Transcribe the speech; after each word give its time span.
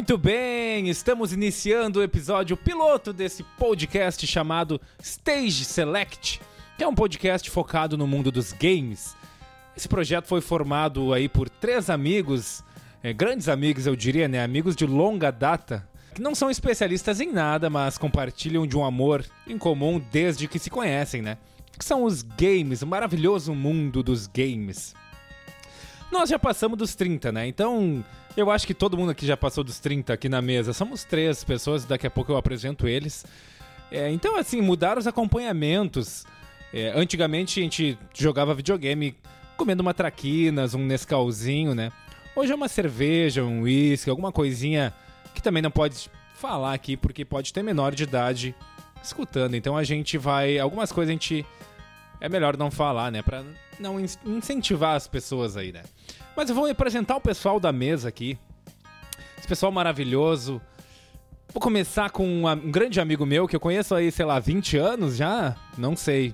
Muito 0.00 0.16
bem, 0.16 0.88
estamos 0.88 1.30
iniciando 1.30 2.00
o 2.00 2.02
episódio 2.02 2.56
piloto 2.56 3.12
desse 3.12 3.42
podcast 3.58 4.26
chamado 4.26 4.80
Stage 4.98 5.62
Select, 5.62 6.40
que 6.78 6.82
é 6.82 6.88
um 6.88 6.94
podcast 6.94 7.50
focado 7.50 7.98
no 7.98 8.06
mundo 8.06 8.32
dos 8.32 8.50
games. 8.50 9.14
Esse 9.76 9.86
projeto 9.86 10.26
foi 10.26 10.40
formado 10.40 11.12
aí 11.12 11.28
por 11.28 11.50
três 11.50 11.90
amigos, 11.90 12.64
é, 13.02 13.12
grandes 13.12 13.46
amigos 13.46 13.86
eu 13.86 13.94
diria, 13.94 14.26
né? 14.26 14.42
Amigos 14.42 14.74
de 14.74 14.86
longa 14.86 15.30
data, 15.30 15.86
que 16.14 16.22
não 16.22 16.34
são 16.34 16.50
especialistas 16.50 17.20
em 17.20 17.30
nada, 17.30 17.68
mas 17.68 17.98
compartilham 17.98 18.66
de 18.66 18.78
um 18.78 18.84
amor 18.86 19.22
em 19.46 19.58
comum 19.58 20.02
desde 20.10 20.48
que 20.48 20.58
se 20.58 20.70
conhecem, 20.70 21.20
né? 21.20 21.36
Que 21.78 21.84
são 21.84 22.04
os 22.04 22.22
games, 22.22 22.80
o 22.80 22.86
maravilhoso 22.86 23.54
mundo 23.54 24.02
dos 24.02 24.26
games. 24.26 24.94
Nós 26.10 26.30
já 26.30 26.38
passamos 26.38 26.78
dos 26.78 26.94
30, 26.94 27.30
né? 27.30 27.46
Então, 27.46 28.02
eu 28.36 28.50
acho 28.50 28.66
que 28.66 28.74
todo 28.74 28.96
mundo 28.96 29.10
aqui 29.10 29.26
já 29.26 29.36
passou 29.36 29.64
dos 29.64 29.78
30 29.78 30.12
aqui 30.12 30.28
na 30.28 30.40
mesa. 30.40 30.72
Somos 30.72 31.04
três 31.04 31.42
pessoas, 31.44 31.84
daqui 31.84 32.06
a 32.06 32.10
pouco 32.10 32.32
eu 32.32 32.36
apresento 32.36 32.86
eles. 32.86 33.24
É, 33.90 34.10
então, 34.10 34.36
assim, 34.36 34.60
mudaram 34.60 34.98
os 34.98 35.06
acompanhamentos. 35.06 36.24
É, 36.72 36.92
antigamente 36.94 37.58
a 37.58 37.62
gente 37.62 37.98
jogava 38.14 38.54
videogame 38.54 39.16
comendo 39.56 39.82
uma 39.82 39.92
traquinas, 39.92 40.74
um 40.74 40.84
Nescauzinho, 40.84 41.74
né? 41.74 41.90
Hoje 42.34 42.52
é 42.52 42.54
uma 42.54 42.68
cerveja, 42.68 43.44
um 43.44 43.62
uísque, 43.62 44.08
alguma 44.08 44.30
coisinha 44.30 44.94
que 45.34 45.42
também 45.42 45.62
não 45.62 45.70
pode 45.70 46.08
falar 46.34 46.72
aqui 46.72 46.96
porque 46.96 47.24
pode 47.24 47.52
ter 47.52 47.62
menor 47.62 47.94
de 47.94 48.04
idade 48.04 48.54
escutando. 49.02 49.54
Então 49.54 49.76
a 49.76 49.84
gente 49.84 50.16
vai. 50.16 50.58
Algumas 50.58 50.92
coisas 50.92 51.10
a 51.10 51.12
gente. 51.12 51.44
É 52.20 52.28
melhor 52.28 52.56
não 52.56 52.70
falar, 52.70 53.10
né? 53.10 53.22
Pra 53.22 53.42
não 53.78 53.98
incentivar 53.98 54.94
as 54.94 55.08
pessoas 55.08 55.56
aí, 55.56 55.72
né? 55.72 55.82
Mas 56.36 56.48
eu 56.48 56.54
vou 56.54 56.66
apresentar 56.66 57.16
o 57.16 57.20
pessoal 57.20 57.58
da 57.60 57.72
mesa 57.72 58.08
aqui. 58.08 58.38
Esse 59.38 59.48
pessoal 59.48 59.72
maravilhoso. 59.72 60.60
Vou 61.52 61.60
começar 61.60 62.10
com 62.10 62.26
um, 62.26 62.48
um 62.48 62.70
grande 62.70 63.00
amigo 63.00 63.26
meu 63.26 63.48
que 63.48 63.56
eu 63.56 63.60
conheço 63.60 63.94
aí, 63.94 64.12
sei 64.12 64.24
lá, 64.24 64.38
20 64.38 64.76
anos 64.76 65.16
já? 65.16 65.56
Não 65.76 65.96
sei. 65.96 66.32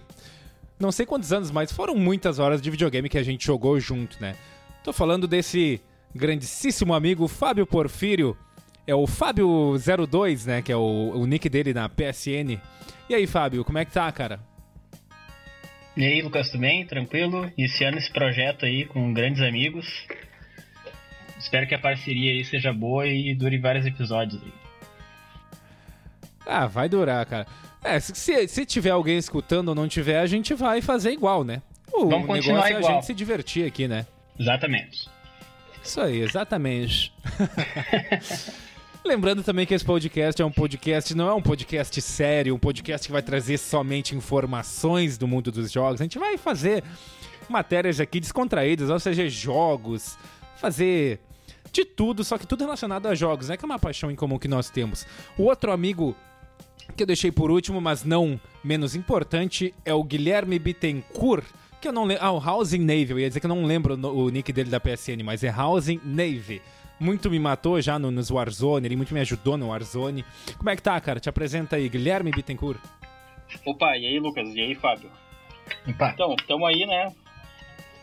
Não 0.79 0.93
sei 0.93 1.07
quantos 1.07 1.33
anos, 1.33 1.51
mas 1.51 1.73
foram 1.73 1.95
muitas 1.95 2.39
horas 2.39 2.61
de 2.61 2.71
videogame 2.71 3.09
que 3.09 3.17
a 3.17 3.23
gente 3.23 3.47
jogou 3.47 3.81
junto, 3.81 4.21
né? 4.21 4.37
Tô 4.85 4.93
falando 4.93 5.27
desse 5.27 5.81
grandíssimo 6.15 6.93
amigo 6.93 7.27
Fábio 7.29 7.67
Porfírio. 7.67 8.37
É 8.87 8.95
o 8.95 9.05
Fábio02, 9.05 10.47
né? 10.47 10.63
Que 10.63 10.71
é 10.71 10.77
o, 10.77 11.13
o 11.15 11.27
nick 11.27 11.49
dele 11.49 11.73
na 11.73 11.89
PSN. 11.89 12.61
E 13.09 13.15
aí, 13.15 13.27
Fábio, 13.27 13.65
como 13.65 13.79
é 13.79 13.85
que 13.85 13.93
tá, 13.93 14.11
cara? 14.13 14.39
E 15.97 16.05
aí, 16.05 16.21
Lucas, 16.21 16.51
tudo 16.51 16.61
bem? 16.61 16.85
Tranquilo? 16.87 17.51
Iniciando 17.57 17.97
esse 17.97 18.13
projeto 18.13 18.67
aí 18.67 18.85
com 18.85 19.15
grandes 19.15 19.41
amigos. 19.41 19.87
Espero 21.39 21.67
que 21.67 21.75
a 21.75 21.79
parceria 21.79 22.33
aí 22.33 22.45
seja 22.45 22.71
boa 22.73 23.07
e 23.07 23.35
dure 23.35 23.59
vários 23.59 23.87
episódios 23.87 24.43
aí. 24.43 24.53
Ah, 26.45 26.67
vai 26.67 26.89
durar, 26.89 27.25
cara. 27.25 27.47
É, 27.83 27.99
se, 27.99 28.47
se 28.47 28.67
tiver 28.67 28.91
alguém 28.91 29.17
escutando 29.17 29.69
ou 29.71 29.75
não 29.75 29.89
tiver, 29.89 30.19
a 30.19 30.27
gente 30.27 30.53
vai 30.53 30.83
fazer 30.83 31.13
igual, 31.13 31.43
né? 31.43 31.63
O 31.93 32.09
Vamos 32.09 32.27
continuar 32.27 32.71
é 32.71 32.75
igual. 32.77 32.93
a 32.93 32.95
gente 32.95 33.07
se 33.07 33.15
divertir 33.15 33.67
aqui, 33.67 33.89
né? 33.89 34.07
Exatamente. 34.39 35.09
Isso 35.83 36.01
aí, 36.01 36.21
exatamente. 36.21 37.13
Lembrando 39.07 39.45
também 39.45 39.65
que 39.65 39.73
esse 39.73 39.85
podcast 39.85 40.43
é 40.43 40.45
um 40.45 40.51
podcast, 40.51 41.15
não 41.15 41.29
é 41.29 41.33
um 41.33 41.41
podcast 41.41 42.03
sério, 42.03 42.57
um 42.57 42.59
podcast 42.59 43.07
que 43.07 43.13
vai 43.13 43.23
trazer 43.23 43.57
somente 43.57 44.17
informações 44.17 45.17
do 45.17 45.29
mundo 45.29 45.53
dos 45.53 45.71
jogos. 45.71 46.01
A 46.01 46.05
gente 46.05 46.19
vai 46.19 46.37
fazer 46.37 46.83
matérias 47.49 48.01
aqui 48.01 48.19
descontraídas, 48.19 48.91
ou 48.91 48.99
seja, 48.99 49.29
jogos, 49.29 50.19
fazer 50.57 51.21
de 51.71 51.85
tudo, 51.85 52.25
só 52.25 52.37
que 52.37 52.49
tudo 52.49 52.65
relacionado 52.65 53.07
a 53.07 53.15
jogos, 53.15 53.49
né? 53.49 53.57
Que 53.57 53.65
é 53.65 53.67
uma 53.67 53.79
paixão 53.79 54.11
em 54.11 54.17
comum 54.17 54.41
que 54.41 54.49
nós 54.49 54.71
temos. 54.71 55.07
O 55.39 55.45
outro 55.45 55.71
amigo 55.71 56.17
que 56.97 57.05
eu 57.05 57.07
deixei 57.07 57.31
por 57.31 57.49
último, 57.49 57.81
mas 57.81 58.03
não 58.03 58.41
menos 58.63 58.97
importante, 58.97 59.73
é 59.85 59.95
o 59.95 60.03
Guilherme 60.03 60.59
Bittencourt, 60.59 61.45
que 61.81 61.87
eu 61.87 61.93
não 61.93 62.05
lembro. 62.05 62.25
Ah, 62.25 62.33
o 62.33 62.45
Housing 62.45 62.81
Navy, 62.81 63.11
eu 63.11 63.21
ia 63.21 63.29
dizer 63.29 63.39
que 63.39 63.47
eu 63.47 63.55
não 63.55 63.65
lembro 63.65 63.95
o 63.95 64.29
nick 64.31 64.53
dele 64.53 64.69
da 64.69 64.81
PSN, 64.81 65.23
mas 65.25 65.45
é 65.45 65.55
Housing 65.57 66.01
Navy 66.05 66.61
muito 66.99 67.31
me 67.31 67.39
matou 67.39 67.81
já 67.81 67.99
no, 67.99 68.11
nos 68.11 68.31
Warzone, 68.31 68.87
ele 68.87 68.97
muito 68.97 69.13
me 69.13 69.21
ajudou 69.21 69.57
no 69.57 69.69
Warzone. 69.69 70.25
Como 70.57 70.71
é 70.71 70.77
que 70.77 70.83
tá, 70.83 71.01
cara? 71.01 71.21
Te 71.21 71.29
apresenta 71.29 71.77
aí, 71.77 71.89
Guilherme 71.89 72.31
Bittencourt. 72.31 72.81
Opa, 73.65 73.97
e 73.97 74.07
aí, 74.07 74.19
Lucas? 74.19 74.55
E 74.55 74.61
aí, 74.61 74.75
Fábio? 74.75 75.11
Opa. 75.89 76.11
Então, 76.11 76.35
estamos 76.39 76.69
aí, 76.69 76.87
né? 76.87 77.13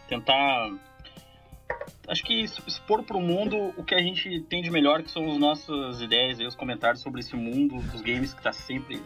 Tentar. 0.07 0.71
Acho 2.07 2.23
que 2.23 2.41
expor 2.41 3.03
pro 3.03 3.19
mundo 3.19 3.73
o 3.77 3.83
que 3.83 3.95
a 3.95 3.99
gente 3.99 4.41
tem 4.41 4.61
de 4.61 4.69
melhor, 4.69 5.01
que 5.01 5.09
são 5.09 5.31
as 5.31 5.37
nossas 5.37 6.01
ideias 6.01 6.39
e 6.39 6.45
os 6.45 6.55
comentários 6.55 7.01
sobre 7.01 7.21
esse 7.21 7.35
mundo 7.35 7.81
dos 7.91 8.01
games 8.01 8.33
que 8.33 8.41
tá 8.41 8.51
sempre, 8.51 9.01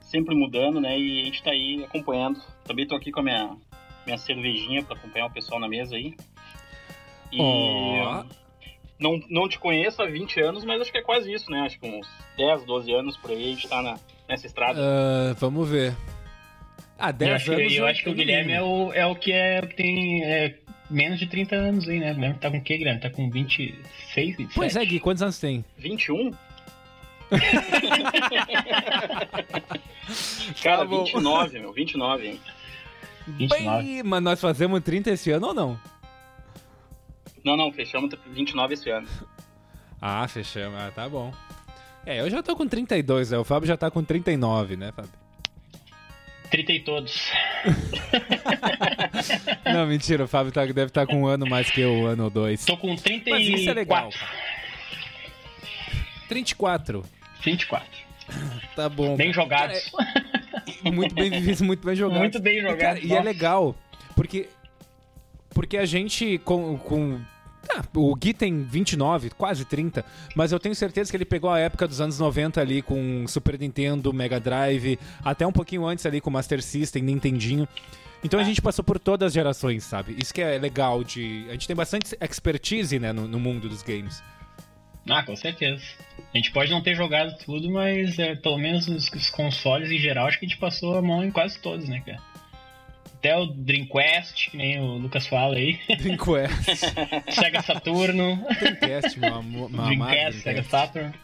sempre 0.00 0.34
mudando, 0.34 0.80
né? 0.80 0.98
E 0.98 1.20
a 1.20 1.24
gente 1.24 1.42
tá 1.42 1.50
aí 1.50 1.84
acompanhando. 1.84 2.40
Também 2.64 2.86
tô 2.86 2.94
aqui 2.94 3.10
com 3.10 3.20
a 3.20 3.22
minha, 3.24 3.56
minha 4.06 4.18
cervejinha 4.18 4.82
para 4.84 4.96
acompanhar 4.96 5.26
o 5.26 5.32
pessoal 5.32 5.60
na 5.60 5.68
mesa 5.68 5.96
aí. 5.96 6.14
E. 7.32 7.40
Oh 7.40 8.41
não, 9.02 9.20
não 9.28 9.48
te 9.48 9.58
conheço 9.58 10.00
há 10.00 10.06
20 10.06 10.40
anos, 10.40 10.64
mas 10.64 10.80
acho 10.80 10.92
que 10.92 10.98
é 10.98 11.02
quase 11.02 11.32
isso, 11.32 11.50
né? 11.50 11.60
Acho 11.60 11.78
que 11.78 11.86
uns 11.86 12.08
10, 12.36 12.64
12 12.64 12.92
anos 12.92 13.16
por 13.16 13.30
aí 13.30 13.44
a 13.44 13.54
gente 13.54 13.68
tá 13.68 13.82
na, 13.82 13.98
nessa 14.28 14.46
estrada. 14.46 14.80
Uh, 14.80 15.34
vamos 15.38 15.68
ver. 15.68 15.94
Ah, 16.98 17.10
10 17.10 17.28
eu 17.28 17.36
acho, 17.36 17.52
anos. 17.52 17.74
Eu 17.74 17.86
acho 17.86 18.04
que 18.04 18.10
o 18.10 18.14
Guilherme 18.14 18.52
é 18.52 18.62
o, 18.62 18.92
é 18.92 19.04
o 19.04 19.16
que 19.16 19.32
é, 19.32 19.60
tem 19.62 20.24
é, 20.24 20.54
menos 20.88 21.18
de 21.18 21.26
30 21.26 21.56
anos 21.56 21.88
aí, 21.88 21.98
né? 21.98 22.12
O 22.12 22.14
Guilherme 22.14 22.38
tá 22.38 22.50
com 22.50 22.58
o 22.58 22.62
quê, 22.62 22.78
Guilherme? 22.78 23.00
Tá 23.00 23.10
com 23.10 23.28
26, 23.28 24.36
27? 24.36 24.54
Pois 24.54 24.76
é, 24.76 24.84
Gui, 24.84 25.00
quantos 25.00 25.22
anos 25.22 25.38
tem? 25.38 25.64
21? 25.78 26.30
Cara, 30.62 30.78
tá 30.78 30.84
29, 30.84 31.58
meu, 31.58 31.72
29, 31.72 32.28
hein? 32.28 32.40
29. 33.26 33.82
Bem, 33.82 34.02
mas 34.02 34.22
nós 34.22 34.40
fazemos 34.40 34.80
30 34.80 35.10
esse 35.10 35.30
ano 35.30 35.48
ou 35.48 35.54
não? 35.54 35.78
Não, 37.44 37.56
não, 37.56 37.72
fechamos 37.72 38.10
29 38.26 38.74
esse 38.74 38.90
ano. 38.90 39.08
Ah, 40.00 40.26
fechamos. 40.28 40.80
Ah, 40.80 40.92
tá 40.94 41.08
bom. 41.08 41.32
É, 42.04 42.20
eu 42.20 42.30
já 42.30 42.42
tô 42.42 42.56
com 42.56 42.66
32, 42.66 43.30
né? 43.30 43.38
O 43.38 43.44
Fábio 43.44 43.66
já 43.66 43.76
tá 43.76 43.90
com 43.90 44.02
39, 44.02 44.76
né, 44.76 44.92
Fábio? 44.92 45.10
30 46.50 46.72
e 46.72 46.80
todos. 46.80 47.30
não, 49.64 49.86
mentira, 49.86 50.24
o 50.24 50.28
Fábio 50.28 50.52
tá, 50.52 50.66
deve 50.66 50.82
estar 50.82 51.06
tá 51.06 51.08
com 51.12 51.22
um 51.22 51.26
ano 51.26 51.46
mais 51.46 51.70
que 51.70 51.80
eu, 51.80 51.90
um 51.90 52.06
ano 52.06 52.24
ou 52.24 52.30
dois. 52.30 52.64
Tô 52.64 52.76
com 52.76 52.94
34. 52.94 53.30
Mas 53.30 53.60
isso 53.60 53.70
é 53.70 53.72
legal. 53.72 54.10
34. 56.28 57.04
24. 57.42 57.88
Tá 58.76 58.88
bom. 58.88 59.16
Bem 59.16 59.32
jogados. 59.32 59.90
Cara, 59.90 60.92
muito 60.92 61.14
bem 61.14 61.30
vividos, 61.30 61.60
muito 61.62 61.86
bem 61.86 61.96
jogados. 61.96 62.20
Muito 62.20 62.40
bem 62.40 62.60
jogados. 62.60 63.02
E, 63.02 63.08
cara, 63.08 63.10
e 63.14 63.18
é 63.18 63.22
legal, 63.22 63.74
porque 64.14 64.48
porque 65.54 65.76
a 65.76 65.84
gente 65.84 66.38
com, 66.38 66.78
com 66.78 67.20
ah, 67.76 67.84
o 67.94 68.14
Gui 68.14 68.34
tem 68.34 68.62
29, 68.62 69.30
quase 69.30 69.64
30, 69.64 70.04
mas 70.34 70.52
eu 70.52 70.58
tenho 70.58 70.74
certeza 70.74 71.10
que 71.10 71.16
ele 71.16 71.24
pegou 71.24 71.50
a 71.50 71.58
época 71.58 71.86
dos 71.88 72.00
anos 72.00 72.18
90 72.18 72.60
ali 72.60 72.82
com 72.82 73.26
Super 73.26 73.58
Nintendo, 73.58 74.12
Mega 74.12 74.38
Drive, 74.38 74.98
até 75.24 75.46
um 75.46 75.52
pouquinho 75.52 75.86
antes 75.86 76.04
ali 76.06 76.20
com 76.20 76.30
Master 76.30 76.62
System, 76.62 77.02
Nintendinho. 77.02 77.66
Então 78.24 78.38
a 78.38 78.44
gente 78.44 78.62
passou 78.62 78.84
por 78.84 78.98
todas 78.98 79.28
as 79.28 79.32
gerações, 79.32 79.84
sabe? 79.84 80.16
Isso 80.18 80.32
que 80.32 80.40
é 80.40 80.58
legal 80.58 81.02
de. 81.02 81.44
A 81.48 81.52
gente 81.52 81.66
tem 81.66 81.74
bastante 81.74 82.16
expertise, 82.20 82.98
né, 82.98 83.12
no, 83.12 83.26
no 83.26 83.40
mundo 83.40 83.68
dos 83.68 83.82
games. 83.82 84.22
Ah, 85.08 85.24
com 85.24 85.34
certeza. 85.34 85.82
A 86.32 86.36
gente 86.36 86.52
pode 86.52 86.70
não 86.70 86.80
ter 86.80 86.94
jogado 86.94 87.36
tudo, 87.44 87.68
mas 87.70 88.18
é, 88.18 88.36
pelo 88.36 88.58
menos 88.58 88.86
os, 88.86 89.10
os 89.10 89.30
consoles 89.30 89.90
em 89.90 89.98
geral, 89.98 90.26
acho 90.28 90.38
que 90.38 90.46
a 90.46 90.48
gente 90.48 90.60
passou 90.60 90.96
a 90.96 91.02
mão 91.02 91.24
em 91.24 91.30
quase 91.30 91.58
todos, 91.58 91.88
né, 91.88 92.00
cara? 92.06 92.22
Até 93.22 93.38
o 93.38 93.46
Dreamcast, 93.46 94.50
que 94.50 94.56
nem 94.56 94.80
o 94.80 94.96
Lucas 94.96 95.28
fala 95.28 95.54
aí. 95.54 95.78
Dreamcast. 95.96 96.74
Sega 97.30 97.62
Saturno. 97.62 98.44
Dreamcast, 98.58 99.20
meu 99.20 99.68
Dreamcast, 99.68 100.40
Sega 100.40 100.64
Saturn. 100.64 101.14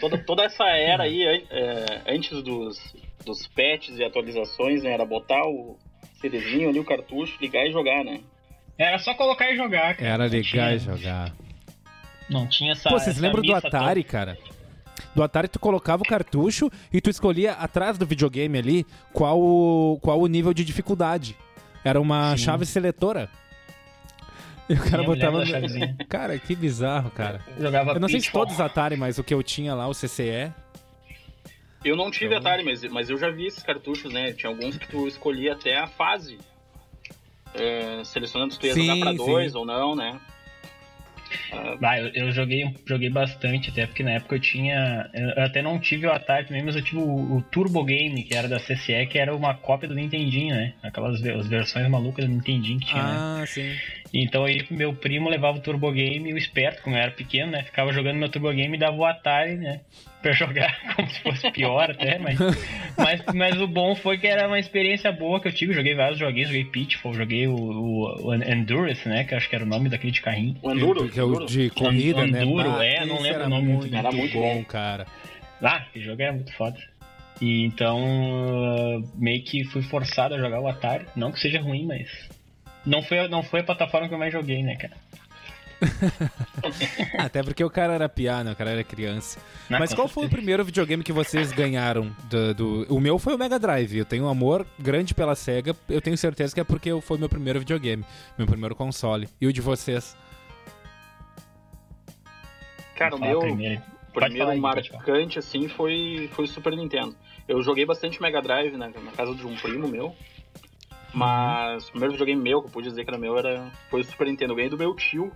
Toda, 0.00 0.16
toda 0.16 0.44
essa 0.44 0.64
era 0.64 1.02
aí, 1.02 1.22
é, 1.50 2.02
antes 2.08 2.42
dos, 2.42 2.96
dos 3.22 3.46
patches 3.48 3.98
e 3.98 4.04
atualizações, 4.04 4.82
né, 4.82 4.92
era 4.92 5.04
botar 5.04 5.42
o 5.46 5.78
CDzinho 6.22 6.70
ali, 6.70 6.80
o 6.80 6.84
cartucho, 6.84 7.36
ligar 7.38 7.66
e 7.66 7.70
jogar, 7.70 8.02
né? 8.02 8.20
Era 8.78 8.98
só 8.98 9.12
colocar 9.14 9.50
e 9.52 9.56
jogar, 9.56 9.94
cara. 9.94 10.10
Era 10.10 10.26
ligar 10.26 10.74
e 10.74 10.78
jogar. 10.78 11.34
Não 12.30 12.46
tinha 12.48 12.72
essa. 12.72 12.88
Pô, 12.88 12.98
vocês 12.98 13.18
lembram 13.18 13.42
do 13.42 13.54
Atari, 13.54 14.02
toda. 14.02 14.12
cara? 14.12 14.38
Do 15.14 15.22
Atari 15.22 15.48
tu 15.48 15.58
colocava 15.58 16.02
o 16.02 16.06
cartucho 16.06 16.70
e 16.92 17.00
tu 17.00 17.10
escolhia 17.10 17.52
atrás 17.52 17.98
do 17.98 18.06
videogame 18.06 18.58
ali 18.58 18.86
qual 19.12 19.40
o, 19.40 19.98
qual 20.02 20.20
o 20.20 20.26
nível 20.26 20.52
de 20.52 20.64
dificuldade. 20.64 21.36
Era 21.84 22.00
uma 22.00 22.36
Sim. 22.36 22.44
chave 22.44 22.66
seletora. 22.66 23.30
E 24.68 24.74
o 24.74 24.90
cara 24.90 25.04
botava. 25.04 25.44
Cara, 26.08 26.36
que 26.38 26.56
bizarro, 26.56 27.10
cara. 27.12 27.40
Eu, 27.56 27.62
jogava 27.62 27.92
eu 27.92 28.00
não 28.00 28.08
sei 28.08 28.20
se 28.20 28.32
todos 28.32 28.60
Atari, 28.60 28.96
mas 28.96 29.16
o 29.16 29.22
que 29.22 29.32
eu 29.32 29.42
tinha 29.42 29.74
lá, 29.74 29.86
o 29.86 29.92
CCE. 29.92 30.52
Eu 31.84 31.94
não 31.94 32.10
tive 32.10 32.34
então... 32.34 32.38
Atari, 32.38 32.64
mas, 32.64 32.82
mas 32.84 33.08
eu 33.08 33.16
já 33.16 33.30
vi 33.30 33.46
esses 33.46 33.62
cartuchos, 33.62 34.12
né? 34.12 34.32
Tinha 34.32 34.50
alguns 34.50 34.76
que 34.76 34.88
tu 34.88 35.06
escolhia 35.06 35.52
até 35.52 35.78
a 35.78 35.86
fase. 35.86 36.38
É, 37.54 38.02
selecionando 38.04 38.52
se 38.54 38.58
tu 38.58 38.66
ia 38.66 38.74
sim, 38.74 38.86
jogar 38.86 39.00
pra 39.00 39.12
dois 39.12 39.52
sim. 39.52 39.58
ou 39.58 39.64
não, 39.64 39.94
né? 39.94 40.20
Ah, 41.52 41.98
eu, 42.14 42.30
joguei, 42.32 42.74
joguei 42.84 43.10
bastante, 43.10 43.70
até 43.70 43.86
porque 43.86 44.02
na 44.02 44.12
época 44.12 44.36
eu 44.36 44.40
tinha. 44.40 45.08
Eu 45.12 45.44
até 45.44 45.62
não 45.62 45.78
tive 45.78 46.06
o 46.06 46.12
Atari 46.12 46.46
também, 46.46 46.62
mas 46.62 46.76
eu 46.76 46.82
tive 46.82 46.98
o, 46.98 47.36
o, 47.36 47.42
Turbo 47.50 47.84
Game, 47.84 48.22
que 48.22 48.34
era 48.36 48.48
da 48.48 48.58
CCE, 48.58 49.06
que 49.06 49.18
era 49.18 49.34
uma 49.34 49.54
cópia 49.54 49.88
do 49.88 49.94
Nintendinho, 49.94 50.54
né? 50.54 50.74
Aquelas 50.82 51.24
as 51.24 51.46
versões 51.46 51.88
malucas 51.88 52.24
do 52.24 52.30
Nintendinho 52.30 52.78
que 52.80 52.86
tinha. 52.86 53.02
Né? 53.02 53.16
Ah, 53.18 53.40
né? 53.40 53.46
sim. 53.46 53.74
Então 54.12 54.44
aí 54.44 54.64
meu 54.70 54.94
primo 54.94 55.28
levava 55.28 55.58
o 55.58 55.60
Turbo 55.60 55.90
Game 55.92 56.30
e 56.30 56.32
o 56.32 56.38
esperto, 56.38 56.82
como 56.82 56.96
eu 56.96 57.00
era 57.00 57.10
pequeno, 57.10 57.52
né? 57.52 57.62
Ficava 57.62 57.92
jogando 57.92 58.16
meu 58.16 58.28
Turbo 58.28 58.52
Game 58.52 58.76
e 58.76 58.80
dava 58.80 58.96
o 58.96 59.04
Atari, 59.04 59.56
né? 59.56 59.80
Pra 60.22 60.32
jogar 60.36 60.76
como 60.94 61.08
se 61.10 61.20
fosse 61.20 61.50
pior 61.50 61.90
até, 61.90 62.18
mas, 62.18 62.38
mas, 62.96 63.22
mas 63.34 63.60
o 63.60 63.66
bom 63.66 63.94
foi 63.94 64.18
que 64.18 64.26
era 64.26 64.46
uma 64.46 64.58
experiência 64.58 65.10
boa 65.12 65.40
que 65.40 65.48
eu 65.48 65.52
tive. 65.52 65.72
Joguei 65.72 65.94
vários 65.94 66.18
joguinhos, 66.18 66.48
joguei 66.48 66.64
Pitfall, 66.64 67.14
joguei 67.14 67.46
o, 67.46 67.54
o, 67.54 68.26
o 68.28 68.34
Endurance, 68.34 69.08
né? 69.08 69.24
Que 69.24 69.34
acho 69.34 69.48
que 69.48 69.54
era 69.54 69.64
o 69.64 69.68
nome 69.68 69.88
daquele 69.88 70.12
de 70.12 70.20
carrinho. 70.20 70.56
O 70.62 70.70
Enduro? 70.70 71.08
Que 71.08 71.20
é 71.20 71.24
o 71.24 71.44
de 71.44 71.70
corrida, 71.70 72.20
o, 72.20 72.26
né? 72.26 72.42
Enduro, 72.42 72.80
é, 72.80 73.04
não 73.04 73.20
lembro 73.20 73.44
o 73.44 73.48
nome. 73.48 73.72
Muito, 73.72 73.94
era 73.94 74.12
muito 74.12 74.38
bom, 74.38 74.64
cara. 74.64 75.06
Ah, 75.62 75.84
que 75.92 76.00
jogo 76.00 76.22
era 76.22 76.32
muito 76.32 76.52
foda. 76.54 76.78
E 77.40 77.64
então 77.64 78.00
meio 79.14 79.42
que 79.42 79.64
fui 79.64 79.82
forçado 79.82 80.34
a 80.34 80.38
jogar 80.38 80.60
o 80.60 80.68
Atari. 80.68 81.06
Não 81.14 81.30
que 81.32 81.40
seja 81.40 81.60
ruim, 81.60 81.84
mas 81.84 82.28
não 82.86 83.02
foi, 83.02 83.28
não 83.28 83.42
foi 83.42 83.60
a 83.60 83.64
plataforma 83.64 84.08
que 84.08 84.14
eu 84.14 84.18
mais 84.18 84.32
joguei, 84.32 84.62
né, 84.62 84.76
cara? 84.76 84.96
Até 87.18 87.42
porque 87.42 87.62
o 87.62 87.68
cara 87.68 87.94
era 87.94 88.08
piá, 88.08 88.42
né? 88.42 88.52
O 88.52 88.56
cara 88.56 88.70
era 88.70 88.84
criança. 88.84 89.38
Não, 89.68 89.78
Mas 89.78 89.92
qual 89.92 90.08
foi 90.08 90.26
o 90.26 90.30
primeiro 90.30 90.64
videogame 90.64 91.02
que 91.02 91.12
vocês 91.12 91.52
ganharam? 91.52 92.14
Do, 92.30 92.54
do, 92.54 92.94
O 92.94 93.00
meu 93.00 93.18
foi 93.18 93.34
o 93.34 93.38
Mega 93.38 93.58
Drive. 93.58 93.98
Eu 93.98 94.04
tenho 94.04 94.24
um 94.24 94.28
amor 94.28 94.66
grande 94.78 95.14
pela 95.14 95.34
SEGA. 95.34 95.76
Eu 95.88 96.00
tenho 96.00 96.16
certeza 96.16 96.54
que 96.54 96.60
é 96.60 96.64
porque 96.64 96.98
foi 97.02 97.18
meu 97.18 97.28
primeiro 97.28 97.58
videogame. 97.58 98.04
Meu 98.38 98.46
primeiro 98.46 98.74
console. 98.74 99.28
E 99.40 99.46
o 99.46 99.52
de 99.52 99.60
vocês? 99.60 100.16
Cara, 102.96 103.14
o 103.14 103.20
meu 103.20 103.40
primeiro, 103.40 103.82
primeiro 104.14 104.48
aí, 104.48 104.58
marcante, 104.58 105.38
assim, 105.38 105.68
foi, 105.68 106.30
foi 106.32 106.46
o 106.46 106.48
Super 106.48 106.74
Nintendo. 106.74 107.14
Eu 107.46 107.62
joguei 107.62 107.84
bastante 107.84 108.20
Mega 108.22 108.40
Drive 108.40 108.74
né, 108.76 108.90
na 109.04 109.12
casa 109.12 109.34
de 109.34 109.46
um 109.46 109.54
primo 109.56 109.86
meu. 109.86 110.16
Mas 111.16 111.88
o 111.88 111.92
primeiro 111.92 112.12
videogame 112.12 112.42
meu, 112.42 112.60
que 112.60 112.68
eu 112.68 112.70
pude 112.70 112.90
dizer 112.90 113.02
que 113.02 113.10
era 113.10 113.18
meu, 113.18 113.38
era, 113.38 113.72
foi 113.88 114.02
o 114.02 114.04
Super 114.04 114.26
Nintendo. 114.26 114.52
Eu 114.52 114.56
ganhei 114.56 114.68
do 114.68 114.76
meu 114.76 114.94
tio. 114.94 115.32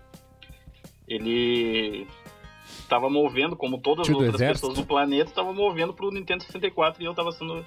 Ele 1.09 2.07
estava 2.81 3.09
movendo, 3.09 3.57
como 3.57 3.79
todas 3.79 4.07
as 4.07 4.15
outras 4.15 4.37
pessoas 4.37 4.75
do 4.75 4.85
planeta, 4.85 5.31
estava 5.31 5.55
movendo 5.55 5.95
pro 5.95 6.11
Nintendo 6.11 6.45
64 6.45 7.03
e 7.03 7.07
eu 7.07 7.13
estava 7.13 7.33
sendo 7.33 7.65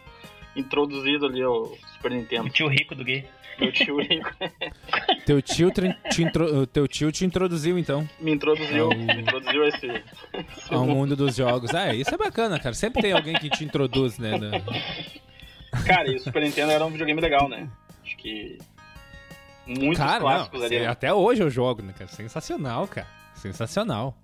introduzido 0.56 1.26
ali 1.26 1.42
ao 1.42 1.76
Super 1.96 2.12
Nintendo. 2.12 2.46
O 2.46 2.50
tio 2.52 2.68
rico 2.68 2.94
do 2.94 3.04
gay. 3.04 3.26
Meu 3.60 3.72
tio 3.72 4.00
rico. 4.00 4.30
teu, 5.26 5.42
tio 5.42 5.72
te 5.72 6.22
intro... 6.22 6.68
Teu 6.68 6.88
tio 6.88 7.12
te 7.12 7.26
introduziu, 7.26 7.80
então. 7.80 8.08
Me 8.20 8.32
introduziu, 8.32 8.92
é 8.92 8.96
me 8.96 9.22
introduziu 9.22 9.64
esse... 9.66 9.88
esse 10.56 10.72
ao 10.72 10.86
mundo 10.86 11.16
dos 11.16 11.36
jogos. 11.36 11.74
Ah, 11.74 11.96
isso 11.96 12.14
é 12.14 12.18
bacana, 12.18 12.60
cara. 12.60 12.76
Sempre 12.76 13.02
tem 13.02 13.12
alguém 13.12 13.34
que 13.34 13.50
te 13.50 13.64
introduz, 13.64 14.20
né? 14.20 14.34
Cara, 15.88 16.12
e 16.12 16.16
o 16.16 16.20
Super 16.20 16.44
Nintendo 16.44 16.72
era 16.72 16.86
um 16.86 16.92
videogame 16.92 17.20
legal, 17.20 17.50
né? 17.50 17.68
Acho 18.04 18.18
que. 18.18 18.58
Muitos 19.66 19.98
cara, 19.98 20.20
clássicos 20.20 20.60
não, 20.60 20.66
ali. 20.66 20.80
Né? 20.80 20.88
Até 20.88 21.14
hoje 21.14 21.42
eu 21.42 21.50
jogo, 21.50 21.82
né, 21.82 21.94
cara? 21.98 22.10
Sensacional, 22.10 22.88
cara. 22.88 23.08
Sensacional. 23.36 24.16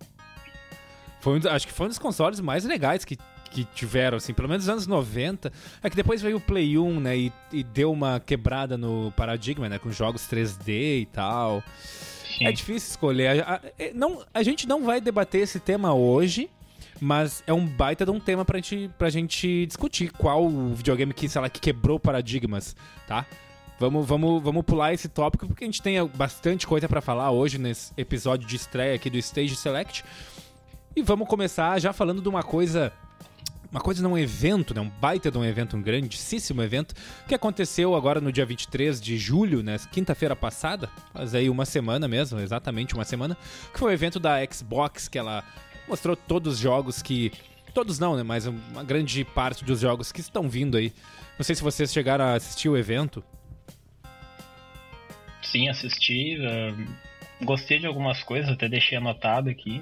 Foi 1.22 1.40
um, 1.40 1.50
acho 1.50 1.68
que 1.68 1.74
foi 1.74 1.86
um 1.86 1.90
dos 1.90 2.00
consoles 2.00 2.40
mais 2.40 2.66
legais 2.66 3.06
que, 3.06 3.18
que 3.52 3.64
tiveram, 3.64 4.18
assim, 4.18 4.34
pelo 4.34 4.48
menos 4.48 4.66
nos 4.66 4.74
anos 4.74 4.88
90. 4.88 5.52
É 5.82 5.90
que 5.90 5.96
depois 5.96 6.22
veio 6.22 6.38
o 6.38 6.42
Play 6.42 6.78
1, 6.78 7.00
né? 7.00 7.18
E, 7.18 7.34
e 7.52 7.64
deu 7.64 7.92
uma 7.92 8.20
quebrada 8.20 8.78
no 8.78 9.12
paradigma, 9.16 9.70
né? 9.70 9.80
Com 9.80 9.92
jogos 9.92 10.24
3D 10.24 11.02
e 11.02 11.06
tal. 11.12 11.64
Sim. 12.38 12.46
É 12.46 12.52
difícil 12.52 12.92
escolher. 12.92 13.42
A, 13.42 13.56
a, 13.56 13.62
é, 13.78 13.94
não, 13.94 14.24
a 14.34 14.44
gente 14.44 14.68
não 14.68 14.84
vai 14.84 15.02
debater 15.02 15.42
esse 15.42 15.60
tema 15.60 15.94
hoje, 15.94 16.50
mas 17.00 17.44
é 17.48 17.54
um 17.54 17.66
baita 17.66 18.06
de 18.06 18.12
um 18.12 18.20
tema 18.20 18.46
pra 18.46 18.58
gente, 18.58 18.90
pra 18.98 19.10
gente 19.10 19.66
discutir 19.66 20.12
qual 20.12 20.46
o 20.46 20.74
videogame 20.74 21.14
que, 21.14 21.28
sei 21.28 21.42
lá, 21.42 21.50
que 21.50 21.60
quebrou 21.60 22.00
paradigmas, 22.00 22.76
tá? 23.08 23.26
Vamos, 23.80 24.06
vamos, 24.06 24.44
vamos 24.44 24.66
pular 24.66 24.94
esse 24.94 25.08
tópico 25.08 25.48
porque 25.48 25.64
a 25.64 25.68
gente 25.68 25.82
tem 25.82 26.06
bastante 26.08 26.68
coisa 26.68 26.90
para 26.90 27.00
falar 27.00 27.32
hoje 27.32 27.58
nesse 27.58 27.94
episódio 27.96 28.46
de 28.46 28.58
estreia 28.58 28.96
aqui 28.96 29.10
do 29.10 29.18
Stage 29.18 29.56
Select. 29.56 30.04
E 30.94 31.02
vamos 31.02 31.30
começar 31.30 31.80
já 31.80 31.94
falando 31.94 32.22
de 32.22 32.28
uma 32.28 32.44
coisa 32.44 32.92
uma 33.72 33.80
coisa 33.80 34.02
num 34.02 34.18
evento, 34.18 34.74
né? 34.74 34.82
Um 34.82 34.90
baita 34.90 35.32
de 35.32 35.38
um 35.38 35.46
evento, 35.46 35.78
um 35.78 35.82
grandíssimo 35.82 36.62
evento, 36.62 36.94
que 37.28 37.34
aconteceu 37.34 37.96
agora 37.96 38.20
no 38.20 38.32
dia 38.32 38.46
23 38.46 39.00
de 39.00 39.18
julho, 39.18 39.64
né? 39.64 39.78
Quinta-feira 39.92 40.36
passada, 40.36 40.90
faz 41.14 41.34
aí 41.34 41.50
uma 41.50 41.66
semana 41.66 42.08
mesmo, 42.08 42.40
exatamente 42.40 42.96
uma 42.96 43.06
semana, 43.06 43.38
que 43.72 43.80
foi 43.80 43.92
o 43.92 43.94
evento 43.94 44.20
da 44.20 44.44
Xbox, 44.46 45.08
que 45.08 45.18
ela 45.18 45.44
mostrou 45.88 46.18
todos 46.18 46.56
os 46.56 46.60
jogos 46.60 47.02
que. 47.02 47.32
Todos 47.74 48.00
não, 48.00 48.18
né? 48.18 48.24
Mas 48.24 48.46
uma 48.46 48.84
grande 48.84 49.24
parte 49.24 49.64
dos 49.64 49.80
jogos 49.80 50.12
que 50.12 50.20
estão 50.20 50.50
vindo 50.50 50.76
aí. 50.76 50.92
Não 51.38 51.46
sei 51.46 51.56
se 51.56 51.62
vocês 51.62 51.94
chegaram 51.94 52.26
a 52.26 52.34
assistir 52.34 52.68
o 52.68 52.76
evento. 52.76 53.24
Sim, 55.52 55.70
assisti. 55.70 56.38
Uh, 56.38 57.46
gostei 57.46 57.80
de 57.80 57.88
algumas 57.88 58.24
coisas, 58.24 58.50
até 58.52 58.68
deixei 58.68 58.98
anotado 58.98 59.50
aqui. 59.50 59.82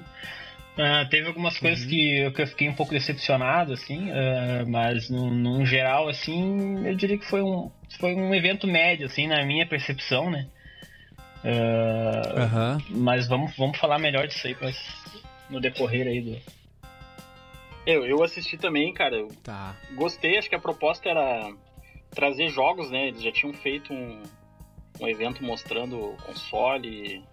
Uh, 0.78 1.08
teve 1.10 1.26
algumas 1.26 1.58
coisas 1.58 1.82
uhum. 1.82 1.90
que, 1.90 2.18
eu, 2.18 2.32
que 2.32 2.42
eu 2.42 2.46
fiquei 2.46 2.68
um 2.68 2.74
pouco 2.74 2.92
decepcionado, 2.92 3.72
assim, 3.72 4.10
uh, 4.10 4.68
mas 4.68 5.10
no, 5.10 5.28
no, 5.28 5.66
geral, 5.66 6.08
assim, 6.08 6.86
eu 6.86 6.94
diria 6.94 7.18
que 7.18 7.26
foi 7.26 7.42
um, 7.42 7.68
foi 7.98 8.14
um 8.14 8.32
evento 8.32 8.64
médio, 8.64 9.06
assim, 9.06 9.26
na 9.26 9.44
minha 9.44 9.66
percepção, 9.66 10.30
né? 10.30 10.46
Uh, 11.42 12.40
uhum. 12.40 13.02
Mas 13.02 13.26
vamos, 13.26 13.56
vamos 13.56 13.76
falar 13.76 13.98
melhor 13.98 14.26
disso 14.26 14.46
aí 14.46 14.56
mas 14.60 14.76
no 15.50 15.60
decorrer 15.60 16.06
aí 16.06 16.20
do. 16.20 16.38
Eu, 17.86 18.04
eu 18.04 18.22
assisti 18.22 18.56
também, 18.56 18.92
cara. 18.92 19.16
Eu 19.16 19.28
tá. 19.42 19.76
Gostei, 19.94 20.38
acho 20.38 20.48
que 20.48 20.54
a 20.54 20.60
proposta 20.60 21.08
era 21.08 21.52
trazer 22.10 22.50
jogos, 22.50 22.90
né? 22.90 23.08
Eles 23.08 23.22
já 23.22 23.32
tinham 23.32 23.52
feito 23.52 23.92
um, 23.92 24.22
um 25.00 25.08
evento 25.08 25.44
mostrando 25.44 25.98
o 25.98 26.16
console, 26.16 27.24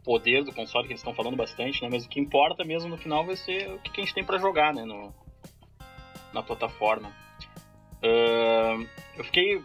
o 0.00 0.04
poder 0.04 0.44
do 0.44 0.52
console 0.52 0.86
que 0.86 0.92
eles 0.92 1.00
estão 1.00 1.14
falando 1.14 1.36
bastante, 1.36 1.82
né? 1.82 1.88
Mas 1.90 2.04
o 2.04 2.08
que 2.08 2.20
importa 2.20 2.64
mesmo 2.64 2.88
no 2.88 2.98
final 2.98 3.24
vai 3.24 3.36
ser 3.36 3.70
o 3.70 3.78
que 3.78 4.00
a 4.00 4.04
gente 4.04 4.14
tem 4.14 4.24
para 4.24 4.38
jogar, 4.38 4.74
né? 4.74 4.84
No, 4.84 5.14
na 6.32 6.42
plataforma. 6.42 7.10
Uh, 8.02 8.86
eu 9.16 9.24
fiquei 9.24 9.62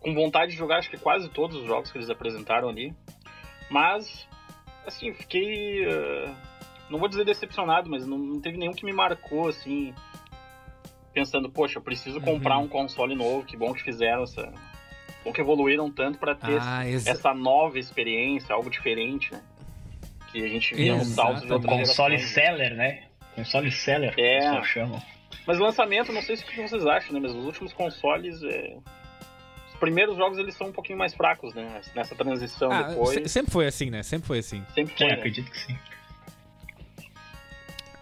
com 0.00 0.14
vontade 0.14 0.52
de 0.52 0.58
jogar 0.58 0.78
acho 0.78 0.90
que 0.90 0.98
quase 0.98 1.28
todos 1.30 1.56
os 1.56 1.66
jogos 1.66 1.90
que 1.90 1.98
eles 1.98 2.10
apresentaram 2.10 2.68
ali, 2.68 2.94
mas 3.70 4.28
assim 4.86 5.12
fiquei 5.14 5.84
uh, 5.86 6.34
não 6.90 6.98
vou 6.98 7.08
dizer 7.08 7.24
decepcionado, 7.24 7.90
mas 7.90 8.06
não, 8.06 8.18
não, 8.18 8.40
teve 8.40 8.58
nenhum 8.58 8.72
que 8.72 8.84
me 8.84 8.92
marcou 8.92 9.48
assim 9.48 9.94
pensando 11.12 11.50
poxa 11.50 11.78
eu 11.78 11.82
preciso 11.82 12.20
comprar 12.20 12.58
uhum. 12.58 12.64
um 12.64 12.68
console 12.68 13.14
novo, 13.14 13.46
que 13.46 13.56
bom 13.56 13.72
que 13.72 13.82
fizeram 13.82 14.22
essa 14.22 14.52
ou 15.26 15.32
que 15.32 15.40
evoluíram 15.40 15.90
tanto 15.90 16.18
para 16.18 16.36
ter 16.36 16.58
ah, 16.60 16.88
essa 16.88 17.34
nova 17.34 17.80
experiência, 17.80 18.54
algo 18.54 18.70
diferente, 18.70 19.32
né? 19.32 19.42
Que 20.30 20.44
a 20.44 20.48
gente 20.48 20.72
via 20.72 20.94
nos 20.94 21.08
saltos 21.08 21.42
de 21.42 21.48
Console 21.48 22.18
seller, 22.20 22.76
né? 22.76 23.02
Console 23.34 23.72
seller, 23.72 24.14
é. 24.16 24.62
chamam. 24.62 25.02
Mas 25.44 25.58
lançamento, 25.58 26.12
não 26.12 26.22
sei 26.22 26.36
se 26.36 26.44
o 26.44 26.46
que 26.46 26.62
vocês 26.62 26.86
acham, 26.86 27.12
né? 27.12 27.20
Mas 27.20 27.34
os 27.34 27.44
últimos 27.44 27.72
consoles, 27.72 28.40
é... 28.44 28.76
os 29.68 29.74
primeiros 29.80 30.16
jogos 30.16 30.38
eles 30.38 30.54
são 30.54 30.68
um 30.68 30.72
pouquinho 30.72 30.96
mais 30.96 31.12
fracos, 31.12 31.52
né? 31.54 31.80
Nessa 31.92 32.14
transição 32.14 32.70
ah, 32.70 32.82
depois. 32.84 33.28
Sempre 33.28 33.50
foi 33.50 33.66
assim, 33.66 33.90
né? 33.90 34.04
Sempre 34.04 34.28
foi 34.28 34.38
assim. 34.38 34.64
Sempre 34.74 34.96
foi. 34.96 35.06
É, 35.06 35.10
né? 35.10 35.14
acredito 35.16 35.50
que 35.50 35.58
sim. 35.58 35.78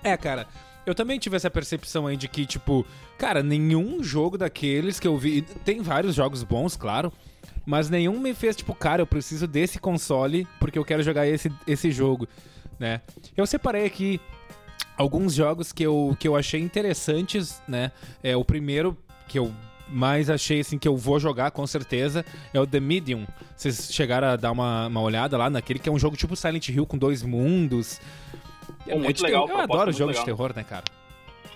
É, 0.03 0.15
cara. 0.19 0.47
Eu 0.87 0.95
também 0.95 1.19
tive 1.19 1.37
essa 1.37 1.51
percepção 1.51 2.07
aí 2.07 2.17
de 2.17 2.29
que, 2.29 2.45
tipo, 2.45 2.85
cara, 3.19 3.43
nenhum 3.43 4.03
jogo 4.03 4.37
daqueles 4.37 5.01
que 5.01 5.07
eu 5.07 5.17
vi. 5.17 5.43
Tem 5.65 5.81
vários 5.81 6.15
jogos 6.15 6.43
bons, 6.43 6.77
claro. 6.77 7.13
Mas 7.65 7.89
nenhum 7.89 8.21
me 8.21 8.35
fez, 8.35 8.57
tipo, 8.57 8.75
cara, 8.75 9.03
eu 9.03 9.07
preciso 9.07 9.47
desse 9.47 9.79
console 9.79 10.47
porque 10.61 10.79
eu 10.79 10.85
quero 10.85 11.03
jogar 11.03 11.27
esse, 11.27 11.51
esse 11.67 11.91
jogo, 11.91 12.29
né? 12.79 13.01
Eu 13.37 13.47
separei 13.47 13.87
aqui 13.87 14.21
alguns 14.97 15.35
jogos 15.35 15.73
que 15.73 15.83
eu, 15.83 16.17
que 16.19 16.29
eu 16.29 16.37
achei 16.37 16.61
interessantes, 16.61 17.63
né? 17.67 17.91
É, 18.23 18.37
o 18.37 18.45
primeiro 18.45 18.97
que 19.27 19.39
eu 19.39 19.53
mais 19.89 20.31
achei 20.31 20.61
assim 20.61 20.79
que 20.79 20.89
eu 20.89 20.97
vou 20.97 21.21
jogar 21.21 21.51
com 21.51 21.67
certeza 21.67 22.25
é 22.53 22.61
o 22.61 22.67
The 22.67 22.81
Medium. 22.81 23.27
Vocês 23.57 23.89
chegaram 23.93 24.29
a 24.29 24.37
dar 24.37 24.53
uma, 24.53 24.87
uma 24.87 25.01
olhada 25.01 25.37
lá 25.37 25.49
naquele 25.49 25.79
que 25.79 25.89
é 25.89 25.93
um 25.93 25.99
jogo 25.99 26.17
tipo 26.17 26.37
Silent 26.37 26.69
Hill 26.69 26.87
com 26.87 26.99
dois 26.99 27.23
mundos. 27.23 28.01
É, 28.87 28.95
muito 28.97 29.23
legal, 29.23 29.49
eu 29.49 29.59
adoro 29.59 29.93
jogos 29.93 30.19
de 30.19 30.25
terror, 30.25 30.53
né, 30.55 30.65
cara? 30.65 30.85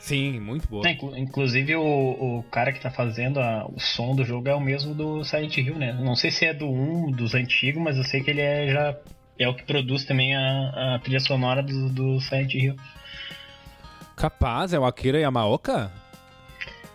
Sim, 0.00 0.40
muito 0.40 0.66
boa. 0.68 0.88
É, 0.88 0.92
inclusive 1.18 1.76
o, 1.76 1.82
o 1.82 2.44
cara 2.50 2.72
que 2.72 2.80
tá 2.80 2.90
fazendo 2.90 3.40
a, 3.40 3.66
o 3.66 3.78
som 3.78 4.14
do 4.14 4.24
jogo 4.24 4.48
é 4.48 4.54
o 4.54 4.60
mesmo 4.60 4.94
do 4.94 5.22
Silent 5.24 5.56
Hill, 5.58 5.76
né? 5.76 5.92
Não 5.92 6.16
sei 6.16 6.30
se 6.30 6.46
é 6.46 6.54
do 6.54 6.66
1, 6.66 7.10
dos 7.10 7.34
antigos, 7.34 7.82
mas 7.82 7.96
eu 7.96 8.04
sei 8.04 8.22
que 8.22 8.30
ele 8.30 8.40
é 8.40 8.68
já 8.68 8.96
é 9.38 9.48
o 9.48 9.54
que 9.54 9.64
produz 9.64 10.04
também 10.04 10.34
a, 10.34 10.94
a 10.94 10.98
trilha 10.98 11.20
sonora 11.20 11.62
do, 11.62 11.90
do 11.90 12.20
Silent 12.20 12.54
Hill. 12.54 12.76
Capaz, 14.16 14.72
é 14.72 14.78
o 14.78 14.84
Akira 14.84 15.18
Yamaoka? 15.18 15.92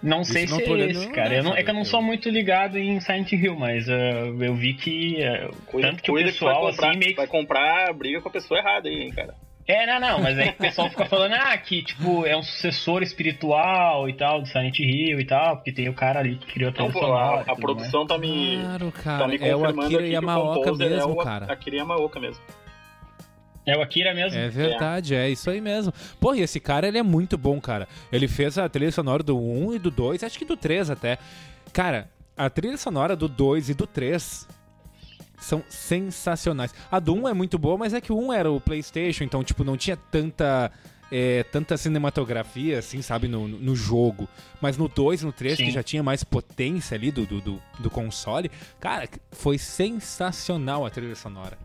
Não 0.01 0.25
sei 0.25 0.45
se 0.45 0.61
é 0.61 0.89
esse, 0.89 1.09
cara. 1.11 1.35
Eu 1.35 1.43
não, 1.43 1.55
é 1.55 1.63
que 1.63 1.69
eu 1.69 1.73
não 1.73 1.85
sou 1.85 2.01
muito 2.01 2.29
ligado 2.29 2.77
em 2.77 2.99
Silent 2.99 3.31
Hill, 3.31 3.55
mas 3.55 3.87
uh, 3.87 4.43
eu 4.43 4.53
vi 4.53 4.73
que. 4.73 5.19
Uh, 5.71 5.81
tanto 5.81 6.03
que 6.03 6.11
o 6.11 6.15
pessoal 6.15 6.65
que 6.65 6.71
comprar, 6.71 6.89
assim 6.89 6.99
meio 6.99 7.15
Vai 7.15 7.27
comprar 7.27 7.93
briga 7.93 8.19
com 8.19 8.27
a 8.27 8.31
pessoa 8.31 8.59
errada 8.59 8.89
aí, 8.89 9.03
hein, 9.03 9.11
cara. 9.11 9.33
É, 9.65 9.85
não, 9.85 9.99
não, 9.99 10.21
mas 10.21 10.37
aí 10.37 10.49
o 10.49 10.53
pessoal 10.53 10.89
fica 10.89 11.05
falando, 11.05 11.33
ah, 11.33 11.57
que 11.57 11.81
tipo, 11.81 12.25
é 12.25 12.35
um 12.35 12.43
sucessor 12.43 13.01
espiritual 13.01 14.09
e 14.09 14.13
tal, 14.13 14.41
do 14.41 14.47
Silent 14.47 14.77
Hill 14.79 15.19
e 15.19 15.25
tal, 15.25 15.55
porque 15.55 15.71
tem 15.71 15.87
o 15.87 15.93
cara 15.93 16.19
ali 16.19 16.35
que 16.35 16.47
criou 16.53 16.71
a 16.71 16.91
sonora. 16.91 17.45
A, 17.47 17.51
a 17.53 17.55
produção 17.55 18.05
tá 18.05 18.17
me. 18.17 18.59
Claro, 18.61 18.91
cara. 18.91 19.19
Tá 19.19 19.27
me 19.27 19.37
é 19.37 19.55
o 19.55 19.65
Akira 19.65 20.05
Yamaoka 20.05 20.69
é 20.69 20.73
mesmo, 20.73 20.95
é 20.95 21.05
o 21.05 21.15
cara. 21.15 21.45
Akira 21.45 21.77
Yamaoka 21.77 22.19
mesmo. 22.19 22.43
É 23.65 23.77
o 23.77 23.81
Akira 23.81 24.13
mesmo? 24.13 24.37
É 24.37 24.49
verdade, 24.49 25.15
é. 25.15 25.27
é 25.27 25.29
isso 25.29 25.49
aí 25.49 25.61
mesmo. 25.61 25.93
Pô, 26.19 26.35
e 26.35 26.41
esse 26.41 26.59
cara, 26.59 26.85
ele 26.85 26.97
é 26.97 27.03
muito 27.03 27.37
bom, 27.37 27.61
cara. 27.61 27.87
Ele 28.11 28.27
fez 28.27 28.57
a 28.57 28.67
trilha 28.67 28.91
sonora 28.91 29.23
do 29.23 29.39
1 29.39 29.75
e 29.75 29.79
do 29.79 29.89
2, 29.89 30.23
acho 30.23 30.37
que 30.37 30.43
do 30.43 30.57
3 30.57 30.89
até. 30.89 31.17
Cara, 31.71 32.09
a 32.35 32.49
trilha 32.49 32.75
sonora 32.75 33.15
do 33.15 33.29
2 33.29 33.69
e 33.69 33.73
do 33.73 33.87
3 33.87 34.45
são 35.43 35.63
sensacionais. 35.67 36.73
A 36.91 36.99
do 36.99 37.13
1 37.13 37.27
é 37.27 37.33
muito 37.33 37.57
boa, 37.59 37.77
mas 37.77 37.93
é 37.93 38.01
que 38.01 38.11
o 38.11 38.17
1 38.17 38.33
era 38.33 38.51
o 38.51 38.59
PlayStation, 38.59 39.23
então, 39.23 39.43
tipo, 39.43 39.63
não 39.63 39.77
tinha 39.77 39.97
tanta. 39.97 40.71
É, 41.15 41.43
tanta 41.43 41.77
cinematografia, 41.77 42.79
assim, 42.79 43.03
sabe, 43.03 43.27
no, 43.27 43.47
no 43.47 43.75
jogo. 43.75 44.27
Mas 44.59 44.79
no 44.79 44.87
2 44.87 45.21
e 45.21 45.25
no 45.25 45.31
3, 45.31 45.57
Sim. 45.57 45.65
que 45.65 45.71
já 45.71 45.83
tinha 45.83 46.01
mais 46.01 46.23
potência 46.23 46.95
ali 46.95 47.11
do, 47.11 47.23
do, 47.27 47.61
do, 47.77 47.89
console, 47.91 48.49
cara, 48.79 49.07
foi 49.31 49.59
sensacional 49.59 50.83
a 50.87 50.89
trilha 50.89 51.13
sonora. 51.13 51.55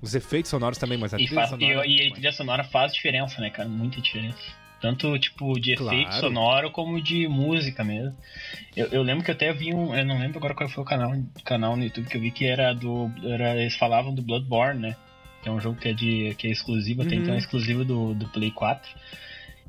Os 0.00 0.14
efeitos 0.14 0.48
sonoros 0.50 0.78
também, 0.78 0.96
mas 0.96 1.12
a 1.12 1.18
e 1.18 1.26
trilha 1.26 1.46
sonora. 1.46 1.86
E, 1.86 1.98
e, 1.98 2.08
a 2.08 2.12
trilha 2.14 2.32
sonora 2.32 2.64
faz 2.64 2.94
diferença, 2.94 3.42
né, 3.42 3.50
cara? 3.50 3.68
Muita 3.68 4.00
diferença. 4.00 4.38
Tanto, 4.84 5.18
tipo, 5.18 5.58
de 5.58 5.76
claro. 5.76 5.96
efeito 5.96 6.14
sonoro 6.16 6.70
como 6.70 7.00
de 7.00 7.26
música 7.26 7.82
mesmo. 7.82 8.14
Eu, 8.76 8.88
eu, 8.88 9.02
lembro 9.02 9.24
que 9.24 9.30
eu 9.30 9.34
até 9.34 9.50
vi 9.50 9.72
um. 9.72 9.94
Eu 9.94 10.04
não 10.04 10.18
lembro 10.18 10.36
agora 10.36 10.54
qual 10.54 10.68
foi 10.68 10.82
o 10.82 10.86
canal, 10.86 11.10
canal 11.42 11.74
no 11.74 11.84
YouTube 11.84 12.06
que 12.06 12.18
eu 12.18 12.20
vi 12.20 12.30
que 12.30 12.44
era 12.44 12.74
do. 12.74 13.10
Era, 13.24 13.56
eles 13.56 13.74
falavam 13.76 14.14
do 14.14 14.20
Bloodborne, 14.20 14.78
né? 14.78 14.96
Que 15.42 15.48
é 15.48 15.52
um 15.52 15.58
jogo 15.58 15.80
que 15.80 15.88
é, 15.88 15.94
de, 15.94 16.34
que 16.36 16.48
é 16.48 16.50
exclusivo, 16.50 17.00
uhum. 17.00 17.06
até 17.06 17.16
então 17.16 17.34
é 17.34 17.38
exclusivo 17.38 17.82
do, 17.82 18.12
do 18.12 18.28
Play 18.28 18.50
4. 18.50 18.90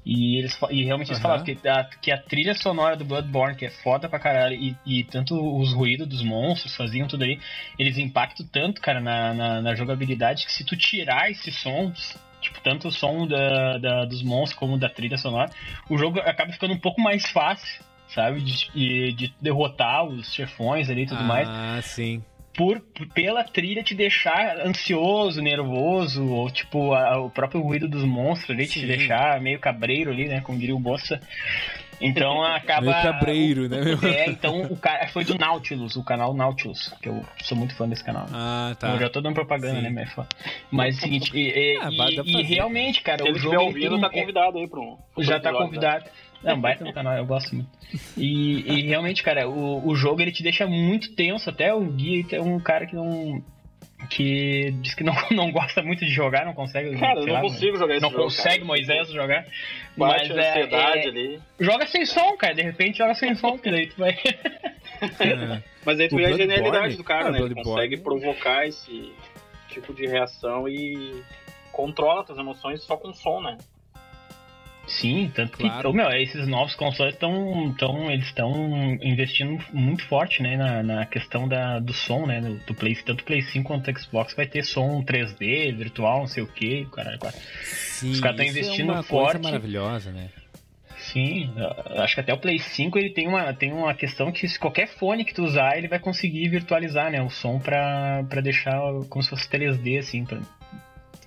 E, 0.05 0.37
eles, 0.37 0.59
e 0.69 0.83
realmente 0.83 1.07
eles 1.07 1.17
uhum. 1.17 1.23
falavam 1.23 1.45
que 1.45 1.65
a, 1.65 1.83
que 1.85 2.11
a 2.11 2.17
trilha 2.17 2.53
sonora 2.53 2.97
do 2.97 3.05
Bloodborne, 3.05 3.55
que 3.55 3.65
é 3.65 3.71
foda 3.71 4.09
pra 4.09 4.19
caralho, 4.19 4.53
e, 4.53 4.75
e 4.85 5.05
tanto 5.05 5.33
os 5.57 5.71
ruídos 5.71 6.09
dos 6.09 6.21
monstros 6.21 6.75
faziam 6.75 7.07
tudo 7.07 7.23
aí, 7.23 7.39
eles 7.79 7.97
impactam 7.97 8.45
tanto, 8.51 8.81
cara, 8.81 8.99
na, 8.99 9.33
na, 9.33 9.61
na 9.61 9.75
jogabilidade, 9.75 10.45
que 10.45 10.51
se 10.51 10.65
tu 10.65 10.75
tirar 10.75 11.31
esses 11.31 11.55
sons, 11.55 12.17
tipo, 12.45 12.61
tanto 12.61 12.87
o 12.87 12.91
som 12.91 13.27
da, 13.27 13.77
da, 13.77 14.05
dos 14.05 14.23
monstros 14.23 14.57
como 14.59 14.77
da 14.77 14.89
trilha 14.89 15.17
sonora, 15.17 15.49
o 15.89 15.97
jogo 15.97 16.19
acaba 16.19 16.51
ficando 16.51 16.73
um 16.73 16.79
pouco 16.79 17.01
mais 17.01 17.25
fácil, 17.27 17.83
sabe? 18.07 18.41
De, 18.41 19.13
de 19.13 19.33
derrotar 19.41 20.05
os 20.05 20.33
chefões 20.33 20.89
ali 20.89 21.03
e 21.03 21.07
tudo 21.07 21.21
ah, 21.21 21.23
mais. 21.23 21.47
Ah, 21.47 21.79
sim 21.81 22.23
por, 22.55 22.79
pela 23.13 23.43
trilha 23.43 23.83
te 23.83 23.93
deixar 23.93 24.59
ansioso, 24.59 25.41
nervoso, 25.41 26.25
ou 26.25 26.49
tipo, 26.49 26.93
a, 26.93 27.19
o 27.19 27.29
próprio 27.29 27.61
ruído 27.61 27.87
dos 27.87 28.03
monstros 28.03 28.51
ali 28.51 28.65
Sim. 28.65 28.81
te 28.81 28.87
deixar 28.87 29.39
meio 29.41 29.59
cabreiro 29.59 30.11
ali, 30.11 30.27
né? 30.27 30.41
Como 30.41 30.57
diria 30.57 30.75
o 30.75 30.79
Bossa. 30.79 31.19
Então 31.99 32.43
acaba. 32.43 32.91
Meio 32.91 33.03
cabreiro, 33.03 33.69
né? 33.69 33.81
Meu? 33.81 34.09
É, 34.09 34.27
então 34.27 34.61
o 34.63 34.77
cara 34.77 35.07
foi 35.07 35.23
do 35.23 35.37
Nautilus, 35.37 35.95
o 35.95 36.03
canal 36.03 36.33
Nautilus, 36.33 36.93
que 37.01 37.09
eu 37.09 37.23
sou 37.43 37.57
muito 37.57 37.75
fã 37.75 37.87
desse 37.87 38.03
canal. 38.03 38.25
Ah, 38.31 38.75
tá. 38.79 38.89
Eu 38.89 38.99
já 38.99 39.09
tô 39.09 39.21
dando 39.21 39.35
propaganda, 39.35 39.75
Sim. 39.75 39.81
né, 39.81 39.89
mas, 39.89 40.27
mas 40.71 40.95
é 40.95 40.97
o 40.97 41.01
seguinte, 41.01 41.31
e, 41.33 41.49
e, 41.49 41.77
ah, 41.81 41.89
e, 42.23 42.39
e 42.39 42.43
realmente, 42.43 43.01
cara, 43.01 43.23
Se 43.23 43.31
o 43.31 43.37
jogo. 43.37 43.61
ouvindo, 43.61 43.91
tem, 43.91 44.01
tá 44.01 44.09
convidado 44.09 44.57
aí 44.57 44.67
pra 44.67 44.79
um. 44.79 44.97
Já 45.19 45.39
tá 45.39 45.51
convidado. 45.51 46.05
É 46.43 46.53
um 46.53 46.61
baita 46.61 46.85
no 46.85 46.93
canal, 46.93 47.17
eu 47.17 47.25
gosto 47.25 47.55
muito. 47.55 47.69
E, 48.15 48.61
e 48.71 48.81
realmente, 48.83 49.23
cara, 49.23 49.49
o, 49.49 49.87
o 49.87 49.95
jogo 49.95 50.21
ele 50.21 50.31
te 50.31 50.43
deixa 50.43 50.67
muito 50.67 51.15
tenso. 51.15 51.49
Até 51.49 51.73
o 51.73 51.81
guia 51.85 52.23
tem 52.23 52.39
um 52.39 52.59
cara 52.59 52.85
que 52.85 52.95
não. 52.95 53.43
Que 54.09 54.71
diz 54.81 54.93
que 54.93 55.03
não, 55.03 55.13
não 55.31 55.51
gosta 55.51 55.81
muito 55.81 56.05
de 56.05 56.11
jogar, 56.11 56.45
não 56.45 56.53
consegue. 56.53 56.97
Cara, 56.97 57.19
eu 57.19 57.27
não 57.27 57.33
lá, 57.33 57.41
consigo 57.41 57.77
jogar 57.77 57.95
esse 57.95 58.01
Não 58.01 58.11
jogo, 58.11 58.23
consegue 58.23 58.55
cara. 58.55 58.65
Moisés 58.65 59.09
jogar. 59.09 59.45
Bate 59.97 60.29
mas 60.29 60.31
a 60.31 60.49
ansiedade 60.49 60.99
é, 60.99 61.05
é, 61.05 61.07
ali. 61.07 61.41
Joga 61.59 61.87
sem 61.87 62.05
som, 62.05 62.35
cara. 62.37 62.53
De 62.53 62.61
repente 62.61 62.97
joga 62.97 63.13
sem 63.15 63.35
som, 63.35 63.57
que 63.57 63.71
daí 63.71 63.87
tu 63.87 63.97
vai. 63.97 64.17
É. 65.01 65.61
Mas 65.85 65.99
aí 65.99 66.07
tu 66.07 66.15
vê 66.15 66.25
a 66.25 66.33
genialidade 66.33 66.95
do 66.95 67.03
cara, 67.03 67.27
ah, 67.27 67.31
né? 67.31 67.39
Ele 67.39 67.55
consegue 67.55 67.97
provocar 67.97 68.65
esse 68.67 69.11
tipo 69.69 69.93
de 69.93 70.07
reação 70.07 70.67
e 70.67 71.23
controla 71.71 72.25
as 72.27 72.37
emoções 72.37 72.81
só 72.83 72.95
com 72.95 73.13
som, 73.13 73.41
né? 73.41 73.57
Sim, 74.87 75.31
tanto 75.33 75.57
claro. 75.57 75.91
que, 75.91 75.97
meu, 75.97 76.09
esses 76.11 76.47
novos 76.47 76.75
consoles 76.75 77.13
estão, 77.13 77.73
tão, 77.77 78.11
eles 78.11 78.25
estão 78.25 78.97
investindo 79.01 79.63
muito 79.73 80.03
forte, 80.05 80.43
né, 80.43 80.55
na, 80.55 80.83
na 80.83 81.05
questão 81.05 81.47
da, 81.47 81.79
do 81.79 81.93
som, 81.93 82.25
né, 82.25 82.39
do, 82.39 82.55
do 82.55 82.73
Play, 82.73 82.95
tanto 82.95 83.21
o 83.21 83.23
Play 83.23 83.41
5 83.41 83.67
quanto 83.67 83.89
o 83.89 83.99
Xbox 83.99 84.33
vai 84.35 84.45
ter 84.45 84.63
som 84.63 85.03
3D, 85.03 85.75
virtual, 85.75 86.19
não 86.19 86.27
sei 86.27 86.43
o 86.43 86.47
que, 86.47 86.87
Sim, 87.63 88.11
Os 88.11 88.19
caras 88.19 88.39
estão 88.39 88.61
investindo 88.61 88.91
é 88.91 88.93
uma 88.93 89.03
forte. 89.03 89.33
Coisa 89.33 89.49
maravilhosa, 89.49 90.11
né? 90.11 90.29
Sim, 90.97 91.51
acho 91.97 92.15
que 92.15 92.21
até 92.21 92.33
o 92.33 92.37
Play 92.37 92.57
5 92.57 92.97
ele 92.97 93.09
tem 93.09 93.27
uma, 93.27 93.53
tem 93.53 93.71
uma 93.73 93.93
questão 93.93 94.31
que 94.31 94.47
se 94.47 94.57
qualquer 94.57 94.87
fone 94.87 95.25
que 95.25 95.33
tu 95.33 95.43
usar, 95.43 95.77
ele 95.77 95.87
vai 95.87 95.99
conseguir 95.99 96.47
virtualizar, 96.49 97.11
né, 97.11 97.21
o 97.21 97.29
som 97.29 97.59
pra, 97.59 98.23
pra 98.29 98.41
deixar 98.41 98.79
como 99.09 99.21
se 99.21 99.29
fosse 99.29 99.47
3D, 99.49 99.99
assim, 99.99 100.25
pra, 100.25 100.39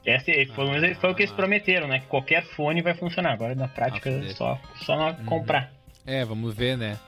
essa, 0.08 0.32
foi, 0.54 0.90
ah, 0.90 0.94
foi 1.00 1.10
o 1.10 1.14
que 1.14 1.22
eles 1.22 1.34
prometeram, 1.34 1.86
né? 1.86 2.00
Que 2.00 2.06
qualquer 2.06 2.44
fone 2.44 2.82
vai 2.82 2.94
funcionar. 2.94 3.32
Agora 3.32 3.54
na 3.54 3.68
prática 3.68 4.10
é 4.10 4.28
só, 4.34 4.58
só 4.84 4.96
não 4.96 5.08
uhum. 5.08 5.24
comprar. 5.24 5.72
É, 6.06 6.24
vamos 6.24 6.54
ver, 6.54 6.76
né? 6.76 6.98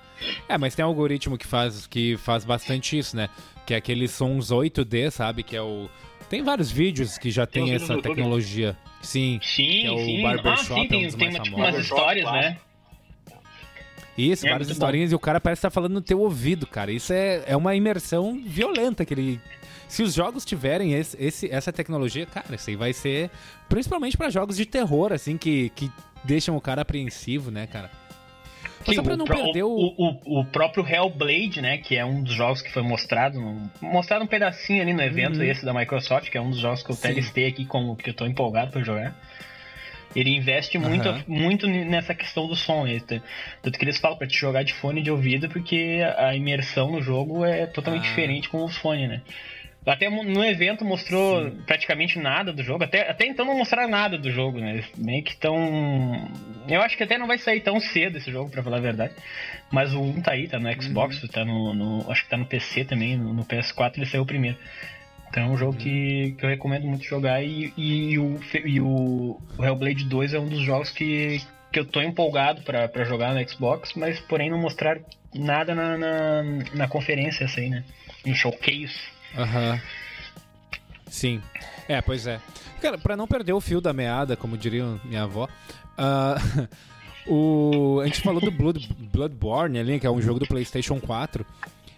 É, 0.48 0.58
mas 0.58 0.74
tem 0.74 0.84
um 0.84 0.88
algoritmo 0.88 1.38
que 1.38 1.46
faz, 1.46 1.86
que 1.86 2.16
faz 2.18 2.44
bastante 2.44 2.98
isso, 2.98 3.16
né? 3.16 3.28
Que 3.64 3.74
é 3.74 3.76
aqueles 3.78 4.10
sons 4.10 4.50
8D, 4.50 5.10
sabe? 5.10 5.42
Que 5.42 5.56
é 5.56 5.62
o. 5.62 5.88
Tem 6.28 6.42
vários 6.42 6.70
vídeos 6.70 7.16
que 7.18 7.30
já 7.30 7.46
tem, 7.46 7.64
tem 7.64 7.74
essa 7.74 8.00
tecnologia. 8.00 8.76
Sim. 9.02 9.40
Sim, 9.42 9.86
é 9.86 9.90
o 9.90 9.98
sim. 9.98 10.22
Barbershop, 10.22 10.80
ah, 10.80 10.82
sim, 10.82 10.88
tem, 10.88 11.04
é 11.04 11.08
um 11.08 11.10
tem 11.12 11.28
uma, 11.30 11.40
tipo, 11.40 11.56
umas 11.56 11.78
histórias, 11.78 12.30
né? 12.30 12.58
Isso, 14.16 14.46
é 14.46 14.50
várias 14.50 14.68
historinhas 14.68 15.10
bom. 15.10 15.14
e 15.14 15.16
o 15.16 15.18
cara 15.18 15.40
parece 15.40 15.60
estar 15.60 15.70
falando 15.70 15.94
no 15.94 16.02
teu 16.02 16.20
ouvido, 16.20 16.66
cara. 16.66 16.92
Isso 16.92 17.12
é, 17.12 17.42
é 17.46 17.56
uma 17.56 17.74
imersão 17.74 18.40
violenta 18.44 19.04
que 19.04 19.14
ele, 19.14 19.40
se 19.90 20.04
os 20.04 20.14
jogos 20.14 20.44
tiverem 20.44 20.94
esse, 20.94 21.16
esse, 21.20 21.50
essa 21.50 21.72
tecnologia, 21.72 22.24
cara, 22.24 22.54
isso 22.54 22.70
aí 22.70 22.76
vai 22.76 22.92
ser. 22.92 23.28
Principalmente 23.68 24.16
para 24.16 24.30
jogos 24.30 24.56
de 24.56 24.64
terror, 24.64 25.12
assim, 25.12 25.36
que, 25.36 25.70
que 25.70 25.90
deixam 26.22 26.56
o 26.56 26.60
cara 26.60 26.82
apreensivo, 26.82 27.50
né, 27.50 27.66
cara? 27.66 27.90
Sim, 28.86 28.94
só 28.94 29.02
pra 29.02 29.16
não 29.16 29.24
o, 29.24 29.28
perder 29.28 29.64
o... 29.64 29.68
O, 29.68 30.40
o... 30.40 30.44
próprio 30.44 30.86
Hellblade, 30.86 31.60
né? 31.60 31.78
Que 31.78 31.96
é 31.96 32.04
um 32.04 32.22
dos 32.22 32.34
jogos 32.34 32.62
que 32.62 32.70
foi 32.70 32.82
mostrado. 32.82 33.40
No, 33.40 33.70
mostrado 33.82 34.24
um 34.24 34.28
pedacinho 34.28 34.80
ali 34.80 34.94
no 34.94 35.02
evento 35.02 35.38
uhum. 35.38 35.44
esse 35.44 35.64
da 35.64 35.74
Microsoft, 35.74 36.30
que 36.30 36.38
é 36.38 36.40
um 36.40 36.50
dos 36.50 36.60
jogos 36.60 36.84
que 36.84 36.90
eu 36.92 36.94
até 36.94 37.10
listei 37.10 37.48
aqui 37.48 37.66
como 37.66 37.96
que 37.96 38.10
eu 38.10 38.14
tô 38.14 38.24
empolgado 38.26 38.70
pra 38.70 38.82
jogar. 38.84 39.12
Ele 40.14 40.30
investe 40.30 40.78
muito, 40.78 41.08
uhum. 41.08 41.22
muito 41.26 41.66
nessa 41.66 42.14
questão 42.14 42.46
do 42.46 42.54
som. 42.54 42.84
Tanto 43.60 43.76
que 43.78 43.84
eles 43.84 43.98
falam 43.98 44.16
pra 44.16 44.26
te 44.26 44.38
jogar 44.38 44.62
de 44.62 44.72
fone 44.72 45.02
de 45.02 45.10
ouvido, 45.10 45.48
porque 45.48 46.00
a 46.16 46.34
imersão 46.34 46.92
no 46.92 47.02
jogo 47.02 47.44
é 47.44 47.66
totalmente 47.66 48.06
ah. 48.06 48.08
diferente 48.08 48.48
com 48.48 48.64
os 48.64 48.76
fones, 48.76 49.08
né? 49.08 49.20
Até 49.86 50.10
no 50.10 50.44
evento 50.44 50.84
mostrou 50.84 51.44
Sim. 51.44 51.62
praticamente 51.66 52.18
nada 52.18 52.52
do 52.52 52.62
jogo. 52.62 52.84
Até, 52.84 53.10
até 53.10 53.26
então 53.26 53.46
não 53.46 53.56
mostraram 53.56 53.88
nada 53.88 54.18
do 54.18 54.30
jogo, 54.30 54.60
né? 54.60 54.84
Meio 54.96 55.24
que 55.24 55.34
tão. 55.36 56.28
Eu 56.68 56.82
acho 56.82 56.96
que 56.98 57.02
até 57.02 57.16
não 57.16 57.26
vai 57.26 57.38
sair 57.38 57.60
tão 57.60 57.80
cedo 57.80 58.18
esse 58.18 58.30
jogo, 58.30 58.50
pra 58.50 58.62
falar 58.62 58.76
a 58.76 58.80
verdade. 58.80 59.14
Mas 59.72 59.94
o 59.94 60.00
1 60.00 60.20
tá 60.20 60.32
aí, 60.32 60.48
tá 60.48 60.58
no 60.58 60.70
Xbox, 60.82 61.22
uhum. 61.22 61.28
tá 61.28 61.44
no, 61.44 61.74
no, 61.74 62.10
Acho 62.10 62.24
que 62.24 62.30
tá 62.30 62.36
no 62.36 62.44
PC 62.44 62.84
também, 62.84 63.16
no, 63.16 63.32
no, 63.32 63.44
PS4 63.44 63.96
ele 63.96 64.06
saiu 64.06 64.26
primeiro. 64.26 64.58
Então 65.30 65.44
é 65.44 65.46
um 65.46 65.56
jogo 65.56 65.72
uhum. 65.72 65.78
que, 65.78 66.34
que 66.38 66.44
eu 66.44 66.50
recomendo 66.50 66.86
muito 66.86 67.04
jogar 67.04 67.42
e, 67.42 67.72
e, 67.76 68.18
o, 68.18 68.38
e 68.64 68.80
o, 68.80 69.40
o 69.56 69.64
Hellblade 69.64 70.04
2 70.04 70.34
é 70.34 70.38
um 70.38 70.48
dos 70.48 70.60
jogos 70.60 70.90
que, 70.90 71.40
que 71.72 71.80
eu 71.80 71.86
tô 71.86 72.02
empolgado 72.02 72.60
para 72.62 73.04
jogar 73.04 73.32
no 73.32 73.48
Xbox, 73.48 73.94
mas 73.94 74.20
porém 74.20 74.50
não 74.50 74.58
mostraram 74.58 75.00
nada 75.34 75.74
na, 75.74 75.96
na, 75.96 76.42
na 76.74 76.88
conferência 76.88 77.46
aí, 77.56 77.70
né? 77.70 77.84
No 78.26 78.34
showcase. 78.34 79.19
Aham. 79.36 79.72
Uhum. 79.72 79.80
Sim. 81.08 81.42
É, 81.88 82.00
pois 82.00 82.26
é. 82.26 82.40
Cara, 82.80 82.96
pra 82.96 83.16
não 83.16 83.26
perder 83.26 83.52
o 83.52 83.60
fio 83.60 83.80
da 83.80 83.92
meada, 83.92 84.36
como 84.36 84.56
diria 84.56 84.98
minha 85.04 85.24
avó, 85.24 85.48
uh, 85.98 86.68
o, 87.30 88.00
a 88.00 88.06
gente 88.06 88.22
falou 88.22 88.40
do 88.40 88.50
Blood, 88.50 88.88
Bloodborne 89.12 89.78
ali, 89.78 90.00
que 90.00 90.06
é 90.06 90.10
um 90.10 90.22
jogo 90.22 90.38
do 90.38 90.46
PlayStation 90.46 91.00
4. 91.00 91.44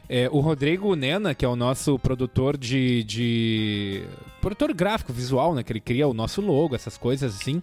É, 0.09 0.29
o 0.31 0.41
Rodrigo 0.41 0.95
Nena, 0.95 1.35
que 1.35 1.45
é 1.45 1.49
o 1.49 1.57
nosso 1.57 1.99
produtor 1.99 2.57
de, 2.57 3.05
de. 3.05 4.05
produtor 4.41 4.75
gráfico, 4.75 5.13
visual, 5.13 5.55
né? 5.55 5.63
Que 5.63 5.73
ele 5.73 5.81
cria 5.81 6.09
o 6.09 6.13
nosso 6.13 6.41
logo, 6.41 6.75
essas 6.75 6.99
coisas 6.99 7.35
assim. 7.35 7.63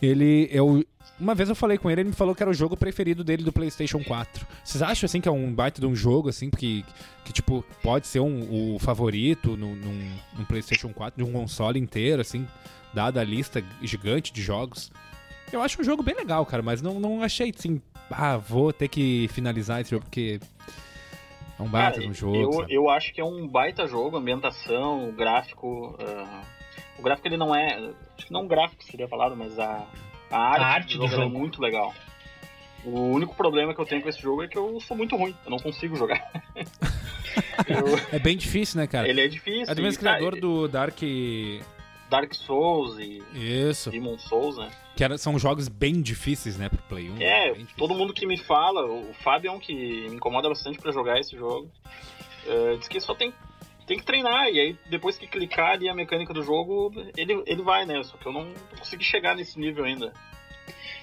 Ele 0.00 0.48
é 0.52 0.62
o, 0.62 0.84
uma 1.20 1.34
vez 1.34 1.48
eu 1.48 1.54
falei 1.54 1.76
com 1.76 1.90
ele, 1.90 2.00
ele 2.00 2.08
me 2.10 2.14
falou 2.14 2.34
que 2.34 2.42
era 2.42 2.50
o 2.50 2.54
jogo 2.54 2.76
preferido 2.76 3.22
dele 3.22 3.42
do 3.42 3.52
PlayStation 3.52 4.02
4. 4.02 4.46
Vocês 4.64 4.82
acham 4.82 5.06
assim 5.06 5.20
que 5.20 5.28
é 5.28 5.32
um 5.32 5.52
baita 5.52 5.80
de 5.80 5.86
um 5.86 5.94
jogo 5.94 6.28
assim, 6.28 6.50
que, 6.50 6.84
que 7.24 7.32
tipo 7.32 7.64
pode 7.82 8.06
ser 8.06 8.20
um, 8.20 8.74
o 8.74 8.78
favorito 8.78 9.56
no, 9.56 9.76
num, 9.76 10.10
num 10.38 10.44
PlayStation 10.44 10.92
4 10.92 11.22
de 11.22 11.28
um 11.28 11.32
console 11.32 11.78
inteiro 11.78 12.22
assim, 12.22 12.46
dada 12.94 13.20
a 13.20 13.24
lista 13.24 13.62
gigante 13.82 14.32
de 14.32 14.42
jogos? 14.42 14.90
Eu 15.52 15.60
acho 15.62 15.80
um 15.80 15.84
jogo 15.84 16.02
bem 16.02 16.14
legal, 16.14 16.46
cara, 16.46 16.62
mas 16.62 16.80
não, 16.80 16.98
não 16.98 17.22
achei 17.22 17.52
assim, 17.56 17.82
ah, 18.10 18.36
vou 18.36 18.72
ter 18.72 18.88
que 18.88 19.28
finalizar 19.28 19.80
esse 19.80 19.90
jogo 19.90 20.04
porque 20.04 20.40
é 21.58 21.62
um 21.62 21.68
baita 21.68 21.98
cara, 21.98 22.10
um 22.10 22.14
jogo. 22.14 22.36
Eu, 22.36 22.66
eu 22.68 22.90
acho 22.90 23.12
que 23.12 23.20
é 23.20 23.24
um 23.24 23.46
baita 23.46 23.86
jogo, 23.86 24.16
ambientação, 24.16 25.12
gráfico. 25.12 25.96
Uh, 26.00 26.44
o 26.98 27.02
gráfico 27.02 27.28
ele 27.28 27.36
não 27.36 27.54
é. 27.54 27.92
Acho 28.16 28.26
que 28.26 28.32
não 28.32 28.46
gráfico 28.46 28.82
seria 28.82 29.06
falado, 29.06 29.36
mas 29.36 29.58
a, 29.58 29.86
a 30.30 30.38
arte, 30.38 30.60
a 30.60 30.66
arte 30.66 30.98
do, 30.98 31.06
jogo, 31.06 31.08
do 31.08 31.14
é 31.14 31.24
jogo 31.24 31.36
é 31.36 31.38
muito 31.38 31.62
legal. 31.62 31.94
O 32.84 33.00
único 33.00 33.34
problema 33.34 33.74
que 33.74 33.80
eu 33.80 33.84
tenho 33.84 34.00
com 34.02 34.08
esse 34.08 34.20
jogo 34.20 34.42
é 34.42 34.48
que 34.48 34.56
eu 34.56 34.80
sou 34.80 34.96
muito 34.96 35.14
ruim, 35.16 35.34
eu 35.44 35.50
não 35.50 35.58
consigo 35.58 35.96
jogar. 35.96 36.30
eu... 37.68 37.98
É 38.10 38.18
bem 38.18 38.36
difícil, 38.36 38.80
né, 38.80 38.86
cara? 38.86 39.08
Ele 39.08 39.20
é 39.20 39.28
difícil. 39.28 39.70
É 39.70 39.74
do 39.74 39.82
mesmo 39.82 40.00
criador 40.00 40.34
tá... 40.34 40.40
do 40.40 40.68
Dark. 40.68 40.98
Dark 42.08 42.34
Souls 42.34 42.98
e 42.98 43.22
Isso. 43.34 43.90
Demon 43.90 44.18
Souls, 44.18 44.56
né? 44.56 44.70
Que 44.96 45.04
era, 45.04 45.16
são 45.16 45.38
jogos 45.38 45.68
bem 45.68 46.02
difíceis, 46.02 46.58
né, 46.58 46.68
pro 46.68 46.78
Play 46.88 47.08
1. 47.08 47.16
É, 47.20 47.54
todo 47.76 47.94
mundo 47.94 48.12
que 48.12 48.26
me 48.26 48.36
fala, 48.36 48.84
o 48.84 49.14
Fábio 49.22 49.48
é 49.48 49.52
um 49.52 49.60
que 49.60 49.72
me 49.72 50.16
incomoda 50.16 50.48
bastante 50.48 50.78
para 50.78 50.90
jogar 50.90 51.20
esse 51.20 51.36
jogo, 51.36 51.70
uh, 52.46 52.76
diz 52.78 52.88
que 52.88 53.00
só 53.00 53.14
tem, 53.14 53.32
tem 53.90 53.98
que 53.98 54.04
treinar, 54.04 54.46
e 54.46 54.60
aí 54.60 54.78
depois 54.88 55.18
que 55.18 55.26
clicar 55.26 55.72
ali 55.72 55.88
a 55.88 55.94
mecânica 55.94 56.32
do 56.32 56.44
jogo, 56.44 56.92
ele, 57.16 57.42
ele 57.44 57.60
vai, 57.60 57.84
né? 57.84 58.00
Só 58.04 58.16
que 58.16 58.24
eu 58.24 58.32
não 58.32 58.54
consegui 58.78 59.02
chegar 59.02 59.34
nesse 59.34 59.58
nível 59.58 59.84
ainda. 59.84 60.12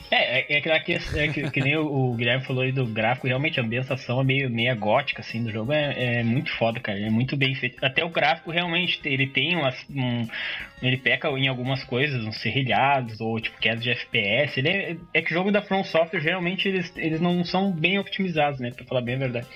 É, 0.10 0.40
é, 0.40 0.58
é, 0.58 0.80
que, 0.80 0.94
é 0.94 1.28
que, 1.28 1.52
que, 1.52 1.62
nem 1.62 1.76
o, 1.76 1.86
o, 1.86 2.16
Guilherme 2.16 2.46
falou 2.46 2.64
aí 2.64 2.72
do 2.72 2.86
gráfico, 2.86 3.28
realmente 3.28 3.60
a 3.60 3.64
ambientação 3.64 4.22
é 4.22 4.24
meio, 4.24 4.50
meio 4.50 4.74
gótica, 4.78 5.22
assim, 5.22 5.44
do 5.44 5.52
jogo 5.52 5.74
é, 5.74 6.20
é 6.20 6.24
muito 6.24 6.50
foda, 6.58 6.80
cara, 6.80 6.98
é 6.98 7.10
muito 7.10 7.36
bem 7.36 7.54
feito. 7.56 7.84
Até 7.84 8.06
o 8.06 8.10
gráfico, 8.10 8.50
realmente, 8.50 9.02
ele 9.04 9.28
tem 9.28 9.56
umas, 9.56 9.76
um... 9.90 10.26
Ele 10.82 10.98
peca 10.98 11.28
em 11.30 11.48
algumas 11.48 11.84
coisas, 11.84 12.24
uns 12.24 12.38
serrilhados, 12.38 13.20
ou 13.20 13.40
tipo, 13.40 13.60
queda 13.60 13.82
de 13.82 13.90
FPS. 13.90 14.60
Ele 14.60 14.70
é, 14.70 14.98
é 15.14 15.22
que 15.22 15.32
o 15.32 15.34
jogo 15.34 15.52
da 15.52 15.62
From 15.62 15.84
Software, 15.84 16.22
geralmente, 16.22 16.68
eles, 16.68 16.96
eles 16.96 17.20
não 17.20 17.44
são 17.44 17.72
bem 17.72 18.00
optimizados, 18.00 18.60
né, 18.60 18.72
pra 18.72 18.86
falar 18.86 19.02
bem 19.02 19.16
a 19.16 19.20
verdade. 19.20 19.48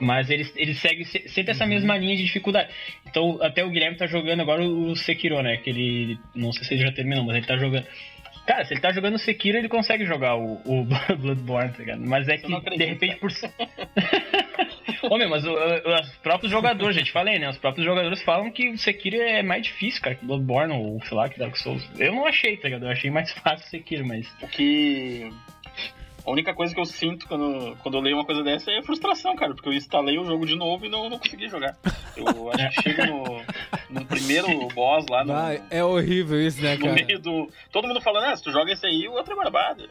Mas 0.00 0.30
eles, 0.30 0.50
eles 0.56 0.78
seguem 0.78 1.04
sempre 1.04 1.50
essa 1.50 1.64
uhum. 1.64 1.70
mesma 1.70 1.98
linha 1.98 2.16
de 2.16 2.22
dificuldade. 2.22 2.70
Então, 3.06 3.38
até 3.42 3.62
o 3.62 3.68
Guilherme 3.68 3.98
tá 3.98 4.06
jogando 4.06 4.40
agora 4.40 4.62
o 4.62 4.96
Sekiro, 4.96 5.42
né, 5.42 5.58
que 5.58 5.68
ele, 5.68 6.18
não 6.34 6.52
sei 6.52 6.64
se 6.64 6.72
ele 6.72 6.84
já 6.84 6.92
terminou, 6.92 7.22
mas 7.24 7.36
ele 7.36 7.46
tá 7.46 7.58
jogando... 7.58 7.86
Cara, 8.50 8.64
se 8.64 8.74
ele 8.74 8.80
tá 8.80 8.90
jogando 8.90 9.16
Sekiro, 9.16 9.58
ele 9.58 9.68
consegue 9.68 10.04
jogar 10.04 10.34
o, 10.34 10.60
o 10.64 10.84
Bloodborne, 11.16 11.70
tá 11.70 11.78
ligado? 11.78 12.00
Mas 12.00 12.26
é 12.26 12.36
que, 12.36 12.48
de 12.48 12.84
repente, 12.84 13.14
por. 13.20 13.30
Homem, 15.08 15.28
mas 15.30 15.46
o, 15.46 15.52
o, 15.52 16.00
os 16.00 16.16
próprios 16.16 16.50
jogadores, 16.50 16.96
gente, 16.96 17.12
falei, 17.12 17.38
né? 17.38 17.48
Os 17.48 17.58
próprios 17.58 17.86
jogadores 17.86 18.20
falam 18.22 18.50
que 18.50 18.68
o 18.68 18.76
Sekiro 18.76 19.18
é 19.18 19.40
mais 19.40 19.62
difícil, 19.62 20.02
cara, 20.02 20.16
que 20.16 20.26
Bloodborne 20.26 20.74
ou 20.74 21.00
sei 21.04 21.16
lá, 21.16 21.28
que 21.28 21.38
Dark 21.38 21.54
Souls. 21.54 21.88
Eu 21.96 22.12
não 22.12 22.26
achei, 22.26 22.56
tá 22.56 22.64
ligado? 22.64 22.86
Eu 22.86 22.90
achei 22.90 23.08
mais 23.08 23.30
fácil 23.38 23.64
o 23.64 23.70
Sekiro, 23.70 24.04
mas. 24.04 24.26
O 24.42 24.48
que 24.48 25.30
a 26.30 26.32
única 26.32 26.54
coisa 26.54 26.72
que 26.72 26.80
eu 26.80 26.84
sinto 26.84 27.26
quando, 27.26 27.76
quando 27.82 27.96
eu 27.96 28.00
leio 28.00 28.16
uma 28.16 28.24
coisa 28.24 28.42
dessa 28.42 28.70
é 28.70 28.80
frustração, 28.82 29.34
cara, 29.34 29.52
porque 29.52 29.68
eu 29.68 29.72
instalei 29.72 30.16
o 30.16 30.24
jogo 30.24 30.46
de 30.46 30.54
novo 30.54 30.86
e 30.86 30.88
não, 30.88 31.10
não 31.10 31.18
consegui 31.18 31.48
jogar. 31.48 31.76
Eu 32.16 32.50
acho 32.52 32.70
que 32.76 32.82
chego 32.82 33.06
no, 33.06 33.42
no 33.90 34.04
primeiro 34.06 34.48
boss 34.72 35.04
lá 35.10 35.24
no. 35.24 35.32
Ah, 35.32 35.58
é 35.68 35.82
horrível 35.82 36.40
isso, 36.40 36.62
né, 36.62 36.76
cara? 36.76 36.88
No 36.88 36.94
meio 36.94 37.18
do. 37.18 37.50
Todo 37.72 37.88
mundo 37.88 38.00
falando, 38.00 38.24
ah, 38.24 38.36
se 38.36 38.42
tu 38.44 38.52
joga 38.52 38.72
esse 38.72 38.86
aí, 38.86 39.08
o 39.08 39.12
outro 39.12 39.32
é 39.32 39.36
barbado. 39.36 39.88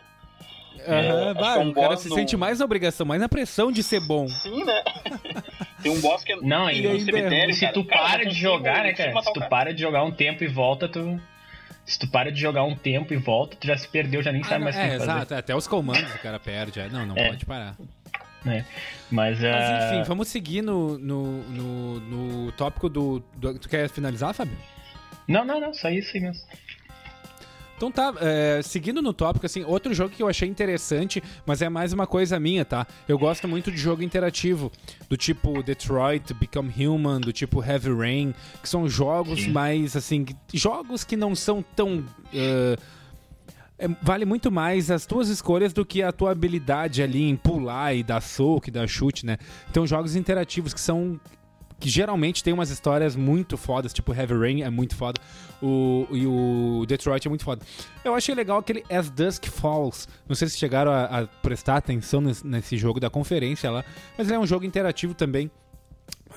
Aham, 0.88 1.36
é, 1.38 1.56
é 1.56 1.60
um 1.60 1.70
o 1.70 1.74
cara 1.74 1.98
se 1.98 2.08
no... 2.08 2.16
sente 2.16 2.38
mais 2.38 2.60
na 2.60 2.66
obrigação, 2.66 3.06
mais 3.06 3.20
na 3.20 3.28
pressão 3.28 3.70
de 3.70 3.84
ser 3.84 4.00
bom. 4.00 4.28
Sim, 4.30 4.64
né? 4.64 4.82
Tem 5.84 5.92
um 5.92 6.00
boss 6.00 6.24
que 6.24 6.34
é 6.34 6.38
não, 6.38 6.70
e 6.70 6.82
no 6.82 7.00
cemitério. 7.00 7.54
Se 7.54 7.68
tu 7.74 7.84
cara, 7.84 8.02
para 8.04 8.26
de 8.26 8.36
jogar, 8.36 8.84
né, 8.84 8.94
cara? 8.94 9.22
Se 9.22 9.34
tu 9.34 9.42
para 9.50 9.74
de 9.74 9.82
jogar 9.82 10.04
um 10.04 10.12
tempo 10.12 10.44
e 10.44 10.48
volta, 10.48 10.88
tu 10.88 11.20
se 11.90 11.98
tu 11.98 12.08
para 12.08 12.32
de 12.32 12.40
jogar 12.40 12.64
um 12.64 12.76
tempo 12.76 13.12
e 13.16 13.18
volta, 13.18 13.58
tu 13.60 13.66
já 13.66 13.76
se 13.76 13.88
perdeu, 13.88 14.22
já 14.22 14.32
nem 14.32 14.42
ah, 14.42 14.46
sabe 14.46 14.60
não, 14.60 14.64
mais 14.66 14.76
o 14.76 14.80
é, 14.80 14.90
que 14.90 14.96
exato, 14.96 15.20
fazer. 15.22 15.36
até 15.36 15.56
os 15.56 15.68
comandos 15.68 16.14
o 16.14 16.20
cara 16.20 16.40
perde. 16.40 16.80
É. 16.80 16.88
Não, 16.88 17.04
não 17.04 17.18
é. 17.18 17.30
pode 17.30 17.46
parar. 17.48 17.76
É. 18.46 18.64
Mas, 19.10 19.40
uh... 19.40 19.44
Mas, 19.44 19.92
enfim, 19.92 20.04
vamos 20.04 20.28
seguir 20.28 20.62
no, 20.62 21.00
no, 21.00 21.44
no, 21.50 22.00
no 22.00 22.52
tópico 22.52 22.88
do, 22.88 23.24
do, 23.36 23.58
Tu 23.58 23.68
quer 23.68 23.90
finalizar, 23.90 24.36
Fábio? 24.36 24.56
Não, 25.28 25.44
não, 25.44 25.60
não, 25.60 25.74
só 25.74 25.90
isso 25.90 26.16
aí 26.16 26.22
mesmo. 26.22 26.44
Então 27.80 27.90
tá, 27.90 28.14
é, 28.20 28.60
seguindo 28.62 29.02
no 29.02 29.14
tópico, 29.14 29.46
assim, 29.46 29.64
outro 29.64 29.94
jogo 29.94 30.14
que 30.14 30.22
eu 30.22 30.28
achei 30.28 30.50
interessante, 30.50 31.24
mas 31.46 31.62
é 31.62 31.70
mais 31.70 31.94
uma 31.94 32.06
coisa 32.06 32.38
minha, 32.38 32.66
tá? 32.66 32.86
Eu 33.08 33.18
gosto 33.18 33.48
muito 33.48 33.72
de 33.72 33.78
jogo 33.78 34.04
interativo, 34.04 34.70
do 35.08 35.16
tipo 35.16 35.64
Detroit, 35.64 36.34
Become 36.34 36.74
Human, 36.78 37.22
do 37.22 37.32
tipo 37.32 37.64
Heavy 37.64 37.94
Rain, 37.94 38.36
que 38.62 38.68
são 38.68 38.90
jogos 38.90 39.48
mais, 39.48 39.96
assim, 39.96 40.26
jogos 40.54 41.06
que 41.06 41.16
não 41.16 41.34
são 41.34 41.64
tão. 41.74 42.00
Uh, 42.34 42.78
vale 44.02 44.26
muito 44.26 44.52
mais 44.52 44.92
as 44.92 45.06
tuas 45.06 45.30
escolhas 45.30 45.72
do 45.72 45.86
que 45.86 46.04
a 46.04 46.12
tua 46.12 46.32
habilidade 46.32 47.02
ali 47.02 47.30
em 47.30 47.38
pular 47.38 47.96
e 47.96 48.04
dar 48.04 48.20
soco 48.20 48.68
e 48.68 48.72
dar 48.72 48.90
chute, 48.90 49.26
né? 49.26 49.38
Então, 49.72 49.88
jogos 49.88 50.18
interativos 50.18 50.74
que 50.74 50.82
são 50.82 51.18
que 51.80 51.90
geralmente 51.90 52.44
tem 52.44 52.54
umas 52.54 52.70
histórias 52.70 53.16
muito 53.16 53.58
fodas, 53.58 53.94
tipo 53.94 54.14
Heavy 54.14 54.34
Rain 54.34 54.62
é 54.62 54.70
muito 54.70 54.96
foda, 54.96 55.20
o, 55.62 56.08
e 56.12 56.28
o 56.28 56.86
Detroit 56.88 57.26
é 57.26 57.30
muito 57.30 57.44
foda. 57.44 57.66
Eu 58.04 58.14
achei 58.14 58.36
legal 58.36 58.60
aquele 58.60 58.84
As 58.90 59.10
Dusk 59.10 59.46
Falls, 59.46 60.08
não 60.28 60.36
sei 60.36 60.50
se 60.50 60.58
chegaram 60.58 60.92
a, 60.92 61.22
a 61.22 61.28
prestar 61.28 61.78
atenção 61.78 62.22
nesse, 62.22 62.46
nesse 62.46 62.78
jogo 62.78 63.00
da 63.00 63.10
conferência 63.10 63.72
lá, 63.72 63.86
mas 64.18 64.28
ele 64.28 64.36
é 64.36 64.40
um 64.40 64.48
jogo 64.48 64.66
interativo 64.66 65.14
também, 65.14 65.50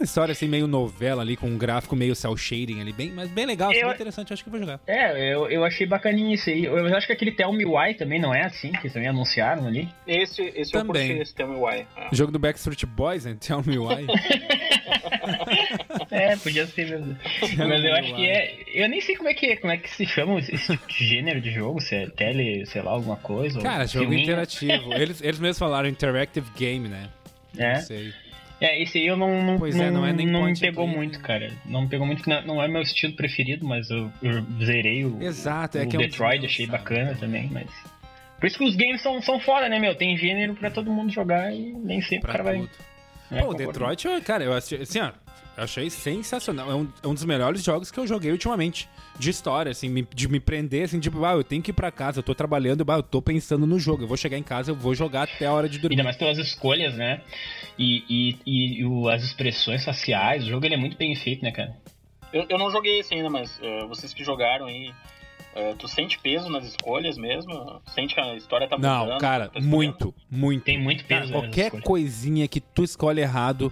uma 0.03 0.05
história 0.05 0.33
assim, 0.33 0.49
meio 0.49 0.67
novela 0.67 1.23
ali, 1.23 1.37
com 1.37 1.47
um 1.47 1.57
gráfico 1.57 1.95
meio 1.95 2.15
cel 2.15 2.37
shading 2.37 2.81
ali, 2.81 2.93
bem, 2.93 3.11
mas 3.11 3.31
bem 3.31 3.47
legal, 3.47 3.73
eu, 3.73 3.87
bem 3.87 3.95
interessante, 3.95 4.33
acho 4.33 4.43
que 4.43 4.51
vou 4.51 4.59
jogar. 4.59 4.81
É, 4.87 5.33
eu, 5.33 5.49
eu 5.49 5.65
achei 5.65 5.87
bacaninho 5.87 6.35
isso 6.35 6.51
aí. 6.51 6.65
Eu 6.65 6.97
acho 6.97 7.07
que 7.07 7.12
aquele 7.12 7.31
Tell 7.31 7.53
Me 7.53 7.65
Why 7.65 7.95
também 7.95 8.21
não 8.21 8.35
é 8.35 8.45
assim, 8.45 8.73
que 8.73 8.91
também 8.91 9.09
anunciaram 9.09 9.67
ali. 9.67 9.88
Esse, 10.07 10.43
esse 10.57 10.73
também. 10.73 11.03
eu 11.03 11.09
curti, 11.09 11.23
esse 11.23 11.35
Tell 11.35 11.49
Me 11.49 11.57
Why. 11.57 11.87
É. 11.97 12.09
O 12.11 12.17
jogo 12.17 12.33
do 12.33 12.38
Backstreet 12.38 12.85
Boys, 12.85 13.25
né? 13.25 13.37
Tell 13.38 13.62
Me 13.65 13.79
Why. 13.79 14.07
é, 16.11 16.37
podia 16.37 16.67
ser 16.67 16.91
mesmo. 16.91 17.17
Mas 17.57 17.85
eu 17.85 17.95
acho 17.95 18.15
que 18.17 18.29
é. 18.29 18.57
Eu 18.75 18.88
nem 18.88 19.01
sei 19.01 19.17
como 19.17 19.29
é 19.29 19.35
que, 19.35 19.57
como 19.57 19.73
é 19.73 19.77
que 19.77 19.88
se 19.88 20.05
chama 20.05 20.41
esse 20.41 20.57
tipo 20.57 20.87
de 20.88 21.07
gênero 21.07 21.41
de 21.41 21.53
jogo, 21.53 21.81
se 21.81 21.95
é 21.95 22.07
tele, 22.09 22.67
sei 22.67 22.83
lá, 22.83 22.91
alguma 22.91 23.17
coisa. 23.17 23.61
Cara, 23.61 23.87
jogo 23.87 24.07
filminho. 24.07 24.25
interativo. 24.25 24.93
eles, 24.95 25.23
eles 25.23 25.38
mesmos 25.38 25.59
falaram 25.59 25.88
interactive 25.88 26.51
game, 26.57 26.88
né? 26.88 27.09
É. 27.57 27.75
Não 27.75 27.81
sei. 27.83 28.12
É, 28.62 28.81
esse 28.81 28.96
aí 28.96 29.09
eu 29.09 29.16
não, 29.16 29.42
não, 29.42 29.59
pois 29.59 29.75
não, 29.75 29.85
é, 29.85 29.90
não, 29.90 30.07
é 30.07 30.12
nem 30.12 30.25
não 30.25 30.44
me 30.44 30.57
pegou 30.57 30.87
muito, 30.87 31.18
cara. 31.18 31.51
Não 31.66 31.83
me 31.83 31.88
pegou 31.88 32.07
muito, 32.07 32.29
não, 32.31 32.42
não 32.42 32.62
é 32.62 32.68
meu 32.68 32.81
estilo 32.81 33.12
preferido, 33.14 33.66
mas 33.66 33.90
eu, 33.90 34.09
eu 34.22 34.40
zerei 34.64 35.05
o, 35.05 35.20
Exato, 35.20 35.79
é 35.79 35.83
o 35.83 35.88
que 35.88 35.96
Detroit, 35.96 36.38
é 36.38 36.42
um 36.42 36.46
achei 36.46 36.66
bacana 36.68 37.16
também, 37.18 37.48
mas... 37.51 37.66
Por 38.38 38.46
isso 38.46 38.59
que 38.59 38.64
os 38.64 38.77
games 38.77 39.03
são, 39.03 39.20
são 39.20 39.40
foda, 39.40 39.68
né, 39.68 39.81
meu? 39.81 39.96
Tem 39.96 40.16
gênero 40.16 40.55
pra 40.55 40.70
todo 40.70 40.92
mundo 40.92 41.11
jogar 41.11 41.53
e 41.53 41.72
nem 41.72 42.01
sempre 42.03 42.20
pra 42.20 42.31
o 42.31 42.44
cara 42.44 42.57
tudo. 42.57 42.70
vai... 43.31 43.40
É, 43.40 43.42
Pô, 43.42 43.53
Detroit, 43.53 44.07
cara, 44.25 44.44
eu 44.44 44.53
achei, 44.53 44.83
assim, 44.83 45.01
ó, 45.01 45.11
achei 45.57 45.91
sensacional. 45.91 46.71
É 46.71 46.75
um, 46.75 46.88
é 47.03 47.07
um 47.07 47.15
dos 47.15 47.25
melhores 47.25 47.62
jogos 47.62 47.91
que 47.91 47.99
eu 47.99 48.07
joguei 48.07 48.31
ultimamente. 48.31 48.88
De 49.19 49.29
história, 49.29 49.71
assim, 49.71 50.07
de 50.15 50.29
me 50.29 50.41
prender, 50.41 50.85
assim, 50.85 50.99
tipo, 50.99 51.23
ah, 51.25 51.33
eu 51.33 51.45
tenho 51.45 51.62
que 51.62 51.71
ir 51.71 51.75
pra 51.75 51.93
casa, 51.93 52.21
eu 52.21 52.23
tô 52.23 52.35
trabalhando, 52.35 52.85
ah, 52.88 52.97
eu 52.97 53.03
tô 53.03 53.21
pensando 53.21 53.67
no 53.67 53.79
jogo. 53.79 54.05
Eu 54.05 54.09
vou 54.09 54.17
chegar 54.17 54.38
em 54.38 54.43
casa, 54.43 54.71
eu 54.71 54.75
vou 54.75 54.95
jogar 54.95 55.25
até 55.25 55.47
a 55.47 55.53
hora 55.53 55.69
de 55.69 55.79
dormir. 55.79 55.95
Ainda 55.95 56.05
mais 56.05 56.17
pelas 56.17 56.38
escolhas, 56.38 56.95
né? 56.95 57.21
E, 57.79 58.05
e, 58.09 58.38
e, 58.47 58.81
e 58.81 58.85
o, 58.85 59.09
as 59.09 59.23
expressões 59.23 59.85
faciais, 59.85 60.45
o 60.45 60.49
jogo 60.49 60.65
ele 60.65 60.75
é 60.75 60.79
muito 60.79 60.97
bem 60.97 61.15
feito, 61.15 61.43
né, 61.43 61.53
cara? 61.53 61.77
Eu, 62.33 62.47
eu 62.49 62.59
não 62.59 62.71
joguei 62.71 63.01
esse 63.01 63.15
ainda, 63.15 63.29
mas 63.29 63.59
uh, 63.59 63.87
vocês 63.87 64.15
que 64.15 64.25
jogaram 64.25 64.67
aí, 64.67 64.88
uh, 65.55 65.77
tu 65.79 65.87
sente 65.87 66.19
peso 66.19 66.49
nas 66.49 66.65
escolhas 66.65 67.19
mesmo? 67.19 67.83
Sente 67.95 68.15
que 68.15 68.21
a 68.21 68.35
história 68.35 68.67
tá 68.67 68.77
mudando? 68.77 69.11
Não, 69.11 69.19
cara, 69.19 69.49
tá 69.49 69.61
muito, 69.61 70.15
muito. 70.31 70.65
Tem 70.65 70.79
muito 70.79 71.05
peso. 71.05 71.31
Cara, 71.31 71.43
qualquer 71.43 71.83
coisinha 71.83 72.49
que 72.49 72.61
tu 72.61 72.83
escolhe 72.83 73.21
errado 73.21 73.71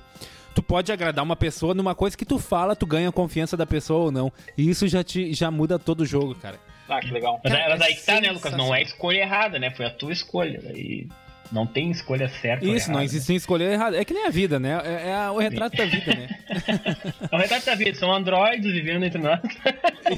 tu 0.61 0.63
pode 0.63 0.93
agradar 0.93 1.25
uma 1.25 1.35
pessoa 1.35 1.73
numa 1.75 1.95
coisa 1.95 2.17
que 2.17 2.27
tu 2.27 2.39
fala, 2.39 2.77
tu 2.77 2.87
ganha 2.87 3.09
a 3.09 3.13
confiança 3.13 3.57
da 3.57 3.65
pessoa 3.65 4.05
ou 4.05 4.13
não. 4.13 4.31
E 4.59 4.69
isso 4.69 4.87
já, 4.87 5.03
te, 5.03 5.33
já 5.33 5.51
muda 5.51 5.79
todo 5.79 6.03
o 6.03 6.07
jogo, 6.07 6.35
cara. 6.35 6.61
Ah, 6.87 7.01
que 7.01 7.11
legal. 7.11 7.41
Mas, 7.43 7.53
mas 7.53 7.81
aí 7.81 7.95
que 7.95 8.05
tá, 8.05 8.21
né, 8.21 8.31
Lucas? 8.31 8.53
Não 8.53 8.75
é 8.75 8.83
escolha 8.83 9.21
errada, 9.21 9.59
né? 9.59 9.71
Foi 9.71 9.87
a 9.87 9.91
tua 9.91 10.13
escolha. 10.13 10.61
E 10.75 11.09
não 11.51 11.67
tem 11.67 11.91
escolha 11.91 12.29
certa. 12.29 12.67
Isso, 12.67 12.93
não 12.93 13.01
existe 13.01 13.35
escolha 13.35 13.65
errada. 13.65 13.97
É 13.97 14.05
que 14.05 14.13
nem 14.13 14.27
a 14.27 14.31
vida, 14.31 14.59
né? 14.59 14.81
É, 14.85 15.11
é 15.11 15.31
o 15.31 15.39
retrato 15.39 15.77
da 15.77 15.87
vida, 15.87 16.15
né? 16.15 16.29
é 17.31 17.37
o 17.37 17.39
retrato 17.39 17.67
da 17.67 17.75
vida. 17.75 17.95
São 17.95 18.13
androides 18.13 18.71
vivendo 18.73 19.05
entre 19.05 19.23
nós. 19.23 19.41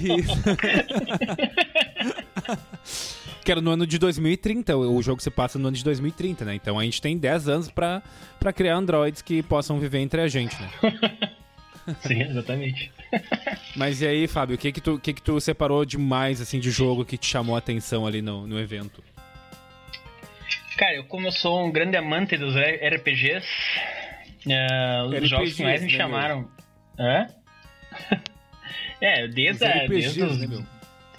Isso. 0.00 0.42
que 3.44 3.50
era 3.50 3.61
no 3.61 3.70
ano 3.70 3.87
de 3.87 3.98
2030. 3.98 4.76
O 4.76 5.02
jogo 5.02 5.20
se 5.22 5.31
passa 5.31 5.59
no 5.59 5.68
ano 5.68 5.76
de 5.76 5.85
2030, 5.85 6.44
né? 6.44 6.55
Então 6.55 6.78
a 6.78 6.85
gente 6.85 7.00
tem 7.00 7.16
10 7.18 7.48
anos 7.48 7.70
para 7.70 8.52
criar 8.55 8.76
androides 8.76 9.22
que 9.22 9.42
possam 9.42 9.78
viver 9.78 9.98
entre 9.98 10.20
a 10.20 10.28
gente, 10.28 10.57
né? 10.61 10.70
Sim, 12.00 12.22
exatamente. 12.22 12.92
Mas 13.74 14.00
e 14.00 14.07
aí, 14.07 14.28
Fábio, 14.28 14.55
o 14.55 14.59
que 14.59 14.70
que 14.70 14.81
tu, 14.81 14.98
que 14.98 15.12
que 15.12 15.22
tu 15.22 15.40
separou 15.40 15.85
demais, 15.85 16.40
assim, 16.40 16.61
de 16.61 16.70
jogo 16.70 17.05
que 17.05 17.18
te 17.18 17.26
chamou 17.26 17.57
a 17.57 17.59
atenção 17.59 18.07
ali 18.07 18.22
no, 18.22 18.46
no 18.46 18.59
evento? 18.61 19.02
Cara, 20.76 20.94
eu 20.94 21.05
como 21.05 21.26
eu 21.26 21.33
sou 21.33 21.66
um 21.66 21.72
grande 21.72 21.96
amante 21.96 22.37
dos 22.37 22.55
RPGs, 22.55 23.46
uh, 24.46 25.07
os 25.07 25.12
RPGs, 25.12 25.26
jogos 25.26 25.55
que 25.55 25.62
mais 25.62 25.83
me 25.83 25.90
né, 25.90 25.98
chamaram... 25.98 26.48
Meu? 26.96 27.07
Hã? 27.07 27.26
é, 29.00 29.28
desde, 29.28 29.64
a, 29.64 29.87
desde 29.87 30.22
os... 30.22 30.38
Né, 30.38 30.64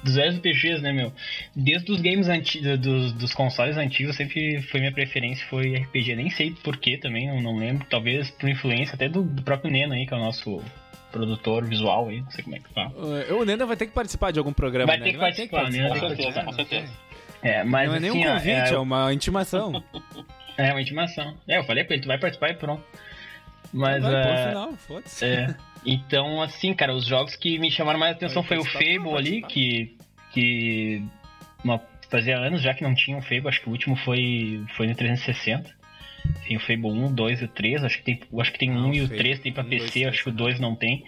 dos 0.04 0.16
velhos 0.16 0.38
RPGs, 0.38 0.82
né, 0.82 0.92
meu? 0.92 1.12
Desde 1.56 1.92
os 1.92 2.02
games 2.02 2.28
antigos, 2.28 2.80
dos, 2.80 3.14
dos 3.14 3.34
consoles 3.34 3.78
antigos, 3.78 4.16
sempre 4.16 4.62
foi 4.64 4.80
minha 4.80 4.92
preferência, 4.92 5.46
foi 5.48 5.76
RPG. 5.76 6.16
Nem 6.16 6.30
sei 6.30 6.52
porquê 6.64 6.98
também, 6.98 7.28
não, 7.28 7.42
não 7.42 7.58
lembro. 7.58 7.86
Talvez 7.90 8.30
por 8.32 8.50
influência 8.50 8.96
até 8.96 9.08
do, 9.08 9.24
do 9.24 9.42
próprio 9.42 9.72
Neno 9.72 9.94
aí, 9.94 10.06
que 10.06 10.14
é 10.14 10.18
o 10.18 10.20
nosso 10.20 10.62
produtor 11.12 11.64
visual 11.66 12.10
aí, 12.10 12.22
não 12.22 12.32
sei 12.32 12.44
como 12.44 12.56
é 12.56 12.60
que 12.60 12.74
tá. 12.74 12.92
O 13.38 13.46
Neno 13.46 13.68
vai 13.68 13.78
ter 13.78 13.86
que 13.86 13.94
participar 13.94 14.32
de 14.32 14.40
algum 14.40 14.52
programa, 14.54 14.88
vai 14.88 14.98
né? 14.98 15.06
Ter 15.06 15.12
que 15.12 15.18
vai 15.18 15.32
participar, 15.32 15.66
ter 15.66 15.72
que 15.72 15.90
participar, 15.90 16.00
com 16.00 16.16
certeza, 16.16 16.44
com 16.44 16.54
certeza. 16.54 16.94
É, 17.42 17.64
mas 17.64 17.88
não 17.88 17.94
é 17.94 17.98
assim, 17.98 18.10
nem 18.10 18.12
um 18.12 18.34
convite, 18.34 18.50
é, 18.50 18.74
é 18.74 18.80
uma 18.80 19.14
intimação. 19.14 19.84
é 20.58 20.72
uma 20.72 20.82
intimação. 20.82 21.36
É, 21.48 21.58
eu 21.58 21.64
falei 21.64 21.84
pra 21.84 21.96
ele, 21.96 22.04
tu 22.04 22.08
vai 22.08 22.18
participar 22.18 22.50
e 22.50 22.54
pronto. 22.56 22.84
Mas. 23.72 24.02
Vai, 24.02 24.14
uh, 24.14 24.48
final, 24.48 24.74
foda-se. 24.74 25.26
É. 25.26 25.56
Então, 25.86 26.42
assim, 26.42 26.74
cara, 26.74 26.94
os 26.94 27.06
jogos 27.06 27.36
que 27.36 27.60
me 27.60 27.70
chamaram 27.70 28.00
mais 28.00 28.16
atenção 28.16 28.44
foi 28.44 28.58
o 28.58 28.66
Fable 28.66 29.16
ali, 29.18 29.42
que. 29.42 29.96
que 30.32 31.04
uma, 31.64 31.82
fazia 32.10 32.38
anos 32.38 32.62
já 32.62 32.74
que 32.74 32.84
não 32.84 32.94
tinha 32.94 33.18
um 33.18 33.22
Fable, 33.22 33.48
acho 33.48 33.62
que 33.62 33.68
o 33.68 33.72
último 33.72 33.96
foi, 33.96 34.64
foi 34.78 34.88
no 34.88 34.96
360. 34.96 35.84
Tem 36.48 36.56
o 36.56 36.60
Fable 36.60 36.92
1, 36.92 37.14
2 37.14 37.42
e 37.42 37.46
o 37.46 37.48
3, 37.48 37.84
acho 37.84 37.98
que 37.98 38.04
tem, 38.04 38.22
acho 38.40 38.52
que 38.52 38.60
tem 38.60 38.72
o 38.72 38.76
1 38.76 38.94
e 38.94 39.02
o 39.02 39.10
3 39.10 39.40
tem 39.40 39.52
pra 39.52 39.64
1, 39.64 39.70
PC, 39.70 39.80
2, 39.80 39.92
3, 39.92 40.08
acho 40.08 40.24
que 40.24 40.30
o 40.30 40.34
2 40.34 40.60
não 40.60 40.76
tem. 40.76 41.04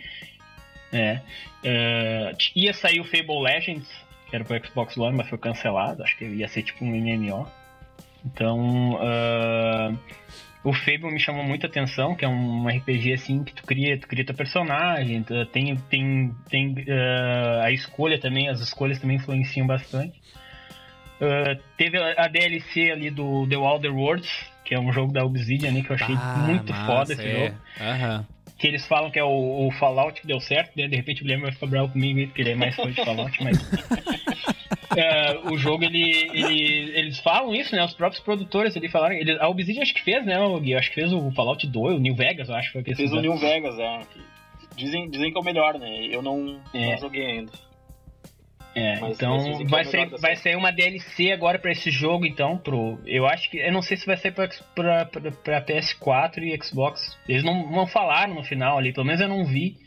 É. 0.91 1.21
Uh, 1.63 2.37
ia 2.55 2.73
sair 2.73 2.99
o 2.99 3.03
Fable 3.03 3.41
Legends, 3.41 3.87
que 4.29 4.35
era 4.35 4.43
pro 4.43 4.65
Xbox 4.65 4.97
One, 4.97 5.15
mas 5.15 5.29
foi 5.29 5.37
cancelado, 5.37 6.03
acho 6.03 6.17
que 6.17 6.25
ia 6.25 6.47
ser 6.47 6.63
tipo 6.63 6.83
um 6.83 6.89
MMO. 6.89 7.47
Então, 8.25 8.95
uh, 8.95 9.97
o 10.65 10.73
Fable 10.73 11.11
me 11.11 11.19
chamou 11.19 11.43
muita 11.43 11.67
atenção, 11.67 12.15
que 12.15 12.25
é 12.25 12.27
um 12.27 12.67
RPG 12.67 13.13
assim 13.13 13.43
que 13.43 13.53
tu 13.53 13.63
cria, 13.63 13.99
tu 13.99 14.07
cria 14.07 14.25
teu 14.25 14.33
personagem, 14.33 15.21
tu, 15.21 15.45
tem, 15.45 15.75
tem, 15.89 16.31
tem 16.49 16.73
uh, 16.73 17.61
a 17.61 17.71
escolha 17.71 18.19
também, 18.19 18.49
as 18.49 18.59
escolhas 18.59 18.97
também 18.97 19.17
influenciam 19.17 19.67
bastante. 19.67 20.19
Uh, 21.21 21.61
teve 21.77 21.97
a 21.97 22.27
DLC 22.27 22.91
ali 22.91 23.11
do 23.11 23.47
The 23.47 23.55
Wilder 23.55 23.95
Worlds, 23.95 24.31
que 24.65 24.73
é 24.73 24.79
um 24.79 24.91
jogo 24.91 25.13
da 25.13 25.23
Obsidian 25.23 25.69
ali, 25.69 25.83
que 25.83 25.91
eu 25.91 25.95
achei 25.95 26.15
ah, 26.15 26.43
muito 26.47 26.73
massa, 26.73 26.85
foda 26.87 27.13
esse 27.13 27.27
é. 27.27 27.31
jogo. 27.31 27.55
Uhum. 27.79 28.25
Que 28.57 28.67
eles 28.67 28.87
falam 28.87 29.11
que 29.11 29.19
é 29.19 29.23
o, 29.23 29.67
o, 29.67 29.71
Fallout 29.73 30.19
que 30.19 30.25
deu 30.25 30.39
certo, 30.39 30.75
né? 30.75 30.87
De 30.87 30.95
repente 30.95 31.21
o 31.21 31.25
Guilherme 31.25 31.43
vai 31.43 31.51
ficar 31.51 31.67
bravo 31.67 31.89
comigo, 31.89 32.25
porque 32.25 32.41
ele 32.41 32.51
é 32.51 32.55
mais 32.55 32.75
fã 32.75 32.89
de 32.89 33.05
Fallout, 33.05 33.43
mas. 33.43 33.59
uh, 34.95 35.53
o 35.53 35.57
jogo, 35.57 35.83
ele, 35.83 36.29
ele, 36.33 36.97
eles 36.97 37.19
falam 37.19 37.53
isso, 37.53 37.75
né? 37.75 37.83
Os 37.83 37.93
próprios 37.93 38.23
produtores 38.23 38.75
ali 38.75 38.89
falaram. 38.89 39.15
A 39.39 39.47
Obsidian 39.49 39.81
acho 39.81 39.93
que 39.93 40.03
fez, 40.03 40.25
né, 40.25 40.35
Gui? 40.61 40.75
Acho 40.75 40.89
que 40.89 40.95
fez 40.95 41.11
o 41.11 41.31
Fallout 41.31 41.65
2, 41.65 41.95
o 41.95 41.99
New 41.99 42.15
Vegas, 42.15 42.49
eu 42.49 42.55
acho 42.55 42.67
que 42.67 42.73
foi 42.73 42.83
que 42.83 42.95
Fez 42.95 43.11
o 43.11 43.21
New 43.21 43.37
Vegas, 43.37 43.77
é. 43.77 44.01
Dizem, 44.75 45.09
dizem 45.09 45.31
que 45.31 45.37
é 45.37 45.41
o 45.41 45.43
melhor, 45.43 45.77
né? 45.79 46.07
Eu 46.07 46.21
não, 46.21 46.59
é. 46.73 46.91
não 46.91 46.97
joguei 46.97 47.25
ainda. 47.25 47.51
É, 48.75 48.99
mas, 48.99 49.15
então 49.15 49.65
vai, 49.69 49.85
ser, 49.85 50.09
vai 50.19 50.35
sair 50.35 50.57
uma 50.57 50.69
DLC 50.69 51.31
agora 51.31 51.57
para 51.57 51.71
esse 51.71 51.89
jogo, 51.89 52.25
então, 52.25 52.57
pro. 52.57 52.99
Eu 53.05 53.25
acho 53.25 53.49
que. 53.49 53.57
Eu 53.57 53.71
não 53.71 53.81
sei 53.81 53.95
se 53.95 54.05
vai 54.05 54.17
sair 54.17 54.31
pra, 54.31 54.49
pra, 54.75 55.05
pra, 55.05 55.31
pra 55.31 55.61
PS4 55.61 56.39
e 56.39 56.61
Xbox. 56.61 57.17
Eles 57.27 57.41
não, 57.41 57.71
não 57.71 57.87
falaram 57.87 58.35
no 58.35 58.43
final 58.43 58.77
ali, 58.77 58.91
pelo 58.91 59.05
menos 59.05 59.21
eu 59.21 59.29
não 59.29 59.45
vi 59.45 59.77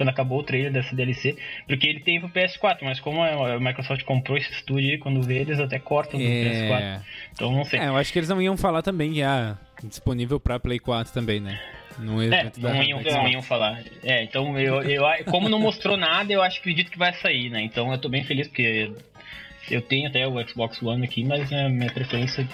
quando 0.00 0.08
acabou 0.08 0.38
o 0.38 0.42
trailer 0.42 0.72
dessa 0.72 0.96
DLC, 0.96 1.36
porque 1.66 1.86
ele 1.86 2.00
teve 2.00 2.24
o 2.24 2.30
PS4, 2.30 2.78
mas 2.80 2.98
como 2.98 3.22
a 3.22 3.60
Microsoft 3.60 4.02
comprou 4.04 4.38
esse 4.38 4.50
estúdio 4.50 4.92
aí, 4.92 4.96
quando 4.96 5.20
vê, 5.20 5.40
eles 5.40 5.60
até 5.60 5.78
cortam 5.78 6.18
do 6.18 6.24
É. 6.24 6.42
PS4. 6.42 7.02
Então 7.34 7.52
não 7.52 7.66
sei. 7.66 7.80
É, 7.80 7.88
eu 7.88 7.96
acho 7.98 8.10
que 8.10 8.18
eles 8.18 8.30
não 8.30 8.40
iam 8.40 8.56
falar 8.56 8.80
também 8.80 9.12
que 9.12 9.22
ah, 9.22 9.58
disponível 9.84 10.40
pra 10.40 10.58
Play 10.58 10.78
4 10.78 11.12
também, 11.12 11.38
né? 11.38 11.60
No 11.98 12.22
É, 12.22 12.50
não 12.56 12.82
iam, 12.82 13.02
não 13.02 13.28
iam 13.28 13.42
falar. 13.42 13.82
É, 14.02 14.24
então 14.24 14.58
eu, 14.58 14.80
eu, 14.84 15.04
como 15.26 15.50
não 15.50 15.58
mostrou 15.58 15.98
nada, 15.98 16.32
eu 16.32 16.40
acho 16.40 16.60
acredito 16.60 16.90
que 16.90 16.96
vai 16.96 17.12
sair, 17.12 17.50
né? 17.50 17.60
Então 17.60 17.92
eu 17.92 17.98
tô 17.98 18.08
bem 18.08 18.24
feliz 18.24 18.48
porque 18.48 18.90
eu 19.70 19.82
tenho 19.82 20.08
até 20.08 20.26
o 20.26 20.48
Xbox 20.48 20.82
One 20.82 21.04
aqui, 21.04 21.24
mas 21.24 21.52
a 21.52 21.68
minha 21.68 21.92
preferência 21.92 22.48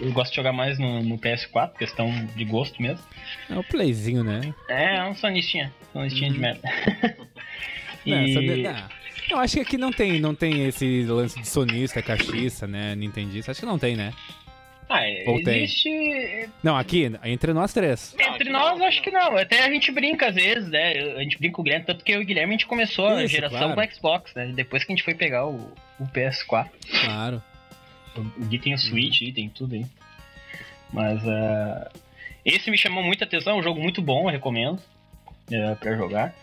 eu 0.00 0.12
gosto 0.12 0.30
de 0.30 0.36
jogar 0.36 0.52
mais 0.52 0.78
no, 0.78 1.02
no 1.02 1.18
PS4, 1.18 1.72
questão 1.78 2.10
de 2.34 2.44
gosto 2.44 2.80
mesmo. 2.80 3.04
É 3.50 3.56
o 3.56 3.64
Playzinho, 3.64 4.22
né? 4.24 4.54
É, 4.68 4.96
é 4.96 5.04
um 5.04 5.14
sonistinha, 5.14 5.72
sonistinha 5.92 6.30
de 6.32 6.38
merda. 6.38 6.60
Não, 8.06 8.22
E- 8.22 8.62
de- 8.62 8.66
ah, 8.68 8.88
Eu 9.28 9.38
acho 9.38 9.54
que 9.56 9.60
aqui 9.60 9.76
não 9.76 9.90
tem, 9.92 10.20
não 10.20 10.34
tem 10.34 10.66
esse 10.68 11.02
lance 11.04 11.40
de 11.40 11.48
sonista, 11.48 12.00
caixista, 12.00 12.66
né? 12.66 12.94
Nintendista. 12.94 13.50
Acho 13.50 13.60
que 13.60 13.66
não 13.66 13.78
tem, 13.78 13.96
né? 13.96 14.12
Ah, 14.88 15.00
Ou 15.26 15.42
tem? 15.42 15.64
existe. 15.64 16.48
Não, 16.62 16.76
aqui, 16.76 17.10
entre 17.24 17.52
nós 17.52 17.72
três. 17.72 18.14
Entre 18.20 18.48
nós, 18.50 18.80
acho 18.80 19.02
que 19.02 19.10
não. 19.10 19.36
Até 19.36 19.64
a 19.64 19.68
gente 19.72 19.90
brinca 19.90 20.28
às 20.28 20.36
vezes, 20.36 20.68
né? 20.70 20.92
A 21.16 21.22
gente 21.24 21.36
brinca 21.38 21.56
com 21.56 21.62
o 21.62 21.64
Guilherme, 21.64 21.84
tanto 21.84 22.04
que 22.04 22.12
eu 22.12 22.20
e 22.20 22.22
o 22.22 22.26
Guilherme 22.26 22.50
a 22.54 22.56
gente 22.56 22.66
começou 22.66 23.08
a 23.08 23.24
Isso, 23.24 23.34
geração 23.34 23.58
claro. 23.58 23.74
com 23.74 23.80
o 23.80 23.92
Xbox, 23.92 24.32
né? 24.36 24.52
Depois 24.54 24.84
que 24.84 24.92
a 24.92 24.94
gente 24.94 25.04
foi 25.04 25.14
pegar 25.14 25.44
o, 25.48 25.72
o 25.98 26.04
PS4. 26.06 26.68
Claro. 27.04 27.42
O 28.20 28.44
Gui 28.46 28.58
tem 28.58 28.74
o 28.74 28.78
Switch 28.78 29.22
aí, 29.22 29.32
tem 29.32 29.48
tudo 29.48 29.74
aí. 29.74 29.86
Mas 30.92 31.26
ah, 31.26 31.90
esse 32.44 32.70
me 32.70 32.78
chamou 32.78 33.02
muita 33.02 33.24
atenção, 33.24 33.54
é 33.56 33.58
um 33.58 33.62
jogo 33.62 33.80
muito 33.80 34.00
bom, 34.00 34.22
eu 34.28 34.32
recomendo 34.32 34.80
é, 35.50 35.74
pra 35.74 35.96
jogar. 35.96 36.34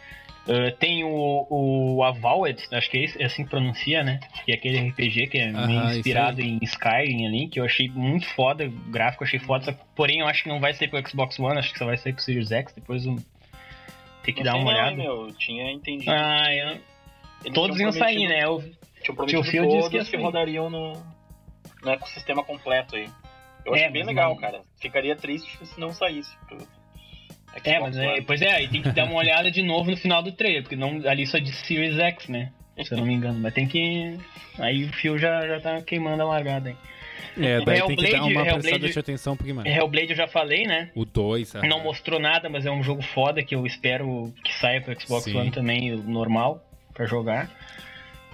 Ah, 0.48 0.72
tem 0.78 1.04
o, 1.06 1.48
o 1.50 2.04
Avowed, 2.04 2.62
acho 2.72 2.90
que 2.90 3.06
é, 3.18 3.26
assim 3.26 3.44
que 3.46 3.50
pronuncia, 3.50 4.04
né? 4.04 4.20
Que 4.46 4.52
é 4.52 4.56
aquele 4.56 4.90
RPG 4.90 5.28
que 5.28 5.38
é 5.38 5.52
meio 5.52 5.84
inspirado 5.92 6.42
em 6.42 6.60
Skyrim 6.62 7.26
ali, 7.26 7.48
que 7.48 7.60
eu 7.60 7.64
achei 7.66 7.88
muito 7.90 8.28
foda, 8.36 8.66
o 8.66 8.70
gráfico 8.92 9.24
achei 9.24 9.40
foda, 9.40 9.66
só 9.66 9.72
que, 9.72 9.80
porém 9.96 10.20
eu 10.20 10.28
acho 10.28 10.44
que 10.44 10.50
não 10.50 10.60
vai 10.60 10.74
ser 10.74 10.90
pro 10.90 11.08
Xbox 11.08 11.40
One, 11.40 11.58
acho 11.58 11.72
que 11.72 11.80
só 11.80 11.86
vai 11.86 11.96
ser 11.98 12.14
pro 12.14 12.22
Series 12.24 12.52
X, 12.52 12.74
depois 12.74 13.06
eu 13.06 13.16
ter 14.24 14.34
que 14.34 14.44
Não 14.44 14.52
dar 14.52 14.58
uma 14.58 14.72
não, 14.72 14.80
olhada. 14.80 14.96
meu. 14.98 15.28
Eu 15.28 15.34
tinha 15.34 15.72
entendido. 15.72 16.12
Ah, 16.12 16.54
eu- 16.54 17.54
todos 17.54 17.80
iam 17.80 17.92
sair, 17.92 18.28
né? 18.28 18.44
Eu, 18.44 18.62
Tinham 19.02 19.16
prometido 19.16 19.42
Tio 19.44 19.52
Phil 19.52 19.64
disse 19.64 19.74
todos 19.76 19.90
que 19.90 19.96
ia 19.98 20.04
que, 20.06 20.12
sair. 20.12 20.22
rodariam 20.22 20.70
no, 20.70 20.94
no 21.84 21.92
ecossistema 21.92 22.44
completo 22.44 22.96
aí. 22.96 23.10
Eu 23.66 23.74
É, 23.76 23.80
achei 23.80 23.92
bem 23.92 24.04
legal, 24.04 24.32
não- 24.34 24.42
cara. 24.42 24.62
Ficaria 24.82 25.16
triste 25.16 25.58
se 25.66 25.80
não 25.80 25.92
saísse. 25.94 26.36
Pro 26.48 26.58
Xbox 26.58 27.66
É, 27.68 27.80
mas 27.80 27.98
é, 27.98 28.22
pois 28.22 28.42
é, 28.42 28.52
aí 28.52 28.68
tem 28.68 28.82
que 28.82 28.92
dar 28.92 29.06
uma 29.06 29.16
olhada 29.16 29.50
de 29.52 29.62
novo 29.62 29.92
no 29.92 29.98
final 29.98 30.22
do 30.24 30.32
trailer, 30.32 30.64
porque 30.64 30.76
não, 30.76 31.02
ali 31.08 31.26
só 31.28 31.38
de 31.38 31.52
Series 31.52 31.98
X, 31.98 32.28
né? 32.28 32.52
Se 32.84 32.92
eu 32.94 32.98
não 32.98 33.06
me 33.06 33.14
engano. 33.14 33.40
Mas 33.40 33.54
tem 33.54 33.68
que. 33.68 34.18
Aí 34.58 34.86
o 34.86 34.94
fio 34.94 35.18
já, 35.20 35.46
já 35.48 35.60
tá 35.60 35.82
queimando 35.82 36.24
a 36.24 36.26
largada 36.26 36.70
aí. 36.70 36.76
É, 37.38 37.62
daí 37.64 37.82
tem 37.84 37.96
que 37.96 38.04
dar 38.04 38.10
Hellblade- 38.10 38.16
uma 38.16 38.28
Hellblade- 38.42 38.60
prestada 38.62 38.90
de 38.90 39.00
atenção 39.00 39.34
um 39.34 39.38
pouquinho 39.38 39.56
mais. 39.58 39.76
Hellblade 39.76 40.10
eu 40.10 40.16
já 40.16 40.28
falei, 40.28 40.66
né? 40.66 40.90
O 40.96 41.06
2, 41.06 41.54
Não 41.68 41.80
mostrou 41.84 42.20
nada, 42.20 42.50
mas 42.50 42.66
é 42.66 42.72
um 42.72 42.82
jogo 42.84 43.02
foda 43.04 43.44
que 43.44 43.54
eu 43.56 43.66
espero 43.68 44.34
que 44.44 44.54
saia 44.56 44.82
pro 44.82 45.00
Xbox 45.00 45.26
Sim. 45.26 45.38
One 45.38 45.52
também, 45.52 45.94
o 45.94 45.98
normal, 46.04 46.64
pra 46.94 47.06
jogar. 47.06 47.50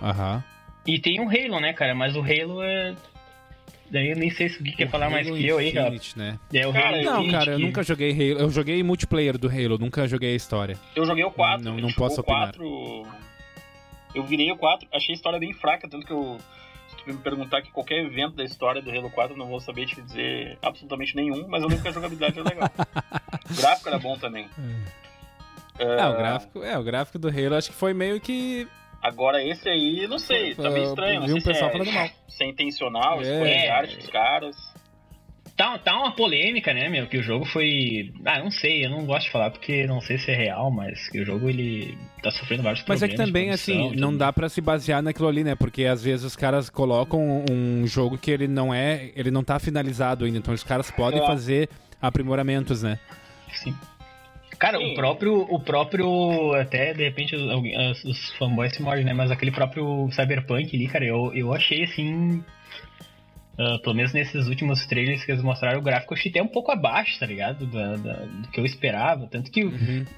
Aham. 0.01 0.43
E 0.87 0.97
tem 0.99 1.19
o 1.19 1.29
Halo, 1.29 1.59
né, 1.59 1.73
cara? 1.73 1.93
Mas 1.93 2.15
o 2.15 2.19
Halo 2.21 2.63
é. 2.63 2.95
Daí 3.91 4.09
eu 4.11 4.15
nem 4.15 4.29
sei 4.29 4.49
se 4.49 4.59
o 4.59 4.63
Gui 4.63 4.71
quer 4.73 4.89
falar 4.89 5.09
mais 5.09 5.27
Halo 5.27 5.37
que 5.37 5.47
eu 5.47 5.57
aí, 5.57 5.71
cara. 5.71 5.87
Infinite, 5.87 6.17
né? 6.17 6.39
É 6.53 6.67
o 6.67 6.71
Cara, 6.73 6.87
Halo 6.97 7.03
Não, 7.05 7.13
Infinite 7.23 7.31
cara, 7.39 7.51
eu 7.53 7.57
que- 7.57 7.63
nunca 7.65 7.83
joguei 7.83 8.11
Halo. 8.11 8.39
Eu 8.41 8.49
joguei 8.51 8.83
multiplayer 8.83 9.37
do 9.37 9.47
Halo, 9.47 9.77
nunca 9.79 10.07
joguei 10.07 10.33
a 10.33 10.35
história. 10.35 10.77
Eu 10.95 11.05
joguei 11.05 11.23
o 11.23 11.31
4. 11.31 11.65
Não- 11.65 11.73
não 11.77 11.89
jogou 11.89 12.07
posso 12.07 12.21
o 12.21 12.23
4. 12.23 13.07
Eu 14.15 14.23
virei 14.23 14.51
o 14.51 14.57
4, 14.57 14.87
achei 14.93 15.13
a 15.13 15.15
história 15.15 15.39
bem 15.39 15.53
fraca, 15.53 15.87
tanto 15.89 16.05
que 16.05 16.13
eu. 16.13 16.37
Se 16.89 16.95
tu 16.97 17.07
me 17.07 17.17
perguntar 17.17 17.59
aqui 17.59 17.71
qualquer 17.71 18.03
evento 18.03 18.35
da 18.35 18.43
história 18.43 18.81
do 18.81 18.89
Halo 18.91 19.09
4, 19.11 19.33
eu 19.33 19.37
não 19.37 19.45
vou 19.47 19.59
saber 19.59 19.85
te 19.85 20.01
dizer 20.01 20.57
absolutamente 20.61 21.15
nenhum, 21.15 21.47
mas 21.47 21.61
eu 21.61 21.67
lembro 21.69 21.83
que 21.83 21.89
a 21.89 21.91
jogabilidade 21.91 22.39
era 22.39 22.49
legal. 22.49 22.69
o 23.49 23.55
gráfico 23.55 23.89
era 23.89 23.99
bom 23.99 24.17
também. 24.17 24.47
É, 25.77 26.05
o 26.07 26.17
gráfico, 26.17 26.63
é, 26.63 26.77
o 26.77 26.83
gráfico 26.83 27.17
do 27.19 27.29
Halo 27.29 27.55
acho 27.55 27.69
que 27.69 27.75
foi 27.75 27.93
meio 27.93 28.19
que. 28.19 28.67
Agora 29.01 29.43
esse 29.43 29.67
aí, 29.69 30.07
não 30.07 30.19
sei, 30.19 30.55
tá 30.55 30.69
meio 30.69 30.83
Eu 30.85 30.89
estranho. 30.89 31.19
Não 31.21 31.27
vi 31.27 31.33
sei 31.33 31.41
um 31.41 31.43
pessoal 31.43 31.71
se 31.71 31.75
é, 31.75 31.79
falando 31.79 31.93
mal. 31.93 32.09
se 32.27 32.43
é 32.43 32.47
intencional, 32.47 33.21
É. 33.21 33.43
de 33.63 33.67
arte 33.69 33.95
dos 33.97 34.07
caras. 34.07 34.55
Tá, 35.55 35.77
tá 35.77 35.93
uma 35.97 36.15
polêmica, 36.15 36.73
né, 36.73 36.87
meu? 36.87 37.05
Que 37.07 37.17
o 37.17 37.21
jogo 37.23 37.43
foi. 37.43 38.13
Ah, 38.25 38.39
não 38.39 38.49
sei, 38.49 38.85
eu 38.85 38.89
não 38.89 39.05
gosto 39.05 39.25
de 39.25 39.31
falar 39.31 39.51
porque 39.51 39.85
não 39.85 39.99
sei 39.99 40.17
se 40.17 40.31
é 40.31 40.35
real, 40.35 40.71
mas 40.71 41.09
que 41.09 41.19
o 41.19 41.25
jogo 41.25 41.49
ele 41.49 41.97
tá 42.23 42.31
sofrendo 42.31 42.63
vários 42.63 42.81
Mas 42.87 43.03
é 43.03 43.07
problemas. 43.07 43.25
que 43.25 43.25
também, 43.33 43.49
assim, 43.49 43.93
não 43.97 44.15
dá 44.15 44.31
pra 44.31 44.47
se 44.47 44.61
basear 44.61 45.01
naquilo 45.01 45.27
ali, 45.27 45.43
né? 45.43 45.55
Porque 45.55 45.83
às 45.83 46.01
vezes 46.01 46.25
os 46.25 46.35
caras 46.37 46.69
colocam 46.69 47.43
um 47.51 47.85
jogo 47.85 48.17
que 48.17 48.31
ele 48.31 48.47
não 48.47 48.73
é. 48.73 49.11
Ele 49.17 49.31
não 49.31 49.43
tá 49.43 49.59
finalizado 49.59 50.23
ainda. 50.23 50.37
Então 50.37 50.53
os 50.53 50.63
caras 50.63 50.89
podem 50.91 51.21
É. 51.21 51.25
fazer 51.25 51.69
aprimoramentos, 52.01 52.81
né? 52.83 52.97
Sim. 53.51 53.75
Cara, 54.59 54.77
Sim. 54.77 54.91
o 54.91 54.95
próprio. 54.95 55.41
O 55.49 55.59
próprio. 55.59 56.53
Até 56.53 56.93
de 56.93 57.03
repente 57.03 57.35
os, 57.35 57.41
os- 57.43 58.03
os 58.05 58.33
fanboys 58.33 58.73
se 58.75 58.81
mordem, 58.81 59.05
né? 59.05 59.13
Mas 59.13 59.31
aquele 59.31 59.51
próprio 59.51 60.09
Cyberpunk 60.11 60.75
ali, 60.75 60.87
cara, 60.87 61.05
eu, 61.05 61.31
eu 61.33 61.53
achei 61.53 61.83
assim. 61.85 62.43
ah, 63.57 63.77
pelo 63.81 63.95
menos 63.95 64.11
nesses 64.13 64.47
últimos 64.47 64.85
trailers 64.85 65.23
que 65.23 65.31
eles 65.31 65.41
mostraram, 65.43 65.79
o 65.79 65.81
gráfico 65.81 66.13
eu 66.13 66.17
achei 66.17 66.29
até 66.29 66.41
um 66.43 66.47
pouco 66.47 66.71
abaixo, 66.71 67.17
tá 67.19 67.25
ligado? 67.25 67.65
Da- 67.67 67.95
da- 67.95 68.25
do 68.25 68.47
que 68.49 68.59
eu 68.59 68.65
esperava. 68.65 69.27
Tanto 69.27 69.49
que 69.49 69.63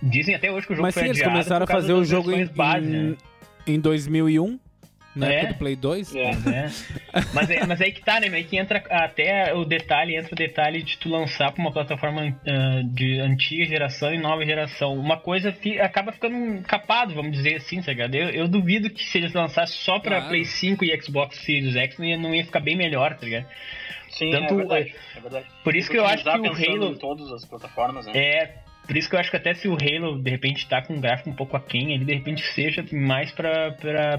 dizem 0.01 0.33
até 0.35 0.51
hoje 0.51 0.65
que 0.65 0.73
o 0.73 0.75
jogo 0.75 0.87
Mas 0.87 0.93
foi 0.95 1.03
sim, 1.03 1.09
eles 1.09 1.21
começaram 1.21 1.63
a 1.63 1.67
fazer 1.67 1.93
o 1.93 2.03
jogo 2.03 2.31
em, 2.31 2.45
base, 2.47 2.87
né? 2.87 3.15
em, 3.67 3.75
em 3.75 3.79
2001. 3.79 4.59
Na 5.15 5.31
é. 5.31 5.35
época 5.35 5.53
do 5.53 5.59
Play 5.59 5.75
2. 5.75 6.15
É. 6.15 6.29
é. 6.49 6.69
Mas, 7.33 7.49
é, 7.49 7.65
mas 7.65 7.81
aí 7.81 7.91
que 7.91 8.01
tá, 8.01 8.19
né? 8.19 8.27
Aí 8.27 8.43
que 8.43 8.57
entra 8.57 8.83
até 8.89 9.53
o 9.53 9.65
detalhe, 9.65 10.15
entra 10.15 10.33
o 10.33 10.35
detalhe 10.35 10.81
de 10.81 10.97
tu 10.97 11.09
lançar 11.09 11.51
pra 11.51 11.61
uma 11.61 11.71
plataforma 11.71 12.27
uh, 12.27 12.83
de 12.93 13.19
antiga 13.19 13.65
geração 13.65 14.13
e 14.13 14.17
nova 14.17 14.45
geração. 14.45 14.93
Uma 14.95 15.17
coisa 15.17 15.55
acaba 15.81 16.11
ficando 16.11 16.61
capado, 16.63 17.13
vamos 17.13 17.31
dizer 17.31 17.55
assim, 17.55 17.81
tá 17.81 17.91
ligado? 17.91 18.15
Eu, 18.15 18.29
eu 18.29 18.47
duvido 18.47 18.89
que 18.89 19.03
se 19.03 19.17
eles 19.17 19.33
lançassem 19.33 19.77
só 19.77 19.99
pra 19.99 20.17
claro. 20.17 20.29
Play 20.29 20.45
5 20.45 20.85
e 20.85 21.01
Xbox 21.01 21.37
Series 21.37 21.75
X 21.75 21.97
não 21.97 22.05
ia, 22.05 22.17
não 22.17 22.35
ia 22.35 22.45
ficar 22.45 22.59
bem 22.59 22.75
melhor, 22.75 23.15
tá 23.17 23.25
ligado? 23.25 23.45
Sim, 24.09 24.31
Tanto, 24.31 24.53
é 24.53 24.57
verdade, 24.57 24.95
é 25.15 25.19
verdade. 25.19 25.45
Por 25.63 25.75
isso 25.75 25.89
que 25.89 25.97
eu 25.97 26.05
acho 26.05 26.23
que 26.23 26.29
o 26.29 26.33
Halo. 26.33 26.91
Em 26.91 26.97
todas 26.97 27.31
as 27.31 27.45
plataformas, 27.45 28.05
né? 28.05 28.11
É, 28.15 28.55
por 28.85 28.97
isso 28.97 29.09
que 29.09 29.15
eu 29.15 29.19
acho 29.19 29.31
que 29.31 29.37
até 29.37 29.53
se 29.53 29.67
o 29.67 29.73
Halo 29.73 30.21
de 30.21 30.29
repente 30.29 30.67
tá 30.67 30.81
com 30.81 30.93
um 30.93 30.99
gráfico 30.99 31.29
um 31.29 31.35
pouco 31.35 31.55
aquém, 31.55 31.93
ele 31.93 32.03
de 32.03 32.13
repente 32.13 32.41
seja 32.53 32.83
mais 32.91 33.31
pra, 33.31 33.71
pra, 33.71 34.17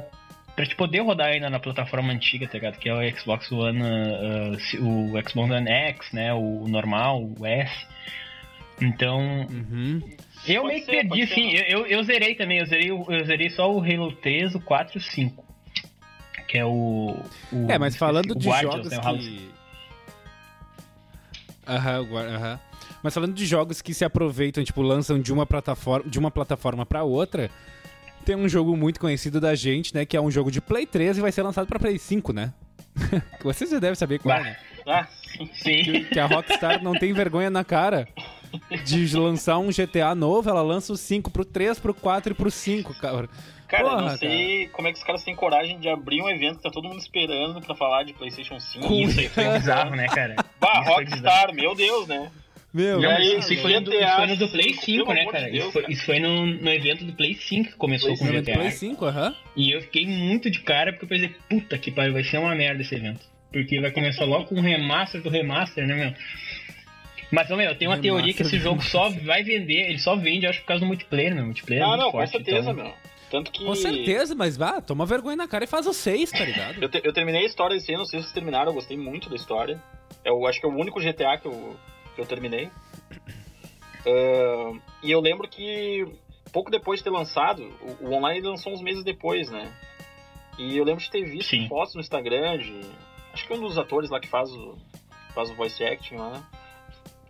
pra 0.54 0.66
te 0.66 0.74
poder 0.76 1.00
rodar 1.00 1.28
ainda 1.28 1.48
na 1.48 1.58
plataforma 1.58 2.12
antiga, 2.12 2.46
tá 2.46 2.54
ligado? 2.54 2.78
Que 2.78 2.88
é 2.88 2.94
o 2.94 3.18
Xbox 3.18 3.50
One, 3.50 3.82
uh, 3.82 4.84
o 4.84 5.28
Xbox 5.28 5.36
One 5.36 5.70
X, 5.70 6.12
né? 6.12 6.32
O 6.32 6.66
normal, 6.68 7.22
o 7.38 7.46
S. 7.46 7.86
Então. 8.80 9.46
Uhum. 9.50 10.02
Eu 10.46 10.62
pode 10.62 10.74
meio 10.74 10.84
que 10.84 10.90
perdi, 10.90 11.26
sim. 11.28 11.50
Eu, 11.52 11.80
eu, 11.80 11.86
eu, 11.86 12.04
zerei 12.04 12.34
também. 12.34 12.58
Eu 12.58 12.66
zerei, 12.66 12.90
eu 12.90 13.24
zerei 13.24 13.50
só 13.50 13.72
o 13.72 13.80
Halo 13.80 14.12
3, 14.12 14.54
o 14.54 14.60
4 14.60 14.96
e 14.96 14.98
o 14.98 15.00
5. 15.00 15.44
Que 16.48 16.58
é 16.58 16.64
o. 16.64 17.16
o 17.52 17.70
é, 17.70 17.78
mas 17.78 17.96
falando 17.96 18.34
de 18.34 18.48
Guardians, 18.48 18.90
jogos 18.90 18.90
né, 18.90 18.98
que. 18.98 19.50
Aham, 21.66 22.00
uhum, 22.00 22.18
aham. 22.18 22.52
Uhum. 22.52 22.72
Mas 23.02 23.14
falando 23.14 23.34
de 23.34 23.46
jogos 23.46 23.82
que 23.82 23.92
se 23.92 24.04
aproveitam, 24.04 24.62
tipo, 24.62 24.80
lançam 24.80 25.20
de 25.20 25.32
uma 25.32 25.44
plataforma, 25.44 26.08
de 26.08 26.18
uma 26.18 26.30
plataforma 26.30 26.86
para 26.86 27.02
outra, 27.02 27.50
tem 28.24 28.36
um 28.36 28.48
jogo 28.48 28.76
muito 28.76 29.00
conhecido 29.00 29.40
da 29.40 29.54
gente, 29.54 29.94
né, 29.94 30.04
que 30.04 30.16
é 30.16 30.20
um 30.20 30.30
jogo 30.30 30.50
de 30.50 30.60
Play 30.60 30.86
3 30.86 31.18
e 31.18 31.20
vai 31.20 31.32
ser 31.32 31.42
lançado 31.42 31.66
para 31.66 31.78
Play 31.78 31.98
5, 31.98 32.32
né? 32.32 32.52
Vocês 33.42 33.70
já 33.70 33.78
devem 33.78 33.94
saber 33.94 34.18
qual 34.18 34.36
é, 34.36 34.42
né? 34.42 34.56
Ah, 34.86 35.06
sim. 35.54 35.82
Que, 35.82 36.04
que 36.04 36.18
a 36.18 36.26
Rockstar 36.26 36.82
não 36.82 36.92
tem 36.92 37.12
vergonha 37.12 37.50
na 37.50 37.64
cara 37.64 38.08
de 38.84 39.16
lançar 39.16 39.58
um 39.58 39.68
GTA 39.68 40.14
novo, 40.14 40.48
ela 40.50 40.62
lança 40.62 40.92
o 40.92 40.96
5 40.96 41.30
pro 41.30 41.44
3, 41.44 41.78
pro 41.78 41.94
4 41.94 42.32
e 42.32 42.34
pro 42.34 42.50
5, 42.50 42.94
cara. 42.94 43.28
Cara, 43.68 43.84
Porra, 43.84 44.02
não 44.02 44.18
sei 44.18 44.64
cara. 44.64 44.72
como 44.76 44.88
é 44.88 44.92
que 44.92 44.98
os 44.98 45.04
caras 45.04 45.24
têm 45.24 45.34
coragem 45.34 45.80
de 45.80 45.88
abrir 45.88 46.20
um 46.20 46.28
evento 46.28 46.56
que 46.58 46.62
tá 46.62 46.70
todo 46.70 46.86
mundo 46.88 46.98
esperando 46.98 47.58
pra 47.62 47.74
falar 47.74 48.02
de 48.02 48.12
PlayStation 48.12 48.60
5. 48.60 48.92
Isso 48.92 49.20
aí 49.20 49.28
foi 49.30 49.48
bizarro, 49.48 49.96
né, 49.96 50.08
cara? 50.08 50.36
Bah, 50.60 50.82
Rockstar, 50.82 51.54
meu 51.54 51.74
Deus, 51.74 52.06
né? 52.06 52.30
Meu, 52.72 53.00
não, 53.00 53.10
aí, 53.10 53.38
isso, 53.38 53.54
foi 53.58 53.78
no, 53.78 53.92
isso 53.92 54.16
foi 54.16 54.26
no 54.26 54.36
do 54.36 54.48
Play 54.48 54.72
5, 54.72 55.12
né, 55.12 55.26
cara? 55.26 55.50
Deus, 55.50 55.64
isso, 55.64 55.72
foi, 55.72 55.84
isso 55.88 56.06
foi, 56.06 56.20
no, 56.20 56.46
no 56.46 56.70
evento 56.70 57.04
do 57.04 57.12
Play 57.12 57.34
5 57.34 57.72
que 57.72 57.76
começou 57.76 58.16
Play 58.16 58.30
com 58.30 58.38
o 58.38 58.40
GTA. 58.40 58.52
Play 58.54 58.70
5, 58.70 59.04
aham. 59.04 59.28
Uh 59.28 59.30
-huh. 59.30 59.36
E 59.56 59.70
eu 59.72 59.82
fiquei 59.82 60.06
muito 60.06 60.50
de 60.50 60.60
cara 60.60 60.92
porque 60.92 61.04
eu 61.04 61.08
pensei, 61.08 61.34
puta 61.50 61.76
que 61.76 61.90
pariu, 61.90 62.14
vai 62.14 62.24
ser 62.24 62.38
uma 62.38 62.54
merda 62.54 62.80
esse 62.80 62.94
evento. 62.94 63.20
Porque 63.52 63.78
vai 63.78 63.90
começar 63.90 64.24
logo 64.24 64.46
com 64.46 64.54
um 64.54 64.62
remaster 64.62 65.20
do 65.20 65.28
remaster, 65.28 65.86
né, 65.86 65.94
meu? 65.94 66.14
Mas, 67.30 67.48
meu, 67.48 67.60
eu 67.60 67.74
tenho 67.74 67.90
uma 67.90 67.98
teoria 67.98 68.32
que 68.32 68.42
esse 68.42 68.58
jogo 68.58 68.82
só 68.82 69.10
vai 69.10 69.42
vender, 69.42 69.88
ele 69.88 69.98
só 69.98 70.16
vende, 70.16 70.46
acho, 70.46 70.60
por 70.60 70.66
causa 70.66 70.80
do 70.80 70.86
multiplayer, 70.86 71.34
meu. 71.34 71.44
Multiplayer 71.44 71.84
ah, 71.84 71.94
é 71.94 71.96
não, 71.98 72.10
forte, 72.10 72.32
com 72.32 72.38
certeza, 72.38 72.70
então... 72.70 72.84
meu. 72.84 72.94
Tanto 73.30 73.50
que... 73.50 73.64
Com 73.64 73.74
certeza, 73.74 74.34
mas 74.34 74.58
vá, 74.58 74.82
toma 74.82 75.06
vergonha 75.06 75.36
na 75.36 75.48
cara 75.48 75.64
e 75.64 75.66
faz 75.66 75.86
o 75.86 75.94
6, 75.94 76.30
tá 76.30 76.44
ligado? 76.44 76.82
eu, 76.82 76.88
te, 76.90 77.00
eu 77.02 77.12
terminei 77.14 77.42
a 77.42 77.46
história 77.46 77.74
esse 77.74 77.90
ano, 77.90 78.00
não 78.00 78.06
sei 78.06 78.20
se 78.20 78.26
vocês 78.26 78.34
terminaram, 78.34 78.68
eu 78.68 78.74
gostei 78.74 78.96
muito 78.96 79.30
da 79.30 79.36
história. 79.36 79.82
Eu 80.22 80.46
acho 80.46 80.60
que 80.60 80.66
é 80.66 80.68
o 80.68 80.76
único 80.76 81.00
GTA 81.00 81.38
que 81.38 81.46
eu, 81.46 81.74
que 82.14 82.20
eu 82.20 82.26
terminei. 82.26 82.70
Uh, 84.04 84.80
e 85.02 85.10
eu 85.10 85.20
lembro 85.20 85.48
que 85.48 86.06
pouco 86.52 86.70
depois 86.70 87.00
de 87.00 87.04
ter 87.04 87.10
lançado, 87.10 87.62
o, 87.80 88.06
o, 88.06 88.12
online 88.12 88.40
lançou 88.46 88.72
uns 88.72 88.82
meses 88.82 89.02
depois, 89.02 89.50
né? 89.50 89.72
E 90.58 90.76
eu 90.76 90.84
lembro 90.84 91.02
de 91.02 91.10
ter 91.10 91.24
visto 91.24 91.50
Sim. 91.50 91.68
fotos 91.68 91.94
no 91.94 92.00
Instagram 92.00 92.58
de. 92.58 92.80
Acho 93.32 93.46
que 93.46 93.54
um 93.54 93.60
dos 93.60 93.78
atores 93.78 94.10
lá 94.10 94.20
que 94.20 94.28
faz 94.28 94.50
o, 94.52 94.76
faz 95.34 95.50
o 95.50 95.54
voice 95.54 95.82
acting 95.82 96.16
lá, 96.16 96.30
né? 96.30 96.44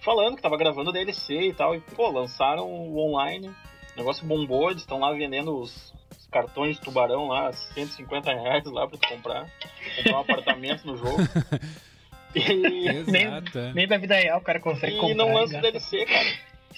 Falando 0.00 0.34
que 0.34 0.42
tava 0.42 0.56
gravando 0.56 0.90
o 0.90 0.92
DLC 0.92 1.48
e 1.48 1.54
tal. 1.54 1.76
E, 1.76 1.80
pô, 1.80 2.10
lançaram 2.10 2.66
o 2.66 2.98
online. 2.98 3.48
O 3.48 3.98
negócio 3.98 4.26
bombou, 4.26 4.70
eles 4.70 4.82
estão 4.82 4.98
lá 4.98 5.12
vendendo 5.12 5.56
os, 5.56 5.94
os, 6.18 6.26
cartões 6.26 6.76
de 6.76 6.82
tubarão 6.82 7.28
lá, 7.28 7.52
150 7.52 8.32
reais 8.32 8.64
lá 8.64 8.88
pra 8.88 8.98
tu 8.98 9.08
comprar. 9.08 9.48
Comprar 9.96 10.16
um 10.16 10.20
apartamento 10.20 10.84
no 10.84 10.96
jogo. 10.96 11.18
E... 12.42 12.88
Exato. 12.88 13.58
Nem, 13.58 13.74
nem 13.74 13.88
da 13.88 13.98
vida 13.98 14.14
real 14.16 14.38
o 14.38 14.42
cara 14.42 14.58
consegue 14.60 14.96
e 14.96 14.98
comprar. 14.98 15.14
E 15.14 15.16
não 15.16 15.34
lança 15.34 15.58
o 15.58 15.60
DLC, 15.60 16.04
cara. 16.06 16.28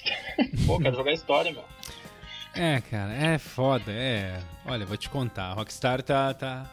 Pô, 0.66 0.78
quero 0.78 0.96
jogar 0.96 1.12
história, 1.12 1.52
meu. 1.52 1.64
É, 2.54 2.80
cara, 2.90 3.12
é 3.12 3.38
foda, 3.38 3.90
é. 3.92 4.38
Olha, 4.66 4.86
vou 4.86 4.96
te 4.96 5.08
contar, 5.08 5.46
a 5.46 5.52
Rockstar 5.54 6.02
tá. 6.02 6.32
tá... 6.34 6.70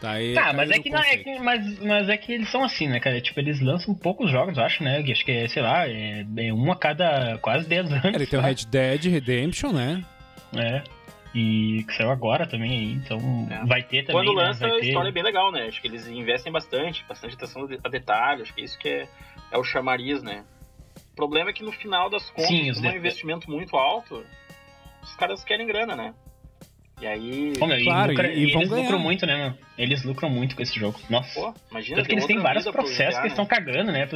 Tá 0.00 0.12
aí. 0.12 0.34
Tá, 0.34 0.52
mas 0.52 0.68
é 0.68 0.80
que, 0.80 0.90
não, 0.90 1.00
é 1.00 1.16
que, 1.16 1.38
mas, 1.38 1.78
mas 1.78 2.08
é 2.08 2.16
que 2.16 2.32
eles 2.32 2.50
são 2.50 2.64
assim, 2.64 2.88
né, 2.88 2.98
cara? 2.98 3.20
Tipo, 3.20 3.38
eles 3.38 3.60
lançam 3.60 3.94
poucos 3.94 4.32
jogos, 4.32 4.58
eu 4.58 4.64
acho, 4.64 4.82
né? 4.82 4.98
Acho 4.98 5.24
que 5.24 5.30
é, 5.30 5.46
sei 5.46 5.62
lá, 5.62 5.88
é, 5.88 6.26
é 6.38 6.52
um 6.52 6.72
a 6.72 6.76
cada 6.76 7.38
quase 7.38 7.68
10 7.68 7.92
anos. 7.92 8.04
ele 8.06 8.26
tem 8.26 8.36
o 8.36 8.42
Red 8.42 8.66
Dead 8.68 9.04
Redemption, 9.04 9.72
né? 9.72 10.04
É. 10.56 10.82
E 11.34 11.84
que 11.84 11.94
saiu 11.94 12.10
agora 12.10 12.46
também 12.46 12.70
aí, 12.70 12.92
então 12.92 13.18
é. 13.50 13.64
vai 13.64 13.82
ter 13.82 14.04
também. 14.04 14.22
Quando 14.22 14.36
lança, 14.36 14.66
né? 14.66 14.74
a 14.74 14.78
história 14.80 15.08
é 15.08 15.12
bem 15.12 15.22
legal, 15.22 15.50
né? 15.50 15.66
Acho 15.66 15.80
que 15.80 15.88
eles 15.88 16.06
investem 16.06 16.52
bastante, 16.52 17.04
bastante 17.08 17.34
atenção 17.34 17.66
a 17.82 17.88
detalhe, 17.88 18.42
acho 18.42 18.54
que 18.54 18.60
isso 18.60 18.78
que 18.78 18.88
é, 18.88 19.08
é 19.50 19.56
o 19.56 19.64
chamariz, 19.64 20.22
né? 20.22 20.44
O 21.12 21.16
problema 21.16 21.50
é 21.50 21.52
que 21.52 21.62
no 21.62 21.72
final 21.72 22.10
das 22.10 22.28
contas, 22.30 22.48
Sim, 22.48 22.72
como 22.74 22.86
é 22.86 22.92
um 22.92 22.96
investimento 22.96 23.50
muito 23.50 23.76
alto, 23.76 24.24
os 25.02 25.14
caras 25.16 25.42
querem 25.42 25.66
grana, 25.66 25.96
né? 25.96 26.14
E 27.00 27.06
aí. 27.06 27.52
Pô, 27.58 27.66
meu, 27.66 27.82
claro, 27.82 28.12
e, 28.12 28.14
lucra, 28.14 28.32
e, 28.32 28.38
e 28.38 28.42
eles 28.42 28.68
ganhar. 28.68 28.82
lucram 28.82 28.98
muito, 28.98 29.26
né, 29.26 29.36
meu? 29.36 29.58
Eles 29.76 30.04
lucram 30.04 30.30
muito 30.30 30.54
com 30.54 30.62
esse 30.62 30.78
jogo. 30.78 31.00
Nossa. 31.10 31.40
Pô, 31.40 31.54
imagina. 31.70 31.96
Tanto 31.96 32.08
que 32.08 32.14
eles 32.14 32.26
têm 32.26 32.38
vários 32.38 32.64
processos 32.64 33.14
que 33.14 33.22
eles 33.22 33.32
estão 33.32 33.46
cagando, 33.46 33.90
né? 33.90 34.06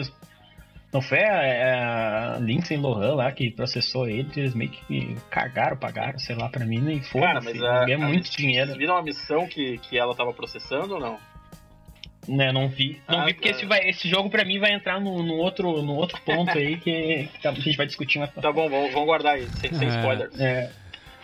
Não 0.96 1.02
foi 1.02 1.22
a, 1.22 2.36
a 2.36 2.38
Lindsay 2.38 2.78
Lohan 2.78 3.16
lá 3.16 3.30
que 3.30 3.50
processou 3.50 4.08
ele, 4.08 4.30
eles 4.34 4.54
meio 4.54 4.70
que 4.70 5.14
cagaram, 5.28 5.76
pagaram, 5.76 6.18
sei 6.18 6.34
lá, 6.34 6.48
pra 6.48 6.64
mim, 6.64 6.90
e 6.90 7.02
foda-se. 7.02 7.52
Ganha 7.52 7.98
muito 7.98 8.30
dinheiro. 8.30 8.68
Vocês 8.68 8.78
viram 8.78 8.96
a 8.96 9.02
missão 9.02 9.46
que, 9.46 9.76
que 9.76 9.98
ela 9.98 10.14
tava 10.14 10.32
processando 10.32 10.94
ou 10.94 11.00
não? 11.00 11.18
Né, 12.26 12.50
não 12.50 12.70
vi. 12.70 12.98
Não 13.06 13.20
ah, 13.20 13.24
vi 13.26 13.34
porque 13.34 13.50
tá. 13.50 13.56
esse, 13.56 13.66
vai, 13.66 13.86
esse 13.90 14.08
jogo 14.08 14.30
pra 14.30 14.42
mim 14.42 14.58
vai 14.58 14.72
entrar 14.72 14.98
no, 14.98 15.22
no, 15.22 15.34
outro, 15.34 15.82
no 15.82 15.96
outro 15.96 16.18
ponto 16.22 16.56
aí 16.56 16.78
que, 16.78 17.28
que, 17.42 17.46
a 17.46 17.52
gente 17.52 17.76
vai 17.76 17.84
discutir 17.84 18.18
mais 18.18 18.32
Tá 18.32 18.50
bom, 18.50 18.66
vamos, 18.66 18.90
vamos 18.90 19.06
guardar 19.06 19.34
aí, 19.34 19.46
sem, 19.60 19.74
sem 19.74 19.88
é. 19.88 19.90
spoilers. 19.90 20.40
É. 20.40 20.72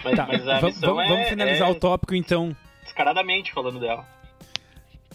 Mas, 0.05 0.17
tá, 0.17 0.27
mas 0.27 0.47
a 0.47 0.61
vamos, 0.61 0.81
vamos, 0.81 1.05
é, 1.05 1.09
vamos 1.09 1.29
finalizar 1.31 1.67
é 1.67 1.73
o 1.73 1.75
tópico 1.75 2.15
então. 2.15 2.55
Descaradamente 2.83 3.51
falando 3.55 3.81
dela. 3.81 4.07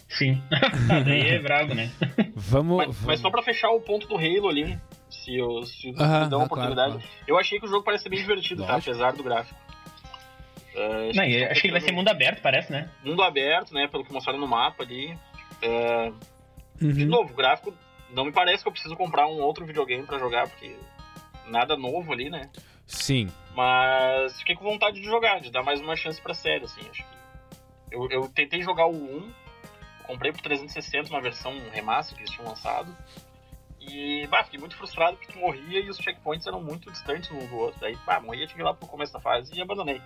Sim. 0.08 0.42
Daí 1.04 1.28
é 1.28 1.38
brabo, 1.38 1.74
né? 1.74 1.90
Vamos 2.34 2.76
mas, 2.78 2.86
vamos. 2.86 3.04
mas, 3.04 3.20
só 3.20 3.30
pra 3.30 3.42
fechar 3.42 3.70
o 3.70 3.80
ponto 3.80 4.06
do 4.08 4.16
Halo 4.16 4.48
ali, 4.48 4.78
se, 5.10 5.36
eu, 5.36 5.62
se 5.64 5.90
uh 5.90 5.94
-huh, 5.94 6.24
me 6.24 6.30
dão 6.30 6.38
uma 6.40 6.46
oportunidade. 6.46 6.92
Claro, 6.92 7.08
claro. 7.08 7.24
Eu 7.26 7.38
achei 7.38 7.58
que 7.58 7.66
o 7.66 7.68
jogo 7.68 7.84
parece 7.84 8.04
ser 8.04 8.08
bem 8.08 8.18
divertido, 8.18 8.64
tá? 8.64 8.74
Lógico. 8.74 8.90
tá? 8.90 8.96
Apesar 8.96 9.16
do 9.16 9.22
gráfico. 9.22 9.60
Uh, 10.74 11.12
Não, 11.14 11.24
que 11.24 11.44
acho 11.44 11.60
que 11.60 11.66
ele 11.66 11.72
vai 11.72 11.80
ser 11.80 11.92
mundo 11.92 12.08
aberto, 12.08 12.40
parece, 12.40 12.70
né? 12.70 12.88
Mundo 13.04 13.22
aberto, 13.22 13.74
né? 13.74 13.88
Pelo 13.88 14.04
que 14.04 14.12
mostraram 14.12 14.38
no 14.38 14.46
mapa 14.46 14.84
ali. 14.84 15.12
Uh, 15.62 16.14
uhum. 16.80 16.92
De 16.92 17.04
novo, 17.04 17.32
o 17.32 17.36
gráfico 17.36 17.74
não 18.10 18.24
me 18.24 18.32
parece 18.32 18.62
que 18.62 18.68
eu 18.68 18.72
preciso 18.72 18.96
comprar 18.96 19.26
um 19.26 19.40
outro 19.40 19.66
videogame 19.66 20.04
para 20.04 20.18
jogar, 20.18 20.48
porque 20.48 20.76
nada 21.46 21.76
novo 21.76 22.12
ali, 22.12 22.30
né? 22.30 22.48
Sim. 22.86 23.28
Mas 23.54 24.38
fiquei 24.38 24.54
com 24.54 24.64
vontade 24.64 25.00
de 25.00 25.06
jogar, 25.06 25.40
de 25.40 25.50
dar 25.50 25.62
mais 25.62 25.80
uma 25.80 25.96
chance 25.96 26.20
pra 26.20 26.32
série, 26.32 26.64
assim. 26.64 26.80
Acho 26.88 27.02
que. 27.02 27.18
Eu, 27.90 28.08
eu 28.10 28.28
tentei 28.28 28.62
jogar 28.62 28.86
o 28.86 28.94
1, 28.94 29.32
comprei 30.08 30.32
por 30.32 30.40
360 30.40 31.10
uma 31.10 31.20
versão 31.20 31.52
remaster 31.70 32.16
que 32.16 32.22
eles 32.22 32.30
tinham 32.32 32.48
lançado. 32.48 32.96
E, 33.78 34.26
bah, 34.26 34.42
fiquei 34.42 34.58
muito 34.58 34.74
frustrado 34.74 35.16
porque 35.18 35.32
tu 35.32 35.38
morria 35.38 35.80
e 35.80 35.88
os 35.88 35.98
checkpoints 35.98 36.46
eram 36.46 36.60
muito 36.60 36.90
distantes 36.90 37.30
um 37.30 37.46
do 37.46 37.56
outro. 37.56 37.78
Daí, 37.78 37.96
pá, 37.98 38.18
morria, 38.18 38.46
tive 38.46 38.62
lá 38.62 38.74
pro 38.74 38.88
começo 38.88 39.12
da 39.12 39.20
fase 39.20 39.54
e 39.54 39.60
abandonei. 39.60 40.00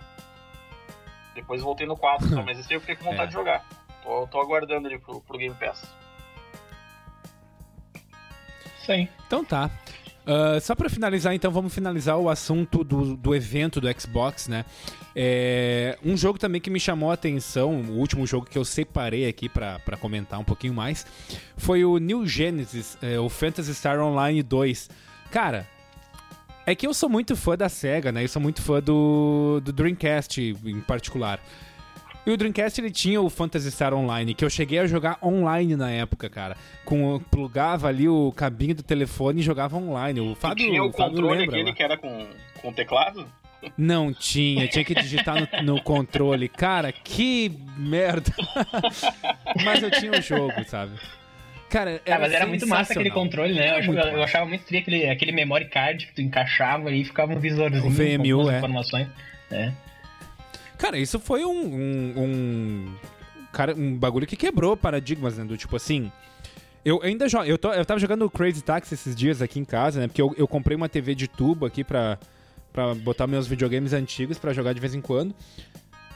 Depois 1.33 1.61
voltei 1.61 1.87
no 1.87 1.97
4, 1.97 2.27
então, 2.27 2.43
mas 2.43 2.59
esse 2.59 2.71
aí 2.71 2.75
eu 2.75 2.81
fiquei 2.81 2.95
com 2.95 3.05
vontade 3.05 3.23
é. 3.23 3.27
de 3.27 3.33
jogar. 3.33 3.65
Tô, 4.03 4.27
tô 4.27 4.39
aguardando 4.39 4.87
ali 4.87 4.99
pro, 4.99 5.21
pro 5.21 5.37
Game 5.37 5.55
Pass. 5.55 5.81
Sim. 8.85 9.07
Então 9.25 9.43
tá. 9.43 9.71
Uh, 10.25 10.59
só 10.61 10.73
para 10.73 10.89
finalizar, 10.89 11.33
então, 11.33 11.51
vamos 11.51 11.73
finalizar 11.73 12.17
o 12.17 12.29
assunto 12.29 12.83
do, 12.83 13.15
do 13.17 13.35
evento 13.35 13.81
do 13.81 13.87
Xbox, 13.99 14.47
né? 14.47 14.63
É, 15.15 15.97
um 16.03 16.15
jogo 16.15 16.39
também 16.39 16.61
que 16.61 16.69
me 16.69 16.79
chamou 16.79 17.11
a 17.11 17.13
atenção, 17.13 17.81
o 17.81 17.97
último 17.97 18.25
jogo 18.25 18.47
que 18.49 18.57
eu 18.57 18.63
separei 18.63 19.27
aqui 19.27 19.49
para 19.49 19.97
comentar 19.99 20.39
um 20.39 20.43
pouquinho 20.43 20.73
mais, 20.73 21.05
foi 21.57 21.83
o 21.83 21.97
New 21.97 22.25
Genesis, 22.25 22.97
é, 23.01 23.19
o 23.19 23.29
Phantasy 23.29 23.75
Star 23.75 23.99
Online 23.99 24.41
2. 24.41 24.89
Cara, 25.29 25.67
é 26.65 26.73
que 26.73 26.87
eu 26.87 26.93
sou 26.93 27.09
muito 27.09 27.35
fã 27.35 27.57
da 27.57 27.67
SEGA, 27.67 28.11
né? 28.11 28.23
Eu 28.23 28.29
sou 28.29 28.41
muito 28.41 28.61
fã 28.61 28.81
do, 28.81 29.59
do 29.63 29.73
Dreamcast 29.73 30.39
em 30.41 30.79
particular. 30.81 31.39
E 32.25 32.31
o 32.31 32.37
Dreamcast 32.37 32.79
ele 32.79 32.89
tinha 32.89 33.19
o 33.19 33.29
Phantasy 33.29 33.69
Star 33.69 33.93
Online, 33.93 34.33
que 34.33 34.45
eu 34.45 34.49
cheguei 34.49 34.79
a 34.79 34.87
jogar 34.87 35.17
online 35.21 35.75
na 35.75 35.91
época, 35.91 36.29
cara. 36.29 36.55
Com, 36.85 37.19
plugava 37.29 37.89
ali 37.89 38.07
o 38.07 38.31
cabinho 38.31 38.75
do 38.75 38.83
telefone 38.83 39.41
e 39.41 39.43
jogava 39.43 39.75
online. 39.75 40.21
O 40.21 40.33
Fábio, 40.33 40.65
tinha 40.65 40.83
o, 40.83 40.87
o 40.87 40.91
Fábio 40.91 41.09
controle 41.11 41.39
lembra, 41.39 41.55
aquele 41.55 41.69
lá. 41.69 41.75
que 41.75 41.83
era 41.83 41.97
com, 41.97 42.27
com 42.61 42.71
teclado? 42.71 43.27
Não 43.77 44.13
tinha, 44.13 44.67
tinha 44.67 44.83
que 44.85 44.95
digitar 44.95 45.35
no, 45.63 45.75
no 45.75 45.81
controle. 45.81 46.47
Cara, 46.47 46.91
que 46.91 47.51
merda. 47.77 48.31
mas 49.63 49.83
eu 49.83 49.91
tinha 49.91 50.11
o 50.11 50.21
jogo, 50.21 50.63
sabe? 50.65 50.93
Cara, 51.69 52.01
era, 52.05 52.15
ah, 52.15 52.19
mas 52.19 52.33
era 52.33 52.45
muito 52.45 52.67
massa 52.67 52.93
aquele 52.93 53.09
controle, 53.09 53.53
né? 53.53 53.79
Eu, 53.79 53.93
eu, 53.93 53.93
eu, 53.93 54.23
achava 54.23 54.45
muito 54.45 54.63
tri 54.63 54.77
aquele, 54.77 55.09
aquele 55.09 55.31
memory 55.31 55.65
card 55.65 56.05
que 56.05 56.13
tu 56.13 56.21
encaixava 56.21 56.91
e 56.91 57.03
ficava 57.03 57.33
um 57.33 57.39
visorzinho 57.39 57.87
o 57.87 57.89
VMU, 57.89 58.43
com 58.43 58.51
é. 58.51 58.57
informações. 58.57 59.07
É. 59.49 59.71
Cara, 60.83 60.97
isso 60.97 61.17
foi 61.17 61.45
um, 61.45 61.49
um, 61.49 62.13
um, 62.17 62.95
cara, 63.53 63.73
um 63.73 63.95
bagulho 63.95 64.27
que 64.27 64.35
quebrou 64.35 64.75
paradigmas, 64.75 65.37
né? 65.37 65.45
Do 65.45 65.55
tipo 65.55 65.77
assim. 65.77 66.11
Eu 66.83 67.01
ainda 67.01 67.29
jogo. 67.29 67.45
Eu, 67.45 67.57
tô, 67.57 67.71
eu 67.71 67.85
tava 67.85 68.01
jogando 68.01 68.29
Crazy 68.29 68.61
Taxi 68.61 68.93
esses 68.93 69.15
dias 69.15 69.41
aqui 69.41 69.61
em 69.61 69.63
casa, 69.63 70.01
né? 70.01 70.07
Porque 70.07 70.21
eu, 70.21 70.35
eu 70.37 70.45
comprei 70.45 70.75
uma 70.75 70.89
TV 70.89 71.15
de 71.15 71.25
tubo 71.25 71.65
aqui 71.65 71.85
pra, 71.85 72.19
pra 72.73 72.93
botar 72.95 73.27
meus 73.27 73.47
videogames 73.47 73.93
antigos 73.93 74.37
pra 74.37 74.51
jogar 74.51 74.73
de 74.73 74.81
vez 74.81 74.93
em 74.93 74.99
quando. 74.99 75.33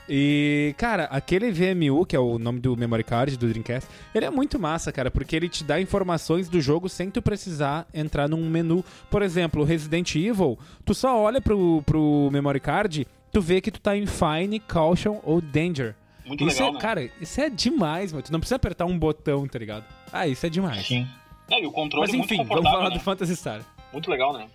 E, 0.09 0.75
cara, 0.77 1.05
aquele 1.05 1.49
VMU, 1.49 2.05
que 2.05 2.15
é 2.17 2.19
o 2.19 2.37
nome 2.37 2.59
do 2.59 2.75
memory 2.75 3.05
card 3.05 3.37
do 3.37 3.47
Dreamcast, 3.47 3.89
ele 4.13 4.25
é 4.25 4.29
muito 4.29 4.59
massa, 4.59 4.91
cara, 4.91 5.09
porque 5.09 5.33
ele 5.33 5.47
te 5.47 5.63
dá 5.63 5.79
informações 5.79 6.49
do 6.49 6.59
jogo 6.59 6.89
sem 6.89 7.09
tu 7.09 7.21
precisar 7.21 7.87
entrar 7.93 8.27
num 8.27 8.49
menu. 8.49 8.83
Por 9.09 9.21
exemplo, 9.21 9.63
Resident 9.63 10.13
Evil, 10.15 10.59
tu 10.83 10.93
só 10.93 11.17
olha 11.17 11.39
pro, 11.39 11.81
pro 11.85 12.29
memory 12.33 12.59
card, 12.59 13.07
tu 13.31 13.41
vê 13.41 13.61
que 13.61 13.71
tu 13.71 13.79
tá 13.79 13.95
em 13.95 14.05
Fine, 14.05 14.59
Caution 14.59 15.19
ou 15.23 15.41
Danger. 15.41 15.95
Muito 16.25 16.45
isso 16.45 16.57
legal, 16.57 16.69
é, 16.69 16.73
né? 16.73 16.79
Cara, 16.79 17.11
isso 17.21 17.39
é 17.39 17.49
demais, 17.49 18.11
mano. 18.11 18.23
Tu 18.23 18.31
não 18.31 18.39
precisa 18.39 18.57
apertar 18.57 18.85
um 18.85 18.97
botão, 18.97 19.47
tá 19.47 19.57
ligado? 19.57 19.85
Ah, 20.11 20.27
isso 20.27 20.45
é 20.45 20.49
demais. 20.49 20.85
Sim. 20.85 21.07
É, 21.49 21.61
e 21.61 21.65
o 21.65 21.71
controle 21.71 22.05
Mas 22.05 22.13
é 22.13 22.17
muito 22.17 22.33
enfim, 22.33 22.43
vamos 22.43 22.69
falar 22.69 22.89
né? 22.89 22.97
do 22.97 22.99
Phantasy 22.99 23.35
Star. 23.35 23.61
Muito 23.93 24.11
legal, 24.11 24.33
né? 24.33 24.47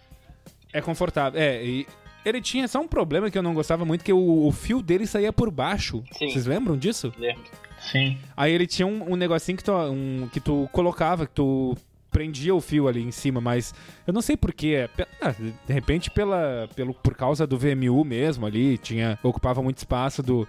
É 0.73 0.81
confortável. 0.81 1.41
É, 1.41 1.65
e 1.65 1.87
ele 2.25 2.41
tinha 2.41 2.69
só 2.69 2.81
um 2.81 2.89
problema 2.89 3.31
que 3.31 3.39
eu 3.39 3.43
não 3.43 3.55
gostava 3.55 3.85
muito, 3.85 4.05
que 4.05 4.13
o, 4.13 4.47
o 4.47 4.53
fio 4.53 4.83
dele 4.83 5.07
saía 5.07 5.33
por 5.33 5.51
baixo. 5.51 6.05
Sim. 6.13 6.31
Vocês 6.31 6.47
lembram 6.47 6.77
disso? 6.77 7.13
Lembro. 7.19 7.45
Sim. 7.81 8.19
Aí 8.37 8.53
ele 8.53 8.67
tinha 8.67 8.87
um, 8.87 9.13
um 9.13 9.17
negocinho 9.17 9.57
que 9.57 9.65
tu, 9.65 9.73
um, 9.73 10.29
que 10.33 10.41
tu 10.41 10.69
colocava, 10.73 11.27
que 11.27 11.33
tu 11.33 11.77
prendia 12.12 12.55
o 12.55 12.61
fio 12.61 12.87
ali 12.87 13.03
em 13.03 13.11
cima, 13.11 13.40
mas 13.40 13.75
eu 14.07 14.12
não 14.12 14.20
sei 14.22 14.37
porquê. 14.37 14.88
Ah, 15.20 15.31
de 15.33 15.72
repente 15.72 16.11
pela, 16.11 16.68
pelo, 16.77 16.92
por 16.94 17.14
causa 17.16 17.46
do 17.46 17.59
VMU 17.59 18.05
mesmo 18.05 18.46
ali, 18.46 18.77
tinha, 18.79 19.18
ocupava 19.22 19.62
muito 19.62 19.79
espaço 19.79 20.22
do... 20.22 20.46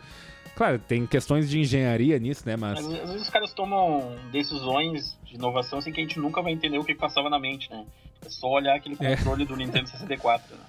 Claro, 0.55 0.77
tem 0.77 1.07
questões 1.07 1.49
de 1.49 1.59
engenharia 1.59 2.19
nisso, 2.19 2.43
né, 2.45 2.55
mas... 2.55 2.73
Mas 2.85 2.99
às 3.01 3.09
vezes 3.09 3.21
os 3.23 3.29
caras 3.29 3.53
tomam 3.53 4.15
decisões 4.31 5.17
de 5.23 5.33
inovação 5.35 5.79
assim 5.79 5.91
que 5.91 5.99
a 5.99 6.03
gente 6.03 6.19
nunca 6.19 6.43
vai 6.43 6.51
entender 6.51 6.77
o 6.77 6.83
que 6.83 6.93
passava 6.93 7.27
na 7.29 7.39
mente, 7.39 7.71
né? 7.71 7.83
É 8.23 8.29
só 8.29 8.47
olhar 8.47 8.75
aquele 8.75 8.95
É. 8.99 9.15
controle 9.15 9.45
do 9.45 9.55
Nintendo 9.55 9.89
64, 9.89 10.55
né? 10.55 10.61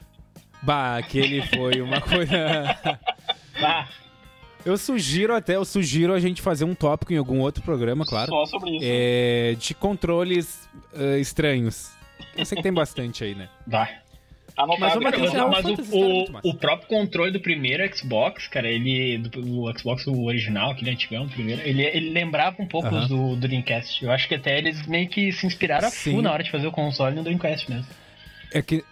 Bah, 0.63 0.97
aquele 0.97 1.43
foi 1.49 1.81
uma 1.83 2.01
coisa... 2.01 2.35
Ah, 3.57 3.87
Eu 4.65 4.79
sugiro 4.79 5.35
até, 5.35 5.57
eu 5.57 5.65
sugiro 5.65 6.15
a 6.15 6.21
gente 6.21 6.41
fazer 6.41 6.65
um 6.65 6.75
tópico 6.75 7.13
em 7.13 7.17
algum 7.17 7.41
outro 7.41 7.63
programa, 7.63 8.07
claro. 8.07 8.31
Só 8.31 8.47
sobre 8.47 8.77
isso. 8.77 8.85
É, 8.87 9.55
de 9.59 9.75
controles 9.75 10.69
eh, 10.95 11.19
estranhos. 11.19 11.93
Eu 12.37 12.47
sei 12.47 12.57
que 12.57 12.63
tem 12.63 12.73
bastante 12.75 13.25
aí, 13.25 13.35
né? 13.35 13.49
vai. 13.67 14.05
Anotado, 14.57 14.81
mas 14.81 14.97
uma 14.97 15.11
cara. 15.11 15.49
mas 15.49 15.65
o, 15.65 15.73
é 15.73 16.41
o, 16.45 16.55
próprio 16.55 16.89
controle 16.89 17.33
do 17.33 17.41
primeiro 17.41 17.85
Xbox, 17.97 18.47
cara, 18.47 18.69
ele. 18.69 19.19
Do, 19.19 19.63
o 19.63 19.79
Xbox 19.79 20.07
original, 20.07 20.71
aquele 20.71 20.91
antigão, 20.91 21.25
o 21.25 21.29
primeiro, 21.29 21.61
ele, 21.63 21.83
ele 21.83 22.11
lembrava 22.11 22.63
um 22.63 22.67
pouco 22.67 22.87
Aham. 22.87 23.01
os 23.01 23.09
do, 23.09 23.35
do 23.35 23.49
Dreamcast. 23.49 24.05
Eu 24.05 24.13
acho 24.13 24.29
que 24.29 24.35
até 24.37 24.57
eles 24.57 24.87
meio 24.87 25.09
que 25.09 25.33
se 25.33 25.45
inspiraram 25.45 25.89
a 25.89 25.91
Sim. 25.91 26.13
full 26.13 26.23
na 26.23 26.33
hora 26.33 26.45
de 26.45 26.53
fazer 26.53 26.69
o 26.69 26.73
console 26.73 27.17
no 27.17 27.25
Dreamcast 27.25 27.69
mesmo. 27.69 27.87
É 28.53 28.63
que, 28.63 28.85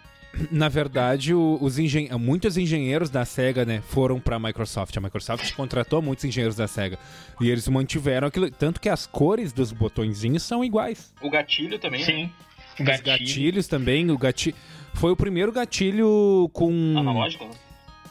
na 0.51 0.69
verdade, 0.69 1.35
o- 1.35 1.59
os 1.61 1.79
engen 1.79 2.09
muitos 2.19 2.57
engenheiros 2.57 3.11
da 3.11 3.25
SEGA, 3.25 3.65
né, 3.65 3.83
foram 3.89 4.19
pra 4.19 4.39
Microsoft. 4.39 4.97
A 4.97 5.01
Microsoft 5.01 5.53
contratou 5.55 6.01
muitos 6.01 6.25
engenheiros 6.25 6.57
da 6.57 6.67
SEGA. 6.67 6.99
E 7.41 7.51
eles 7.51 7.67
mantiveram 7.69 8.29
aquilo. 8.29 8.51
Tanto 8.51 8.81
que 8.81 8.89
as 8.89 9.07
cores 9.07 9.53
dos 9.53 9.73
botõezinhos 9.73 10.43
são 10.43 10.65
iguais. 10.65 11.13
O 11.21 11.31
gatilho 11.31 11.79
também, 11.79 12.01
né? 12.01 12.07
Sim. 12.07 12.31
Os 12.79 12.85
gatilho. 12.87 13.19
gatilhos 13.19 13.67
também, 13.67 14.11
o 14.11 14.17
gatilho. 14.19 14.57
Foi 14.95 15.11
o 15.13 15.17
primeiro 15.17 15.53
gatilho 15.53 16.49
com. 16.53 16.95
Analógico, 16.99 17.45
né? 17.45 17.51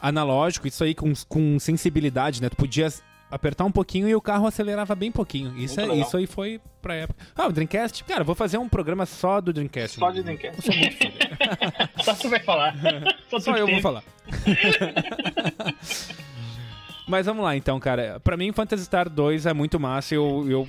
analógico, 0.02 0.68
isso 0.68 0.84
aí 0.84 0.96
com, 0.96 1.14
com 1.30 1.60
sensibilidade, 1.60 2.42
né? 2.42 2.50
Tu 2.50 2.56
podia 2.56 2.88
apertar 3.32 3.64
um 3.66 3.72
pouquinho 3.72 4.08
e 4.08 4.14
o 4.16 4.22
carro 4.22 4.46
acelerava 4.46 4.94
bem 4.94 5.12
pouquinho. 5.12 5.58
Isso, 5.58 5.80
é, 5.80 5.96
isso 5.96 6.18
aí 6.18 6.28
foi 6.28 6.60
pra 6.82 6.94
época. 6.96 7.26
Ah, 7.36 7.48
o 7.48 7.52
Dreamcast? 7.52 8.04
Cara, 8.04 8.24
vou 8.24 8.36
fazer 8.36 8.58
um 8.58 8.68
programa 8.68 9.06
só 9.06 9.40
do 9.40 9.54
Dreamcast. 9.54 9.98
Só 9.98 10.12
de 10.12 10.22
Dreamcast. 10.22 10.58
Eu 10.58 10.64
sou 10.64 10.76
muito 10.76 10.98
fã. 10.98 11.90
Só 12.04 12.14
tu 12.16 12.30
vai 12.30 12.40
falar. 12.42 12.76
Só, 13.30 13.40
Só 13.40 13.56
eu 13.56 13.66
tem. 13.66 13.76
vou 13.76 13.82
falar. 13.82 14.04
Mas 17.08 17.26
vamos 17.26 17.44
lá, 17.44 17.56
então, 17.56 17.80
cara. 17.80 18.20
Pra 18.24 18.38
mim, 18.38 18.52
Phantasy 18.52 18.86
Star 18.86 19.10
2 19.10 19.46
é 19.46 19.54
muito 19.54 19.80
massa. 19.80 20.16
Eu, 20.16 20.46
eu, 20.50 20.68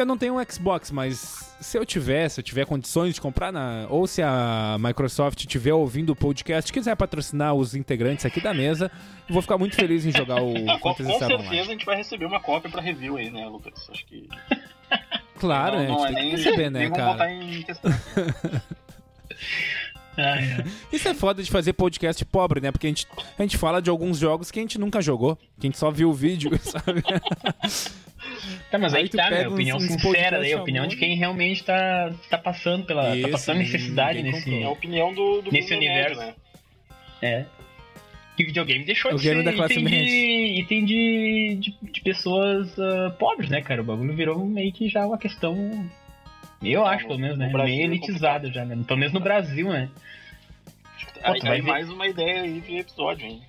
eu 0.00 0.06
não 0.06 0.16
tenho 0.16 0.38
um 0.38 0.44
Xbox, 0.44 0.90
mas 0.90 1.54
se 1.60 1.76
eu 1.78 1.84
tiver, 1.84 2.28
se 2.28 2.40
eu 2.40 2.44
tiver 2.44 2.66
condições 2.66 3.14
de 3.14 3.20
comprar, 3.20 3.52
na, 3.52 3.86
ou 3.88 4.06
se 4.06 4.22
a 4.22 4.76
Microsoft 4.80 5.40
estiver 5.40 5.74
ouvindo 5.74 6.10
o 6.10 6.16
podcast, 6.16 6.72
quiser 6.72 6.96
patrocinar 6.96 7.54
os 7.54 7.74
integrantes 7.74 8.24
aqui 8.24 8.40
da 8.40 8.54
mesa, 8.54 8.90
eu 9.28 9.32
vou 9.32 9.42
ficar 9.42 9.58
muito 9.58 9.76
feliz 9.76 10.04
em 10.06 10.12
jogar 10.12 10.42
o 10.42 10.54
Ah, 10.68 10.78
com, 10.80 10.94
certeza 10.94 11.26
Online. 11.26 11.60
a 11.60 11.64
gente 11.64 11.84
vai 11.84 11.96
receber 11.96 12.24
uma 12.24 12.40
cópia 12.40 12.70
pra 12.70 12.80
review 12.80 13.16
aí, 13.16 13.30
né, 13.30 13.46
Lucas? 13.46 13.88
Acho 13.90 14.06
que. 14.06 14.28
Claro, 15.38 15.76
não, 15.76 15.82
né? 15.82 15.88
não 15.88 16.04
a 16.04 16.08
é 16.08 16.12
nem, 16.12 16.30
receber, 16.30 16.70
né, 16.70 16.80
nem 16.80 16.92
cara? 16.92 17.12
botar 17.12 17.32
em 17.32 17.62
questão. 17.62 17.90
Ai, 20.16 20.52
ai. 20.52 20.64
Isso 20.92 21.08
é 21.08 21.14
foda 21.14 21.42
de 21.42 21.50
fazer 21.50 21.72
podcast 21.72 22.22
pobre, 22.26 22.60
né? 22.60 22.70
Porque 22.70 22.86
a 22.86 22.90
gente, 22.90 23.06
a 23.38 23.42
gente 23.42 23.56
fala 23.56 23.80
de 23.80 23.88
alguns 23.88 24.18
jogos 24.18 24.50
que 24.50 24.58
a 24.58 24.62
gente 24.62 24.78
nunca 24.78 25.00
jogou, 25.00 25.36
que 25.36 25.66
a 25.66 25.66
gente 25.66 25.78
só 25.78 25.90
viu 25.90 26.10
o 26.10 26.12
vídeo, 26.12 26.50
sabe? 26.60 27.02
Tá, 28.70 28.78
mas 28.78 28.94
aí, 28.94 29.02
Aí 29.02 29.08
tá, 29.08 29.30
né? 29.30 29.36
pega 29.38 29.48
uns- 29.48 29.54
Opinião 29.54 29.76
uns 29.76 29.82
sincera 29.84 30.38
daí, 30.40 30.52
a 30.52 30.60
opinião 30.62 30.86
de 30.86 30.96
quem 30.96 31.16
realmente 31.16 31.64
tá, 31.64 32.12
tá 32.28 32.38
passando 32.38 32.84
pela. 32.84 33.02
tá 33.10 33.16
Isso, 33.16 33.30
passando 33.30 33.58
necessidade 33.58 34.22
nesse. 34.22 34.54
É 34.62 34.64
a 34.64 34.70
opinião 34.70 35.12
do, 35.12 35.42
do 35.42 35.52
Nesse 35.52 35.74
universo. 35.74 36.20
né? 36.20 36.34
É. 37.22 37.44
Que 38.36 38.44
videogame 38.44 38.84
deixou 38.84 39.12
O 39.12 39.16
de 39.16 39.22
ser 39.22 39.42
da 39.42 39.52
classe 39.52 39.74
item, 39.78 39.84
de, 39.86 40.60
item 40.60 40.84
de, 40.86 41.58
de, 41.60 41.74
de 41.92 42.00
pessoas 42.00 42.78
ah, 42.78 43.10
pobres, 43.18 43.50
né, 43.50 43.60
cara? 43.60 43.82
O 43.82 43.84
bagulho 43.84 44.14
virou 44.14 44.38
meio 44.46 44.72
que 44.72 44.88
já 44.88 45.06
uma 45.06 45.18
questão. 45.18 45.90
Eu 46.62 46.86
acho, 46.86 47.02
no- 47.02 47.08
pelo 47.08 47.20
menos, 47.20 47.38
no 47.38 47.44
né? 47.44 47.50
Brasil 47.52 47.74
meio 47.74 47.82
é 47.82 47.84
elitizada 47.84 48.50
já, 48.50 48.64
né? 48.64 48.78
Pelo 48.86 48.98
menos 48.98 49.12
no 49.12 49.20
Brasil, 49.20 49.68
né? 49.68 49.90
Pô, 51.22 51.32
Aí, 51.32 51.40
aí 51.44 51.60
ver. 51.60 51.66
mais 51.66 51.90
uma 51.90 52.06
ideia 52.06 52.42
aí 52.42 52.60
de 52.60 52.76
episódio, 52.78 53.26
hein? 53.26 53.42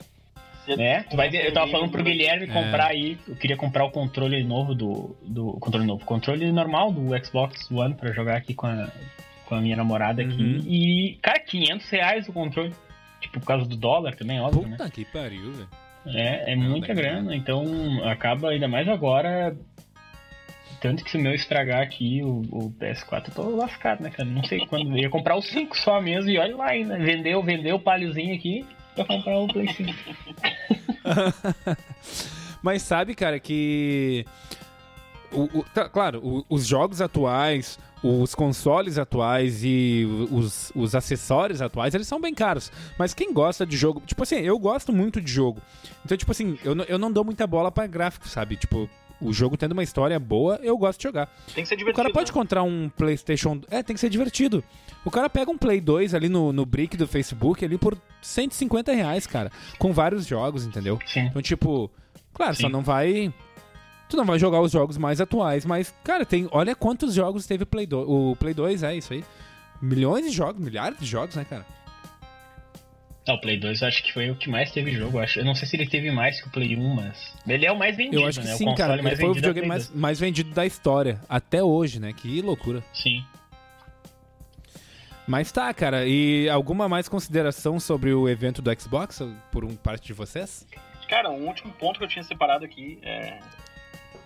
Se 0.66 0.80
É, 0.80 1.04
tu 1.04 1.16
vai 1.18 1.30
ver, 1.30 1.46
eu 1.46 1.54
tava 1.54 1.72
falando 1.72 1.92
pro 1.92 2.04
Guilherme 2.04 2.46
É. 2.46 2.48
comprar 2.54 2.88
aí, 2.92 3.18
eu 3.28 3.36
queria 3.36 3.58
comprar 3.58 3.84
o 3.86 3.92
controle 3.92 4.44
novo 4.44 4.76
do, 4.76 5.16
do 5.24 5.54
controle 5.54 5.86
novo, 5.86 6.06
controle 6.06 6.52
normal 6.52 6.92
do 6.92 7.10
Xbox 7.26 7.70
One 7.72 7.96
pra 7.96 8.12
jogar 8.12 8.38
aqui 8.38 8.54
com 8.54 8.68
a, 8.68 8.90
com 9.46 9.56
a 9.56 9.62
minha 9.62 9.76
namorada 9.76 10.22
aqui. 10.22 10.42
Uhum. 10.42 10.64
E, 10.68 11.18
cara, 11.22 11.40
500 11.40 11.90
reais 11.90 12.30
o 12.30 12.34
controle. 12.34 12.74
Tipo, 13.20 13.40
por 13.40 13.46
causa 13.46 13.66
do 13.68 13.76
dólar 13.76 14.16
também, 14.16 14.40
óbvio, 14.40 14.68
né? 14.68 14.78
Puta 14.78 14.90
que 14.90 15.06
pariu, 15.06 15.52
velho. 15.52 15.70
É, 16.08 16.54
é 16.54 16.56
Não, 16.56 16.70
muita 16.70 16.88
não. 16.88 16.96
grana, 16.96 17.36
então 17.36 17.64
acaba 18.08 18.50
ainda 18.50 18.68
mais 18.68 18.88
agora. 18.88 19.56
Tanto 20.80 21.04
que 21.04 21.12
se 21.12 21.18
o 21.18 21.22
meu 21.22 21.34
estragar 21.36 21.82
aqui, 21.82 22.24
o, 22.24 22.42
o 22.52 22.72
PS4, 22.80 23.28
eu 23.28 23.34
tô 23.36 23.56
lascado, 23.56 24.02
né, 24.02 24.10
cara? 24.10 24.28
Não 24.28 24.44
sei 24.44 24.66
quando. 24.66 24.90
Eu 24.98 25.04
ia 25.04 25.10
comprar 25.12 25.36
o 25.36 25.42
5 25.42 25.78
só 25.78 26.02
mesmo 26.02 26.32
e 26.32 26.40
olha 26.40 26.56
lá 26.56 26.70
ainda. 26.72 26.98
Vendeu, 26.98 27.44
vendeu 27.44 27.76
o 27.76 27.80
palhozinho 27.80 28.34
aqui 28.34 28.66
pra 29.06 29.16
comprar 29.18 29.38
o 29.40 29.48
Play 29.48 29.68
5. 29.74 29.92
Mas 32.62 32.82
sabe, 32.84 33.16
cara, 33.16 33.40
que. 33.40 34.26
O, 35.32 35.60
o- 35.60 35.66
tá, 35.74 35.88
claro, 35.90 36.20
o- 36.24 36.46
os 36.50 36.68
jogos 36.68 37.02
atuais, 37.02 37.80
os 38.04 38.36
consoles 38.36 38.98
atuais 38.98 39.62
e 39.64 40.06
os, 40.30 40.72
os 40.76 40.94
acessórios 40.94 41.62
atuais, 41.62 41.94
eles 41.96 42.08
são 42.08 42.20
bem 42.20 42.34
caros. 42.34 42.72
Mas 43.00 43.14
quem 43.14 43.34
gosta 43.34 43.66
de 43.66 43.78
jogo. 43.78 44.02
Tipo 44.06 44.24
assim, 44.24 44.36
eu 44.38 44.60
gosto 44.60 44.92
muito 44.92 45.22
de 45.22 45.32
jogo. 45.32 45.62
Então, 46.06 46.18
tipo 46.18 46.32
assim, 46.32 46.58
eu, 46.64 46.76
eu 46.84 47.00
não 47.00 47.12
dou 47.12 47.24
muita 47.24 47.48
bola 47.48 47.72
pra 47.72 47.88
gráfico, 47.88 48.28
sabe? 48.28 48.58
Tipo, 48.58 48.90
o 49.22 49.32
jogo 49.32 49.56
tendo 49.56 49.74
uma 49.74 49.84
história 49.84 50.20
boa, 50.20 50.60
eu 50.64 50.78
gosto 50.78 51.00
de 51.00 51.04
jogar. 51.04 51.28
Tem 51.54 51.64
que 51.64 51.68
ser 51.70 51.76
O 51.76 51.78
divertido. 51.78 52.04
cara 52.04 52.14
pode 52.14 52.26
né? 52.26 52.32
encontrar 52.32 52.64
um 52.64 52.90
PlayStation. 52.90 53.62
É, 53.70 53.84
tem 53.84 53.94
que 53.94 54.00
ser 54.00 54.10
divertido. 54.10 54.64
O 55.06 55.12
cara 55.12 55.30
pega 55.30 55.50
um 55.52 55.58
Play 55.58 55.80
2 55.82 56.14
ali 56.14 56.30
no, 56.30 56.52
no 56.52 56.66
brick 56.66 56.96
do 56.98 57.08
Facebook 57.08 57.64
ali 57.64 57.78
por 57.78 57.98
150 58.22 58.92
reais, 58.94 59.26
cara. 59.26 59.52
Com 59.80 59.94
vários 59.94 60.26
jogos, 60.26 60.66
entendeu? 60.66 61.00
Sim. 61.06 61.22
Então, 61.22 61.42
tipo, 61.42 61.90
claro, 62.34 62.56
só 62.56 62.68
Sim. 62.68 62.74
não 62.74 62.82
vai. 62.82 63.34
Tu 64.10 64.18
não 64.18 64.26
vai 64.26 64.38
jogar 64.38 64.60
os 64.60 64.72
jogos 64.72 64.98
mais 64.98 65.22
atuais, 65.22 65.66
mas, 65.66 65.94
cara, 66.04 66.26
tem. 66.26 66.48
Olha 66.52 66.76
quantos 66.76 67.14
jogos 67.14 67.46
teve 67.48 67.64
o 67.64 67.68
Play 67.68 67.86
2. 67.88 68.06
O 68.08 68.36
Play 68.36 68.54
2 68.54 68.84
é 68.84 68.96
isso 68.96 69.14
aí. 69.14 69.24
Milhões 69.82 70.26
de 70.26 70.32
jogos, 70.32 70.62
milhares 70.64 71.00
de 71.00 71.06
jogos, 71.06 71.36
né, 71.36 71.46
cara? 71.50 71.66
Ah, 73.28 73.34
o 73.34 73.40
Play 73.42 73.58
2 73.60 73.82
eu 73.82 73.88
acho 73.88 74.02
que 74.04 74.12
foi 74.12 74.32
o 74.32 74.36
que 74.36 74.50
mais 74.50 74.72
teve 74.72 74.92
jogo. 74.92 75.18
Eu, 75.18 75.22
acho. 75.24 75.40
eu 75.40 75.46
não 75.46 75.54
sei 75.54 75.68
se 75.68 75.76
ele 75.76 75.86
teve 75.88 76.10
mais 76.12 76.42
que 76.42 76.48
o 76.48 76.52
Play 76.52 76.76
1, 76.76 76.96
mas. 76.96 77.34
Ele 77.48 77.66
é 77.66 77.72
o 77.72 77.78
mais 77.78 77.96
vendido, 77.96 78.22
Eu 78.24 78.28
acho 78.28 78.42
que 78.42 78.48
né? 78.48 78.56
sim, 78.56 78.68
o 78.68 78.74
cara. 78.76 79.02
mais 79.02 79.06
Ele 79.06 79.16
foi 79.16 79.26
o 79.26 79.34
vendido 79.34 79.46
é 79.48 79.54
videogame 79.54 79.68
Play 79.68 79.70
mais, 79.70 79.90
mais 79.96 80.20
vendido 80.20 80.52
da 80.54 80.66
história. 80.66 81.22
Até 81.30 81.64
hoje, 81.64 82.00
né? 82.00 82.14
Que 82.14 82.42
loucura. 82.42 82.80
2. 82.80 82.98
Sim. 82.98 83.24
Mas 85.28 85.52
tá, 85.52 85.74
cara. 85.74 86.06
E 86.08 86.50
alguma 86.50 86.90
mais 86.90 87.08
consideração 87.08 87.80
sobre 87.80 88.12
o 88.14 88.28
evento 88.28 88.62
do 88.62 88.82
Xbox 88.82 89.22
por 89.52 89.64
um 89.64 89.76
parte 89.76 90.08
de 90.08 90.14
vocês? 90.14 90.68
Cara, 91.08 91.30
um 91.30 91.48
último 91.48 91.72
ponto 91.74 92.00
que 92.00 92.06
eu 92.06 92.10
tinha 92.10 92.24
separado 92.24 92.66
aqui 92.66 92.98
é. 93.04 93.40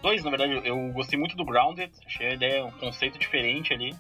Dois, 0.01 0.23
na 0.23 0.29
verdade. 0.29 0.61
Eu 0.63 0.91
gostei 0.93 1.19
muito 1.19 1.35
do 1.35 1.43
Grounded. 1.43 1.91
Achei 2.05 2.27
a 2.27 2.33
ideia, 2.33 2.65
um 2.65 2.71
conceito 2.71 3.19
diferente 3.19 3.73
ali. 3.73 3.93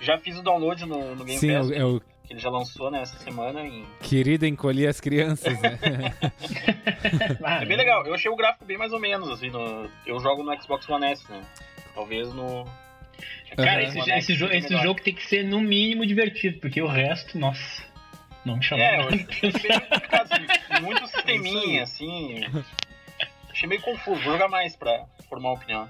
Já 0.00 0.18
fiz 0.18 0.36
o 0.38 0.42
download 0.42 0.84
no, 0.86 1.14
no 1.14 1.24
Game 1.24 1.38
Sim, 1.38 1.52
Pass. 1.54 1.70
é 1.70 1.84
o- 1.84 2.00
Que 2.30 2.34
ele 2.34 2.40
já 2.40 2.48
lançou 2.48 2.92
nessa 2.92 3.18
semana. 3.18 3.66
Em... 3.66 3.84
Querida 4.00 4.46
encolher 4.46 4.86
as 4.86 5.00
crianças, 5.00 5.60
né? 5.60 5.76
É 7.60 7.64
bem 7.64 7.76
legal. 7.76 8.06
Eu 8.06 8.14
achei 8.14 8.30
o 8.30 8.36
gráfico 8.36 8.64
bem 8.64 8.78
mais 8.78 8.92
ou 8.92 9.00
menos, 9.00 9.28
assim. 9.30 9.50
No... 9.50 9.90
Eu 10.06 10.20
jogo 10.20 10.44
no 10.44 10.62
Xbox 10.62 10.88
One 10.88 11.06
S, 11.06 11.28
né? 11.28 11.42
Talvez 11.92 12.32
no. 12.32 12.64
Cara, 13.56 13.80
Aham. 13.80 13.82
esse, 13.82 13.98
One 13.98 14.12
esse, 14.12 14.34
jo- 14.36 14.46
esse 14.52 14.76
jogo 14.76 15.02
tem 15.02 15.12
que 15.12 15.26
ser 15.26 15.42
no 15.42 15.60
mínimo 15.60 16.06
divertido, 16.06 16.60
porque 16.60 16.80
o 16.80 16.86
resto, 16.86 17.36
nossa, 17.36 17.82
não 18.44 18.58
me 18.58 18.62
chamou. 18.62 18.84
É, 18.84 19.00
eu 19.00 19.08
achei 19.08 19.48
assim, 19.72 20.82
muito 20.82 21.06
sisteminha, 21.10 21.82
assim. 21.82 22.44
Achei 23.50 23.68
meio 23.68 23.82
confuso, 23.82 24.22
vou 24.22 24.32
jogar 24.34 24.46
mais 24.46 24.76
pra 24.76 25.04
formar 25.28 25.48
uma 25.48 25.56
opinião. 25.56 25.88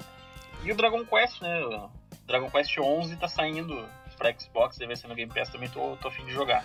E 0.64 0.72
o 0.72 0.74
Dragon 0.74 1.04
Quest, 1.04 1.42
né? 1.42 1.60
o 1.66 1.90
Dragon 2.26 2.50
Quest 2.50 2.78
11 2.78 3.14
tá 3.16 3.28
saindo 3.28 3.86
pra 4.20 4.32
Xbox, 4.38 4.76
deve 4.76 4.94
ser 4.94 5.08
no 5.08 5.14
Game 5.14 5.32
Pass 5.32 5.48
também, 5.48 5.68
tô, 5.70 5.96
tô 5.96 6.08
afim 6.08 6.24
de 6.26 6.32
jogar. 6.32 6.62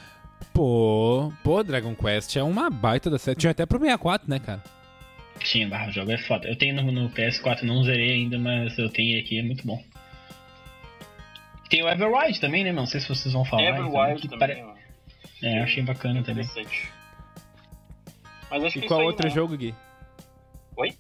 Pô, 0.54 1.32
pô, 1.44 1.64
Dragon 1.64 1.96
Quest 1.96 2.36
é 2.36 2.44
uma 2.44 2.70
baita 2.70 3.10
da 3.10 3.18
série. 3.18 3.38
Tinha 3.40 3.52
até 3.52 3.66
pro 3.66 3.80
64, 3.80 4.30
né, 4.30 4.40
cara? 4.40 4.62
Tinha, 5.40 5.68
barra, 5.68 5.88
o 5.88 5.92
jogo 5.92 6.12
é 6.12 6.18
foda. 6.18 6.48
Eu 6.48 6.56
tenho 6.58 6.76
no, 6.76 6.92
no 6.92 7.10
PS4, 7.10 7.64
não 7.64 7.84
zerei 7.84 8.12
ainda, 8.14 8.38
mas 8.38 8.78
eu 8.78 8.90
tenho 8.90 9.20
aqui, 9.20 9.40
é 9.40 9.44
muito 9.44 9.66
bom. 9.66 9.82
Tem 11.70 11.84
o 11.84 11.90
Everwild 11.90 12.40
também, 12.40 12.64
né? 12.64 12.72
Não 12.72 12.86
sei 12.86 13.00
se 13.00 13.08
vocês 13.10 13.34
vão 13.34 13.44
falar. 13.44 13.64
Everwild 13.64 14.22
que 14.22 14.28
também, 14.28 14.64
pare- 14.64 14.76
É, 15.42 15.62
achei 15.64 15.82
bacana 15.84 16.22
também. 16.24 16.44
interessante. 16.46 16.90
Mas 18.50 18.64
acho 18.64 18.78
E 18.78 18.82
que 18.82 18.88
qual 18.88 19.00
aí, 19.02 19.06
outro 19.08 19.28
né? 19.28 19.34
jogo, 19.34 19.58
Gui? 19.58 19.74
Oi? 20.78 20.94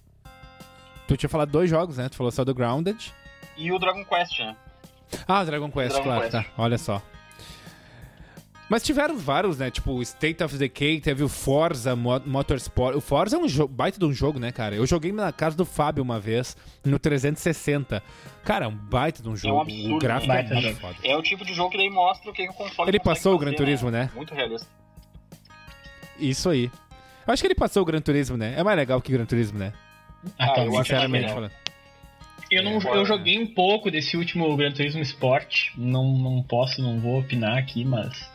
Tu 1.07 1.15
tinha 1.17 1.29
falado 1.29 1.51
dois 1.51 1.69
jogos, 1.69 1.97
né? 1.97 2.09
Tu 2.09 2.15
falou 2.15 2.31
só 2.31 2.43
do 2.43 2.53
Grounded. 2.53 3.13
E 3.55 3.71
o 3.71 3.77
Dragon 3.79 4.03
Quest, 4.03 4.39
né? 4.39 4.55
Ah, 5.27 5.43
Dragon 5.43 5.69
Quest, 5.71 5.89
Dragon 5.91 6.03
claro, 6.03 6.21
Quest. 6.21 6.31
tá. 6.31 6.45
Olha 6.57 6.77
só. 6.77 7.01
Mas 8.67 8.81
tiveram 8.81 9.15
vários, 9.15 9.59
né? 9.59 9.69
Tipo, 9.69 10.01
State 10.01 10.43
of 10.43 10.57
Decay, 10.57 10.99
teve 10.99 11.23
o 11.23 11.29
Forza 11.29 11.95
Mo- 11.95 12.19
Motorsport. 12.25 12.95
O 12.95 13.01
Forza 13.01 13.35
é 13.37 13.39
um 13.39 13.67
baita 13.67 13.99
de 13.99 14.05
um 14.05 14.11
jogo, 14.11 14.39
né, 14.39 14.51
cara? 14.51 14.73
Eu 14.75 14.87
joguei 14.87 15.11
na 15.11 15.31
casa 15.31 15.55
do 15.55 15.65
Fábio 15.65 16.01
uma 16.03 16.19
vez, 16.19 16.57
no 16.83 16.97
360. 16.97 18.01
Cara, 18.43 18.65
é 18.65 18.67
um 18.67 18.75
baita 18.75 19.21
de 19.21 19.29
um 19.29 19.35
jogo. 19.35 19.61
absurdo, 19.61 19.95
o 19.95 19.99
gráfico 19.99 20.33
né? 20.33 20.39
é 20.39 20.43
muito 20.53 20.61
jogo. 20.61 20.75
foda. 20.79 20.95
É 21.03 21.15
o 21.15 21.21
tipo 21.21 21.45
de 21.45 21.53
jogo 21.53 21.69
que 21.69 21.77
daí 21.77 21.91
mostra 21.91 22.31
o 22.31 22.33
que, 22.33 22.43
que 22.43 22.49
o 22.49 22.53
console 22.55 22.89
Ele 22.89 22.99
passou 22.99 23.35
o 23.35 23.37
Gran 23.37 23.53
Turismo, 23.53 23.91
né? 23.91 24.09
Muito 24.15 24.33
realista. 24.33 24.67
Isso 26.17 26.49
aí. 26.49 26.71
Eu 27.27 27.33
acho 27.33 27.43
que 27.43 27.47
ele 27.47 27.55
passou 27.55 27.83
o 27.83 27.85
Gran 27.85 28.01
Turismo, 28.01 28.35
né? 28.35 28.55
É 28.57 28.63
mais 28.63 28.77
legal 28.77 28.99
que 28.99 29.11
o 29.13 29.15
Gran 29.15 29.25
Turismo, 29.25 29.59
né? 29.59 29.73
eu 30.23 30.31
Atualmente, 30.39 30.77
acho 30.79 30.89
que 30.89 30.95
é 30.95 30.97
Sinceramente 30.97 31.33
falando. 31.33 31.51
Eu, 32.51 32.63
não, 32.63 32.79
eu 32.79 33.05
joguei 33.05 33.39
um 33.39 33.47
pouco 33.47 33.89
desse 33.89 34.15
último 34.15 34.55
Gran 34.55 34.71
Turismo 34.71 35.01
Sport. 35.01 35.69
Não, 35.75 36.17
não 36.17 36.43
posso, 36.43 36.81
não 36.81 36.99
vou 36.99 37.19
opinar 37.19 37.57
aqui, 37.57 37.83
mas. 37.83 38.29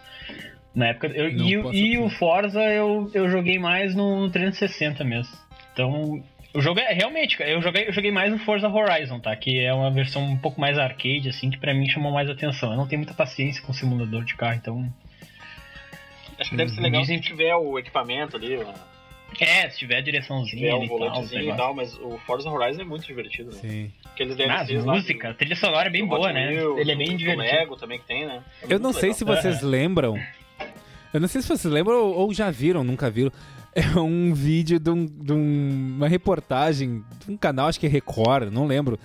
Na 0.75 0.89
época. 0.89 1.09
Eu, 1.09 1.33
Não 1.33 1.73
e 1.73 1.95
e 1.95 1.99
o. 1.99 2.09
Forza 2.11 2.61
eu, 2.61 3.11
eu 3.15 3.29
joguei 3.29 3.59
mais 3.59 3.95
no 3.95 4.29
360 4.31 5.05
mesmo. 5.05 5.33
Então. 5.73 6.23
O 6.53 6.61
jogo 6.61 6.81
é 6.81 6.93
realmente, 6.93 7.37
cara, 7.37 7.49
eu 7.49 7.63
joguei, 7.63 7.87
eu 7.87 7.93
joguei 7.93 8.11
mais 8.11 8.33
no 8.33 8.39
Forza 8.41 8.69
Horizon, 8.69 9.21
tá? 9.21 9.37
Que 9.37 9.61
é 9.61 9.73
uma 9.73 9.89
versão 9.89 10.25
um 10.25 10.37
pouco 10.37 10.61
mais 10.61 10.77
arcade, 10.77 11.29
assim, 11.29 11.49
que 11.49 11.57
pra 11.57 11.73
mim 11.73 11.89
chamou 11.89 12.11
mais 12.13 12.29
atenção. 12.29 12.73
Eu 12.73 12.77
não 12.77 12.89
tenho 12.89 12.99
muita 12.99 13.15
paciência 13.15 13.63
com 13.63 13.73
simulador 13.73 14.25
de 14.25 14.35
carro, 14.35 14.57
então. 14.57 14.93
Acho 16.41 16.51
que 16.51 16.57
deve 16.57 16.71
ser 16.71 16.79
Uhum. 16.79 16.83
legal 16.83 17.03
Dizem 17.03 17.19
se 17.19 17.23
tiver 17.23 17.55
o 17.55 17.79
equipamento 17.79 18.37
ali, 18.37 18.57
ó, 18.57 18.73
É, 19.39 19.71
se 19.71 19.79
tiver 19.79 19.97
a 19.97 19.99
se 19.99 20.05
direçãozinha 20.05 20.57
tiver 20.57 20.73
ali 20.73 20.81
o 20.83 20.85
e 20.85 20.89
tal, 20.89 20.99
volantezinho 20.99 21.55
e 21.55 21.57
tal, 21.57 21.75
mas 21.75 21.95
o 21.99 22.19
Forza 22.27 22.51
Horizon 22.51 22.83
é 22.83 22.85
muito 22.85 23.07
divertido, 23.07 23.51
né? 23.51 23.59
Sim. 23.61 23.93
Aqueles 24.13 24.39
Ah, 24.41 24.57
as 24.61 24.67
DLCs 24.67 24.85
lá 24.85 24.95
música, 24.95 25.31
a 25.31 25.35
trilha 25.35 25.57
sonora 25.57 25.89
é 25.89 25.91
bem 25.91 26.05
boa, 26.07 26.33
né? 26.33 26.49
Wheels, 26.51 26.79
Ele 26.79 26.93
é 26.93 26.97
bem 26.97 27.11
do 27.13 27.17
divertido. 27.19 27.43
Lego 27.57 27.77
também 27.77 27.99
que 27.99 28.07
tem, 28.07 28.27
né? 28.27 28.43
É 28.63 28.75
Eu 28.75 28.79
não 28.79 28.93
sei 28.93 29.11
legal. 29.11 29.19
se 29.19 29.25
vocês 29.25 29.63
lembram. 29.63 30.19
Eu 31.13 31.21
não 31.21 31.29
sei 31.29 31.41
se 31.43 31.49
vocês 31.49 31.73
lembram 31.73 31.97
ou, 31.97 32.15
ou 32.17 32.35
já 32.35 32.51
viram, 32.51 32.85
nunca 32.85 33.09
viram. 33.11 33.33
É 33.75 33.99
um 34.01 34.35
vídeo 34.35 34.81
de, 34.81 34.91
um- 34.91 35.07
de 35.07 35.33
um- 35.33 35.95
uma 35.97 36.09
reportagem 36.09 37.05
de 37.25 37.33
um 37.33 37.37
canal, 37.37 37.69
acho 37.69 37.79
que 37.79 37.87
é 37.87 37.89
Record, 37.89 38.53
não 38.53 38.67
lembro. 38.67 38.99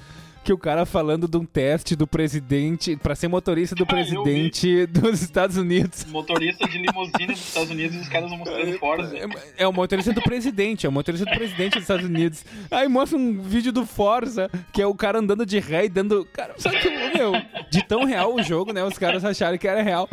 Que 0.46 0.54
o 0.54 0.58
cara 0.60 0.86
falando 0.86 1.28
de 1.28 1.38
um 1.38 1.44
teste 1.44 1.96
do 1.96 2.06
presidente, 2.06 2.96
pra 2.96 3.16
ser 3.16 3.28
motorista 3.28 3.74
do 3.74 3.82
Ah, 3.84 3.88
presidente 3.88 4.86
dos 4.86 5.20
Estados 5.24 5.58
Unidos. 5.58 6.06
Motorista 6.06 6.68
de 6.68 6.78
limusine 6.78 7.34
dos 7.34 7.48
Estados 7.48 7.72
Unidos 7.72 7.96
e 7.98 8.00
os 8.02 8.08
caras 8.10 8.30
mostrando 8.30 8.78
Forza. 8.78 9.18
É, 9.18 9.64
é 9.64 9.68
o 9.68 9.74
motorista 9.74 10.14
do 10.14 10.22
presidente, 10.22 10.86
é 10.86 10.90
o 10.90 10.92
motorista 10.92 11.26
do 11.26 11.36
presidente 11.36 11.74
dos 11.74 11.82
Estados 11.82 12.06
Unidos. 12.06 12.46
Aí 12.70 12.88
mostra 12.88 13.18
um 13.18 13.42
vídeo 13.42 13.72
do 13.72 13.88
Forza, 13.88 14.48
que 14.72 14.80
é 14.80 14.86
o 14.86 14.94
cara 14.94 15.18
andando 15.18 15.48
de 15.48 15.58
ré 15.58 15.86
e 15.86 15.90
dando. 15.90 16.24
Cara, 16.26 16.54
só 16.58 16.70
que, 16.70 16.90
meu, 17.18 17.32
de 17.72 17.84
tão 17.88 18.04
real 18.06 18.36
o 18.36 18.44
jogo, 18.44 18.72
né? 18.72 18.84
Os 18.84 19.00
caras 19.00 19.26
acharam 19.26 19.58
que 19.58 19.68
era 19.68 19.82
real. 19.82 20.08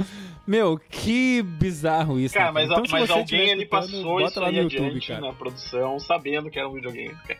Meu, 0.46 0.80
que 0.90 1.42
bizarro 1.42 2.18
isso. 2.18 2.34
Cara, 2.34 2.46
né, 2.46 2.52
mas, 2.52 2.70
Então, 2.70 2.84
mas 2.90 3.10
alguém 3.10 3.52
ali 3.52 3.62
escutando, 3.64 3.68
passou 3.68 4.20
isso 4.22 4.40
lá 4.40 4.50
no 4.50 4.58
YouTube, 4.58 4.86
adiante 4.86 5.08
cara. 5.08 5.20
na 5.20 5.32
produção, 5.34 6.00
sabendo 6.00 6.50
que 6.50 6.58
era 6.58 6.66
um 6.68 6.72
videogame. 6.72 7.14
cara. 7.28 7.38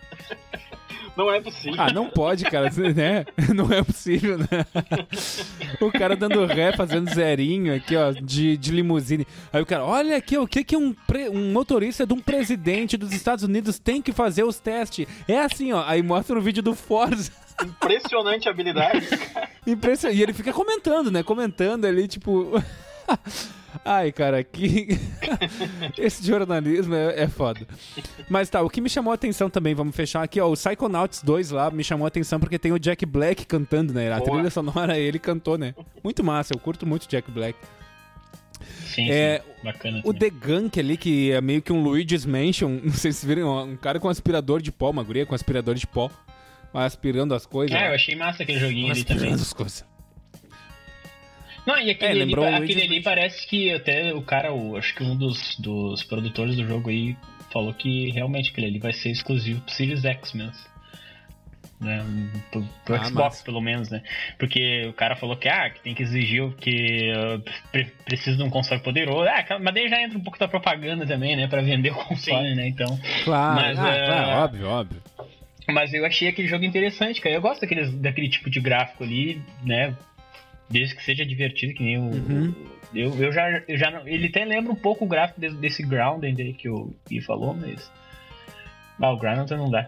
Não 1.17 1.31
é 1.31 1.41
possível. 1.41 1.75
Ah, 1.79 1.93
não 1.93 2.09
pode, 2.09 2.45
cara, 2.45 2.71
né? 2.95 3.25
Não 3.55 3.71
é 3.73 3.83
possível, 3.83 4.39
né? 4.39 4.47
O 5.81 5.91
cara 5.93 6.17
dando 6.17 6.45
ré, 6.47 6.75
fazendo 6.75 7.13
zerinho 7.13 7.75
aqui, 7.75 7.95
ó, 7.97 8.13
de, 8.13 8.57
de 8.57 8.73
limusine. 8.73 9.27
Aí 9.53 9.61
o 9.61 9.67
cara, 9.67 9.85
olha 9.85 10.17
aqui, 10.17 10.39
o 10.39 10.47
que 10.47 10.65
que 10.65 10.77
um, 10.77 10.93
pre- 10.93 11.29
um 11.29 11.53
motorista 11.53 12.07
de 12.07 12.15
um 12.15 12.19
presidente 12.19 12.97
dos 12.97 13.13
Estados 13.13 13.45
Unidos 13.45 13.79
tem 13.79 14.01
que 14.01 14.13
fazer 14.13 14.45
os 14.45 14.59
testes? 14.59 15.07
É 15.29 15.39
assim, 15.39 15.73
ó, 15.73 15.85
aí 15.87 16.03
mostra 16.03 16.35
no 16.35 16.41
vídeo 16.41 16.63
do 16.63 16.75
Forza. 16.75 17.31
Impressionante 17.63 18.49
habilidade. 18.49 19.07
Impressionante. 19.67 20.19
E 20.19 20.23
ele 20.23 20.33
fica 20.33 20.53
comentando, 20.53 21.11
né? 21.11 21.23
Comentando 21.23 21.85
ali, 21.85 22.09
tipo... 22.09 22.53
Ai, 23.85 24.13
cara, 24.13 24.43
que. 24.45 24.99
Esse 25.99 26.27
jornalismo 26.27 26.95
é, 26.95 27.23
é 27.23 27.29
foda. 27.29 27.67
Mas 28.29 28.49
tá, 28.49 28.63
o 28.63 28.69
que 28.69 28.81
me 28.81 28.89
chamou 28.89 29.13
a 29.13 29.15
atenção 29.15 29.49
também, 29.49 29.75
vamos 29.75 29.95
fechar 29.97 30.23
aqui, 30.23 30.41
ó. 30.41 30.51
O 30.51 30.55
Psychonauts 30.55 31.23
2 31.23 31.51
lá 31.51 31.71
me 31.71 31.83
chamou 31.83 32.05
a 32.05 32.09
atenção 32.09 32.39
porque 32.39 32.59
tem 32.59 32.73
o 32.73 32.79
Jack 32.79 33.05
Black 33.07 33.47
cantando, 33.47 33.93
né? 33.93 34.13
A 34.13 34.19
Boa. 34.19 34.33
trilha 34.33 34.51
sonora 34.51 34.99
ele 34.99 35.19
cantou, 35.19 35.57
né? 35.57 35.75
Muito 36.03 36.23
massa, 36.23 36.55
eu 36.55 36.59
curto 36.59 36.87
muito 36.87 37.05
o 37.05 37.09
Jack 37.09 37.31
Black. 37.31 37.59
Sim, 38.87 39.11
É, 39.11 39.41
sim, 39.41 39.65
bacana. 39.65 40.01
O. 40.05 40.13
The 40.13 40.31
Gunk 40.31 40.79
ali, 40.79 40.97
que 40.97 41.33
é 41.33 41.41
meio 41.41 41.63
que 41.63 41.73
um 41.73 41.83
Luigi's 41.83 42.27
Mansion, 42.27 42.79
não 42.85 42.93
sei 42.93 43.13
se 43.13 43.27
viram, 43.27 43.65
um 43.65 43.77
cara 43.77 43.99
com 43.99 44.09
aspirador 44.09 44.61
de 44.61 44.71
pó, 44.71 44.91
uma 44.91 45.03
guria 45.03 45.27
com 45.27 45.35
aspirador 45.35 45.75
de 45.75 45.87
pó, 45.87 46.11
aspirando 46.73 47.35
as 47.35 47.47
coisas. 47.47 47.77
Ah, 47.77 47.81
né? 47.81 47.89
eu 47.89 47.95
achei 47.95 48.15
massa 48.15 48.43
aquele 48.43 48.59
joguinho 48.59 48.91
ali 48.93 49.03
também. 49.05 49.23
aspirando 49.23 49.43
as 49.43 49.53
coisas. 49.53 49.92
Não, 51.67 51.79
e 51.79 51.91
aquele, 51.91 52.21
É, 52.21 52.23
ali, 52.23 52.35
aquele 52.65 52.83
ali 52.83 53.03
parece 53.03 53.47
que 53.47 53.71
até 53.73 54.13
o 54.13 54.23
cara, 54.23 54.53
o, 54.53 54.77
acho 54.77 54.95
que 54.95 55.03
um 55.03 55.17
dos, 55.17 55.57
dos 55.59 56.03
produtores 56.03 56.57
do 56.57 56.67
jogo 56.67 56.91
aí 56.91 57.17
falou 57.53 57.73
que 57.73 58.11
realmente 58.11 58.51
aquele 58.51 58.67
ali 58.67 58.79
vai 58.79 58.93
ser 58.93 59.11
exclusivo 59.11 59.61
pro 59.61 59.73
Series 59.75 60.05
X 60.05 60.33
mesmo. 60.33 60.73
Né? 61.81 62.05
Pro, 62.53 62.65
pro 62.85 62.95
Ah, 62.95 63.05
Xbox, 63.05 63.15
massa. 63.15 63.45
pelo 63.45 63.61
menos, 63.61 63.91
né? 63.91 64.03
Porque 64.39 64.87
o 64.89 64.93
cara 64.93 65.17
falou 65.17 65.37
que, 65.37 65.49
ah, 65.49 65.69
que 65.69 65.81
tem 65.81 65.95
que 65.95 66.03
exigir 66.03 66.49
que 66.55 67.11
uh, 67.13 67.43
pre- 67.73 67.93
precisa 68.05 68.37
de 68.37 68.43
um 68.45 68.51
console 68.51 68.81
poderoso. 68.81 69.29
Ah, 69.29 69.59
mas 69.61 69.75
daí 69.75 69.89
já 69.89 70.01
entra 70.01 70.17
um 70.17 70.23
pouco 70.23 70.39
da 70.39 70.47
propaganda 70.47 71.05
também, 71.07 71.35
né? 71.37 71.49
Pra 71.49 71.61
vender 71.61 71.91
o 71.91 71.95
console, 71.97 72.55
né? 72.55 72.69
Então. 72.69 72.99
Claro, 73.25 73.55
Mas, 73.57 73.79
ah, 73.79 73.89
é, 73.89 74.07
claro, 74.07 74.31
óbvio, 74.45 74.69
óbvio. 74.69 75.03
Mas 75.69 75.93
eu 75.93 76.05
achei 76.07 76.29
aquele 76.29 76.47
jogo 76.49 76.65
interessante, 76.65 77.21
cara. 77.21 77.35
Eu 77.35 77.41
gosto 77.43 77.61
daqueles, 77.63 77.93
daquele 77.95 78.29
tipo 78.29 78.49
de 78.49 78.61
gráfico 78.61 79.03
ali, 79.03 79.41
né? 79.65 79.97
Desde 80.73 80.97
que 80.97 81.05
seja 81.05 81.25
divertido, 81.27 81.75
que 81.75 81.83
nem 81.83 81.99
o. 81.99 82.03
Uhum. 82.03 82.55
Eu, 82.95 83.15
eu 83.23 83.33
já. 83.33 83.63
Eu 83.69 83.77
já 83.77 83.91
não- 83.91 84.09
ele 84.09 84.27
até 84.29 84.45
lembra 84.45 84.73
um 84.73 84.77
pouco 84.77 85.05
o 85.05 85.09
gráfico 85.09 85.39
desse, 85.41 85.57
desse 85.57 85.83
Grounded 85.83 86.41
aí 86.41 86.55
que 86.55 86.69
o 86.69 86.93
Gui 87.09 87.21
falou, 87.21 87.55
mas. 87.55 87.91
Ah, 89.01 89.11
o 89.13 89.19
Grounded 89.19 89.57
não 89.57 89.71
dá. 89.71 89.87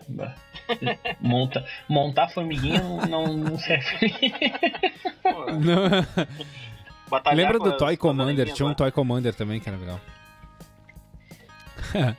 Monta, 1.21 1.65
montar 1.89 2.29
formiguinha 2.29 2.81
não, 2.83 2.97
não, 3.07 3.37
não 3.37 3.59
serve. 3.59 3.87
Não. 5.25 6.27
batalhar 7.09 7.37
Lembra 7.37 7.59
do 7.59 7.71
as- 7.73 7.79
Toy 7.79 7.97
Commander? 7.97 8.53
Tinha 8.53 8.67
um. 8.69 8.75
Toy 8.75 8.91
Commander 8.91 9.35
também 9.35 9.61
que 9.61 9.69
era 9.69 9.79
legal. 9.79 10.01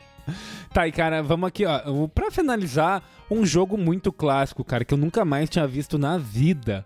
tá, 0.74 0.88
e 0.88 0.92
cara, 0.92 1.22
vamos 1.22 1.48
aqui, 1.48 1.66
ó. 1.66 2.08
Pra 2.08 2.32
finalizar, 2.32 3.04
um 3.30 3.46
jogo 3.46 3.78
muito 3.78 4.12
clássico, 4.12 4.64
cara, 4.64 4.86
que 4.86 4.94
eu 4.94 4.98
nunca 4.98 5.24
mais 5.26 5.50
tinha 5.50 5.68
visto 5.68 5.98
na 5.98 6.18
vida. 6.18 6.86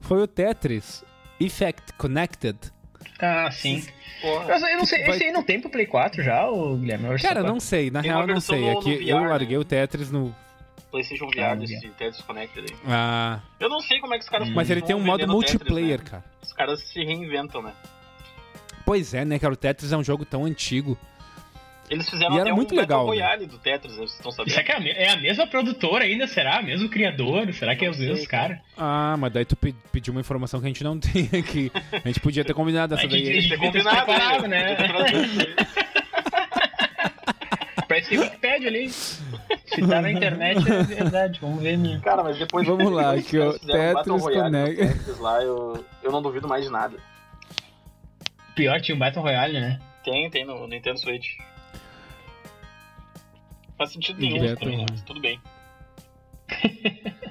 Foi 0.00 0.22
o 0.22 0.26
Tetris 0.26 1.02
Effect 1.40 1.92
Connected. 1.94 2.56
ah, 3.20 3.50
sim. 3.50 3.84
Porra. 4.20 4.46
Mas 4.48 4.62
eu 4.62 4.78
não 4.78 4.86
sei, 4.86 5.04
Vai- 5.04 5.16
esse 5.16 5.24
aí 5.24 5.32
não 5.32 5.42
tem 5.42 5.60
pro 5.60 5.68
Play 5.70 5.86
4 5.86 6.22
já, 6.22 6.48
o 6.48 6.76
Guilherme? 6.76 7.06
Eu 7.06 7.18
Cara, 7.18 7.40
pra- 7.40 7.50
não 7.50 7.60
sei, 7.60 7.90
na 7.90 8.00
Tem 8.00 8.10
real 8.10 8.26
não 8.26 8.40
sei. 8.40 8.64
É 8.64 8.74
no- 8.74 8.80
que 8.80 9.08
eu 9.08 9.18
VR, 9.18 9.28
larguei 9.28 9.56
né? 9.56 9.60
o 9.60 9.64
Tetris 9.64 10.10
no. 10.10 10.34
PlayStation 10.90 11.24
Ah, 11.26 11.28
VR 11.50 11.56
no 11.56 11.66
desse 11.66 11.88
Tetris 11.90 12.22
Connected 12.22 12.66
aí. 12.72 12.76
Ah, 12.86 13.40
Eu 13.60 13.68
não 13.68 13.80
sei 13.80 13.98
como 14.00 14.14
é 14.14 14.18
que 14.18 14.24
os 14.24 14.30
caras 14.30 14.48
mas 14.50 14.70
ele 14.70 14.80
tem 14.80 14.94
um 14.94 15.00
modo 15.00 15.18
vendendo 15.26 15.38
Tetris, 15.40 15.54
multiplayer, 15.58 15.98
né? 15.98 16.04
cara. 16.08 16.24
Os 16.42 16.52
caras 16.52 16.80
se 16.84 17.04
reinventam, 17.04 17.60
né? 17.62 17.72
Pois 18.86 19.12
é, 19.14 19.24
né, 19.24 19.38
cara? 19.38 19.52
O 19.52 19.56
Tetris 19.56 19.92
é 19.92 19.96
um 19.96 20.04
jogo 20.04 20.24
tão 20.24 20.44
antigo. 20.44 20.96
Eles 21.90 22.08
fizeram 22.08 22.32
E 22.34 22.38
era 22.38 22.48
até 22.48 22.56
muito 22.56 22.74
um 22.74 22.78
legal, 22.78 23.06
Battle 23.06 23.20
né? 23.20 23.26
Royale 23.26 23.46
do 23.46 23.58
Tetris, 23.58 23.94
vocês 23.94 24.12
estão 24.14 24.32
sabendo? 24.32 24.52
Será 24.52 24.64
que 24.64 24.72
é 24.72 24.76
a, 24.76 24.80
me- 24.80 24.90
é 24.90 25.10
a 25.10 25.16
mesma 25.16 25.46
produtora 25.46 26.04
ainda? 26.04 26.26
Será? 26.26 26.62
Mesmo 26.62 26.88
criador? 26.88 27.52
Será 27.52 27.76
que 27.76 27.84
é 27.84 27.90
os 27.90 27.98
mesmos 27.98 28.26
caras? 28.26 28.58
Ah, 28.76 29.16
mas 29.18 29.32
daí 29.32 29.44
tu 29.44 29.54
pe- 29.54 29.74
pediu 29.92 30.12
uma 30.12 30.20
informação 30.20 30.60
que 30.60 30.66
a 30.66 30.68
gente 30.68 30.82
não 30.82 30.96
tem 30.98 31.28
aqui. 31.38 31.70
A 31.92 32.08
gente 32.08 32.20
podia 32.20 32.44
ter 32.44 32.54
combinado 32.54 32.94
essa 32.94 33.06
A 33.06 33.08
gente- 33.08 33.22
daí. 33.22 33.30
a 33.30 33.34
gente- 33.40 33.48
devia 33.50 33.70
ter 33.70 33.82
se 33.82 33.88
combinado, 33.88 34.48
né? 34.48 34.64
né? 34.70 34.74
Ter 34.76 35.16
aí. 35.16 35.54
Parece 37.86 38.08
que 38.08 38.18
Wikipedia 38.18 38.68
ali. 38.68 38.88
Se 38.88 39.80
tá 39.86 40.00
na 40.00 40.10
internet 40.10 40.58
é 40.68 40.82
verdade. 40.82 41.38
Vamos 41.40 41.62
ver, 41.62 41.76
minha. 41.76 42.00
Cara, 42.00 42.24
mas 42.24 42.38
depois 42.38 42.66
Vamos 42.66 42.90
lá, 42.90 43.14
depois 43.14 43.34
um 43.34 43.94
Battle 43.94 44.18
Tetris. 44.30 44.94
Tetris 44.94 45.18
lá, 45.18 45.42
eu, 45.42 45.84
eu 46.02 46.10
não 46.10 46.22
duvido 46.22 46.48
mais 46.48 46.64
de 46.64 46.70
nada. 46.70 46.96
Pior 48.56 48.80
tinha 48.80 48.94
um 48.94 48.98
Battle 48.98 49.22
Royale, 49.22 49.60
né? 49.60 49.78
Tem, 50.02 50.28
tem 50.30 50.46
no 50.46 50.66
Nintendo 50.66 50.98
Switch. 50.98 51.26
Faz 53.76 53.92
sentido 53.92 54.20
nenhum? 54.20 54.38
Royale. 54.38 54.86
mas 54.90 55.02
tudo 55.02 55.20
bem. 55.20 55.40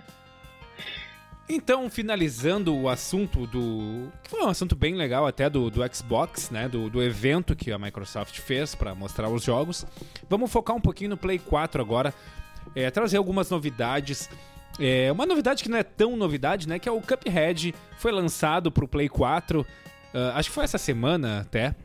Então, 1.50 1.90
finalizando 1.90 2.74
o 2.76 2.88
assunto 2.88 3.46
do. 3.46 4.08
que 4.24 4.30
foi 4.30 4.42
um 4.44 4.48
assunto 4.48 4.76
bem 4.76 4.96
legal 4.96 5.28
até 5.28 5.50
do, 5.50 5.70
do 5.70 5.82
Xbox, 5.94 6.50
né? 6.50 6.70
Do, 6.70 6.90
do 6.90 7.04
evento 7.04 7.56
que 7.56 7.72
a 7.72 7.78
Microsoft 7.78 8.40
fez 8.40 8.74
para 8.74 8.96
mostrar 8.96 9.30
os 9.30 9.44
jogos. 9.44 9.86
Vamos 10.30 10.52
focar 10.52 10.76
um 10.76 10.80
pouquinho 10.80 11.12
no 11.12 11.18
Play 11.18 11.38
4 11.38 11.82
agora. 11.82 12.14
é, 12.74 12.90
trazer 12.90 13.18
algumas 13.18 13.50
novidades. 13.50 14.30
É, 14.80 15.12
uma 15.12 15.26
novidade 15.26 15.62
que 15.64 15.70
não 15.70 15.78
é 15.78 15.84
tão 15.84 16.16
novidade, 16.16 16.68
né? 16.68 16.80
Que 16.80 16.88
é 16.88 16.92
o 16.92 17.02
Cuphead. 17.02 17.76
Foi 17.98 18.12
lançado 18.12 18.72
pro 18.72 18.88
Play 18.88 19.10
4. 19.10 19.66
ah, 20.14 20.40
acho 20.40 20.50
que 20.50 20.56
foi 20.56 20.64
essa 20.64 20.78
semana 20.78 21.42
até. 21.42 21.76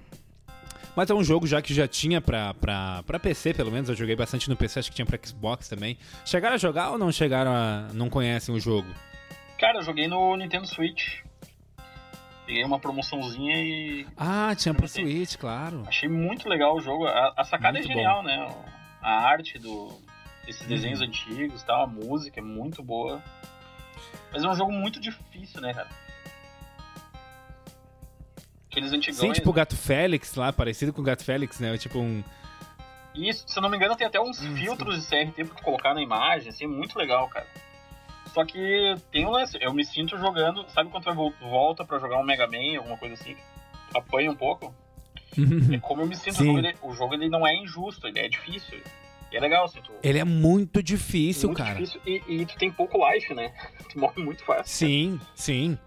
Mas 0.98 1.08
é 1.10 1.14
um 1.14 1.22
jogo 1.22 1.46
já 1.46 1.62
que 1.62 1.72
já 1.72 1.86
tinha 1.86 2.20
pra, 2.20 2.52
pra, 2.54 3.04
pra 3.04 3.20
PC, 3.20 3.54
pelo 3.54 3.70
menos. 3.70 3.88
Eu 3.88 3.94
joguei 3.94 4.16
bastante 4.16 4.48
no 4.50 4.56
PC, 4.56 4.80
acho 4.80 4.90
que 4.90 4.96
tinha 4.96 5.06
pra 5.06 5.16
Xbox 5.24 5.68
também. 5.68 5.96
Chegaram 6.24 6.56
a 6.56 6.58
jogar 6.58 6.90
ou 6.90 6.98
não 6.98 7.12
chegaram 7.12 7.52
a. 7.52 7.86
não 7.94 8.10
conhecem 8.10 8.52
o 8.52 8.58
jogo? 8.58 8.88
Cara, 9.60 9.78
eu 9.78 9.82
joguei 9.82 10.08
no 10.08 10.34
Nintendo 10.34 10.66
Switch. 10.66 11.20
Peguei 12.44 12.64
uma 12.64 12.80
promoçãozinha 12.80 13.56
e 13.62 14.08
Ah, 14.16 14.52
tinha 14.56 14.74
pro 14.74 14.88
Switch, 14.88 15.36
claro. 15.36 15.84
achei 15.86 16.08
muito 16.08 16.48
legal 16.48 16.74
o 16.74 16.80
jogo. 16.80 17.06
A, 17.06 17.32
a 17.36 17.44
sacada 17.44 17.78
Muito 17.78 17.92
é 17.92 17.94
genial, 17.94 18.24
né? 18.24 18.52
A 19.00 19.20
arte 19.28 19.56
do, 19.56 20.02
desses 20.44 20.66
desenhos 20.66 21.00
antigos 21.00 21.62
e 21.62 21.64
tal, 21.64 21.84
a 21.84 21.86
música 21.86 22.40
é 22.40 22.42
muito 22.42 22.82
boa. 22.82 23.22
Mas 24.32 24.42
é 24.42 24.48
um 24.48 24.54
jogo 24.56 24.72
muito 24.72 24.98
difícil, 24.98 25.60
né, 25.60 25.72
cara? 25.72 26.07
Aqueles 28.70 28.92
antigões. 28.92 29.20
Sim, 29.20 29.32
tipo 29.32 29.50
o 29.50 29.52
né? 29.52 29.56
Gato 29.56 29.76
Félix 29.76 30.34
lá, 30.34 30.52
parecido 30.52 30.92
com 30.92 31.00
o 31.00 31.04
Gato 31.04 31.24
Félix, 31.24 31.58
né? 31.60 31.76
Tipo 31.78 31.98
um. 31.98 32.22
Isso, 33.14 33.44
se 33.48 33.58
eu 33.58 33.62
não 33.62 33.68
me 33.70 33.76
engano, 33.76 33.96
tem 33.96 34.06
até 34.06 34.20
uns 34.20 34.40
Hum, 34.40 34.56
filtros 34.56 35.00
de 35.02 35.08
CRT 35.08 35.44
pra 35.46 35.62
colocar 35.62 35.94
na 35.94 36.02
imagem, 36.02 36.50
assim, 36.50 36.66
muito 36.66 36.96
legal, 36.98 37.28
cara. 37.28 37.46
Só 38.32 38.44
que 38.44 38.94
tem 39.10 39.26
um 39.26 39.30
lance, 39.30 39.56
eu 39.60 39.72
me 39.72 39.84
sinto 39.84 40.16
jogando, 40.18 40.64
sabe 40.70 40.90
quando 40.90 41.04
tu 41.04 41.34
volta 41.40 41.84
pra 41.84 41.98
jogar 41.98 42.18
um 42.18 42.22
Mega 42.22 42.46
Man, 42.46 42.76
alguma 42.78 42.96
coisa 42.98 43.14
assim, 43.14 43.34
apanha 43.94 44.30
um 44.30 44.36
pouco? 44.36 44.72
É 45.72 45.78
como 45.78 46.02
eu 46.02 46.06
me 46.06 46.14
sinto, 46.16 46.34
o 46.34 46.38
Sim. 46.38 46.46
jogo, 46.46 46.58
ele, 46.58 46.76
o 46.82 46.94
jogo 46.94 47.14
ele 47.14 47.28
não 47.28 47.46
é 47.46 47.54
injusto, 47.56 48.06
ele 48.06 48.18
é 48.18 48.28
difícil. 48.28 48.80
E 49.32 49.36
é 49.36 49.40
legal, 49.40 49.64
assim, 49.64 49.80
tu, 49.82 49.92
Ele 50.02 50.18
é 50.18 50.24
muito 50.24 50.82
difícil, 50.82 51.48
muito 51.48 51.58
cara. 51.58 51.74
difícil 51.80 52.00
e, 52.06 52.22
e 52.28 52.46
tu 52.46 52.56
tem 52.56 52.70
pouco 52.72 52.98
life, 53.10 53.34
né? 53.34 53.52
Tu 53.90 53.98
morre 53.98 54.22
muito 54.22 54.44
fácil. 54.44 54.64
Sim, 54.66 55.20
sim. 55.34 55.78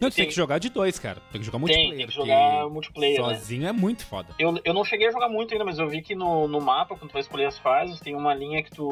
Não, 0.00 0.08
tu 0.08 0.14
tem 0.14 0.24
Tem- 0.24 0.28
que 0.30 0.34
jogar 0.34 0.58
de 0.58 0.70
dois, 0.70 0.98
cara. 0.98 1.20
Tem 1.30 1.40
que 1.40 1.46
jogar 1.46 1.58
Tem, 1.58 1.60
multiplayer. 1.60 1.96
tem 1.98 2.06
que 2.06 2.14
porque 2.16 2.30
jogar 2.30 2.68
multiplayer, 2.70 3.22
né? 3.26 3.34
Sozinho 3.34 3.68
é 3.68 3.72
muito 3.72 4.06
foda. 4.06 4.34
Eu, 4.38 4.58
eu 4.64 4.72
não 4.72 4.82
cheguei 4.84 5.08
a 5.08 5.10
jogar 5.10 5.28
muito 5.28 5.52
ainda, 5.52 5.64
mas 5.64 5.78
eu 5.78 5.86
vi 5.88 6.00
que 6.00 6.14
no, 6.14 6.48
no 6.48 6.60
mapa, 6.60 6.96
quando 6.96 7.10
tu 7.10 7.12
vai 7.12 7.20
escolher 7.20 7.44
as 7.46 7.58
fases, 7.58 8.00
tem 8.00 8.16
uma 8.16 8.32
linha 8.34 8.62
que 8.62 8.70
tu 8.70 8.88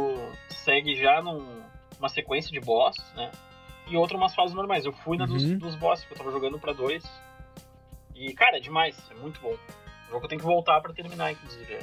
segue 0.50 0.94
já 0.94 1.22
num- 1.22 1.62
numa 1.98 2.09
sequência 2.11 2.52
de 2.52 2.61
boss, 2.61 2.94
né? 3.16 3.30
E 3.86 3.96
outra 3.96 4.16
umas 4.18 4.34
fases 4.34 4.54
normais. 4.54 4.84
Eu 4.84 4.92
fui 4.92 5.16
na 5.16 5.24
dos, 5.24 5.42
Uhum. 5.42 5.56
dos 5.59 5.74
boss, 5.76 6.00
porque 6.00 6.12
eu 6.14 6.18
tava 6.18 6.30
jogando 6.30 6.59
pra 6.59 6.74
dois. 6.74 7.02
E, 8.14 8.34
cara, 8.34 8.59
é 8.59 8.61
demais, 8.61 8.96
é 9.11 9.14
muito 9.14 9.40
bom. 9.40 9.54
O 10.09 10.11
jogo 10.11 10.24
eu 10.24 10.28
tenho 10.28 10.40
que 10.40 10.46
voltar 10.46 10.80
pra 10.82 10.92
terminar, 10.92 11.32
inclusive. 11.32 11.78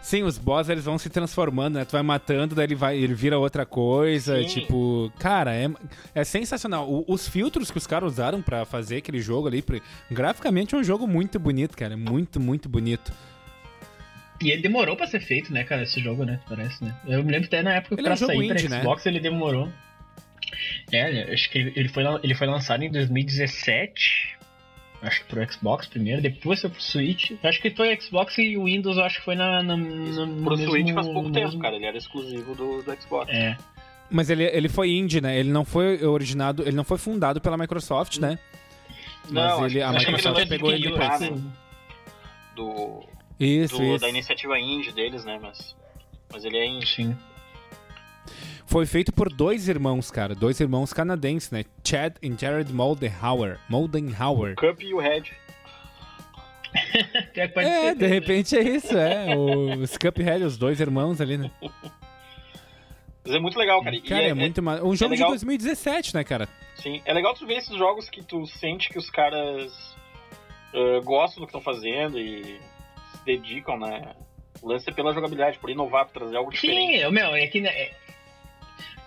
Sim, 0.00 0.22
os 0.22 0.38
boss 0.38 0.68
eles 0.68 0.84
vão 0.84 0.96
se 0.98 1.10
transformando, 1.10 1.74
né? 1.74 1.84
Tu 1.84 1.92
vai 1.92 2.02
matando, 2.02 2.54
daí 2.54 2.64
ele 2.66 2.74
vai, 2.74 2.96
ele 2.96 3.12
vira 3.14 3.38
outra 3.38 3.66
coisa, 3.66 4.38
Sim. 4.42 4.46
tipo, 4.46 5.12
cara, 5.18 5.54
é, 5.54 5.68
é 6.14 6.24
sensacional. 6.24 6.88
O- 6.88 7.04
os 7.08 7.28
filtros 7.28 7.70
que 7.70 7.76
os 7.78 7.86
caras 7.86 8.12
usaram 8.12 8.40
pra 8.40 8.64
fazer 8.64 8.96
aquele 8.98 9.20
jogo 9.20 9.48
ali, 9.48 9.60
pra- 9.62 9.80
graficamente 10.10 10.74
é 10.74 10.78
um 10.78 10.84
jogo 10.84 11.06
muito 11.06 11.38
bonito, 11.38 11.76
cara, 11.76 11.92
é 11.92 11.96
muito, 11.96 12.40
muito 12.40 12.68
bonito. 12.68 13.12
E 14.40 14.50
ele 14.50 14.62
demorou 14.62 14.96
pra 14.96 15.06
ser 15.06 15.20
feito, 15.20 15.52
né, 15.52 15.64
cara, 15.64 15.82
esse 15.82 16.00
jogo, 16.00 16.24
né? 16.24 16.40
Parece, 16.48 16.82
né? 16.84 16.94
Eu 17.06 17.22
me 17.24 17.32
lembro 17.32 17.46
até 17.48 17.62
na 17.62 17.74
época 17.74 17.94
Ele 17.94 18.02
pra 18.02 18.12
é 18.12 18.14
um 18.14 18.16
sair 18.16 18.26
pra 18.48 18.56
indie, 18.56 18.68
né? 18.68 18.80
Xbox 18.80 19.06
ele 19.06 19.20
demorou. 19.20 19.68
É, 20.92 21.32
acho 21.34 21.50
que 21.50 21.58
ele- 21.58 21.88
foi, 21.88 22.04
ele 22.22 22.34
foi 22.34 22.46
lançado 22.46 22.82
em 22.82 22.90
2017. 22.90 24.36
Acho 25.02 25.22
que 25.22 25.28
pro 25.28 25.52
Xbox 25.52 25.86
primeiro, 25.86 26.22
depois 26.22 26.60
foi 26.60 26.70
pro 26.70 26.80
Switch. 26.82 27.32
Acho 27.42 27.60
que 27.60 27.70
foi 27.70 27.96
Xbox 28.00 28.38
e 28.38 28.56
o 28.56 28.64
Windows, 28.64 28.98
acho 28.98 29.18
que 29.18 29.24
foi 29.24 29.34
na, 29.36 29.62
na, 29.62 29.76
na, 29.76 29.76
no 29.76 30.42
Pro 30.44 30.56
mesmo- 30.56 30.70
Switch 30.72 30.92
faz 30.94 31.06
pouco 31.06 31.30
tempo, 31.30 31.46
mesmo- 31.46 31.60
cara. 31.60 31.76
Ele 31.76 31.86
era 31.86 31.96
exclusivo 31.98 32.54
do, 32.54 32.82
do 32.82 33.00
Xbox. 33.02 33.30
É. 33.32 33.56
Mas 34.10 34.30
ele, 34.30 34.44
ele 34.44 34.68
foi 34.68 34.90
indie, 34.90 35.20
né? 35.20 35.38
Ele 35.38 35.50
não 35.50 35.64
foi 35.64 36.04
originado, 36.04 36.62
ele 36.62 36.76
não 36.76 36.84
foi 36.84 36.96
fundado 36.98 37.40
pela 37.40 37.56
Microsoft, 37.56 38.18
né? 38.18 38.38
Mas 39.24 39.32
Não, 39.32 39.66
ele, 39.66 39.82
acho 39.82 39.86
a 39.86 39.90
que- 39.90 39.96
acho 39.96 40.06
que 40.06 40.12
Microsoft 40.12 40.40
ele 40.40 40.48
pegou 40.50 40.72
ele 40.72 40.90
depois. 40.90 41.20
né? 41.20 41.42
Do, 42.54 43.04
Isso, 43.38 43.76
do- 43.76 43.82
isso. 43.84 43.98
da 44.00 44.08
iniciativa 44.08 44.58
indie 44.58 44.92
deles, 44.92 45.24
né? 45.24 45.38
Mas, 45.42 45.76
mas 46.32 46.44
ele 46.44 46.56
é 46.56 46.66
indie. 46.66 46.86
Sim. 46.86 47.16
Foi 48.66 48.84
feito 48.84 49.12
por 49.12 49.32
dois 49.32 49.68
irmãos, 49.68 50.10
cara. 50.10 50.34
Dois 50.34 50.58
irmãos 50.60 50.92
canadenses, 50.92 51.50
né? 51.50 51.64
Chad 51.84 52.16
e 52.20 52.32
Jared 52.36 52.72
Moldenhauer. 52.72 53.58
Moldenhauer. 53.68 54.52
O 54.52 54.56
Cup 54.56 54.82
e 54.82 54.92
o 54.92 54.98
Red. 54.98 55.22
É, 57.34 57.88
É, 57.88 57.94
de 57.94 58.06
repente 58.06 58.56
é 58.56 58.62
isso, 58.62 58.96
é. 58.96 59.34
Os 59.36 59.96
Cuphead, 59.96 60.44
os 60.44 60.58
dois 60.58 60.80
irmãos 60.80 61.20
ali, 61.20 61.38
né? 61.38 61.50
Mas 63.24 63.34
é 63.34 63.38
muito 63.38 63.58
legal, 63.58 63.82
cara. 63.82 63.96
E 63.96 64.02
Cara, 64.02 64.24
é, 64.24 64.34
muito 64.34 64.62
ma... 64.62 64.74
Um 64.82 64.94
jogo 64.94 65.14
de 65.14 65.20
legal. 65.20 65.30
2017, 65.30 66.14
né, 66.14 66.22
cara? 66.24 66.48
Sim, 66.76 67.00
é 67.04 67.12
legal 67.12 67.34
tu 67.34 67.46
ver 67.46 67.54
esses 67.54 67.76
jogos 67.76 68.10
que 68.10 68.22
tu 68.22 68.46
sente 68.46 68.88
que 68.88 68.98
os 68.98 69.08
caras 69.10 69.72
ah, 70.74 71.00
gostam 71.02 71.40
do 71.40 71.46
que 71.46 71.56
estão 71.56 71.60
fazendo 71.62 72.18
e 72.18 72.42
se 73.12 73.24
dedicam, 73.24 73.78
né? 73.78 74.14
O 74.60 74.68
lance 74.68 74.88
é 74.88 74.92
pela 74.92 75.12
jogabilidade, 75.12 75.58
por 75.58 75.70
inovar, 75.70 76.06
por 76.06 76.12
trazer 76.20 76.36
algo 76.36 76.50
diferente. 76.52 77.00
Sim, 77.02 77.10
meu, 77.10 77.34
é 77.34 77.46
que. 77.46 77.60
né, 77.60 77.70
é- 77.70 78.05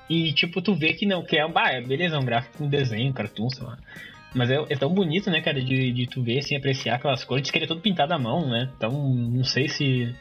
E 0.10 0.34
tipo, 0.34 0.62
tu 0.62 0.74
vê 0.74 0.93
que 0.93 1.05
não, 1.05 1.24
que 1.24 1.38
é, 1.38 1.47
bah, 1.47 1.72
é, 1.72 1.82
beleza, 1.82 2.16
é 2.16 2.20
um 2.20 2.26
gráfico 2.26 2.57
com 2.57 2.68
desenho, 2.68 3.14
cartoon, 3.14 3.49
sei 3.49 3.64
lá. 3.64 3.78
Mas 4.34 4.49
é, 4.49 4.55
é 4.70 4.76
tão 4.76 4.93
bonito, 4.93 5.30
né, 5.30 5.41
cara, 5.41 5.62
de, 5.62 5.91
de 5.91 6.07
tu 6.07 6.22
ver, 6.22 6.39
assim, 6.39 6.55
apreciar 6.55 6.95
aquelas 6.95 7.24
cores. 7.24 7.43
Diz 7.43 7.51
que 7.51 7.57
ele 7.57 7.66
é 7.66 7.68
todo 7.68 7.82
pintado 7.82 8.14
à 8.14 8.20
mão, 8.20 8.47
né? 8.49 8.70
Então, 8.76 8.91
não 8.91 9.43
sei 9.43 9.68
se. 9.68 10.14